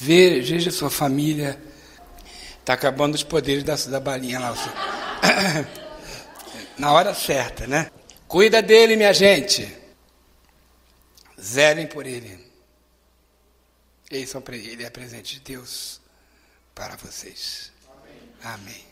Veja 0.05 0.69
sua 0.69 0.91
família. 0.91 1.59
Está 2.59 2.73
acabando 2.73 3.15
os 3.15 3.23
poderes 3.23 3.63
da, 3.63 3.75
da 3.75 3.99
balinha 3.99 4.39
lá. 4.39 4.53
Na 6.77 6.91
hora 6.91 7.15
certa, 7.15 7.65
né? 7.65 7.89
Cuida 8.27 8.61
dele, 8.61 8.95
minha 8.95 9.13
gente. 9.13 9.67
Zelem 11.41 11.87
por 11.87 12.05
ele. 12.05 12.39
Ele 14.11 14.83
é 14.83 14.89
presente 14.91 15.35
de 15.35 15.41
Deus 15.41 15.99
para 16.75 16.95
vocês. 16.97 17.71
Amém. 18.43 18.43
Amém. 18.43 18.83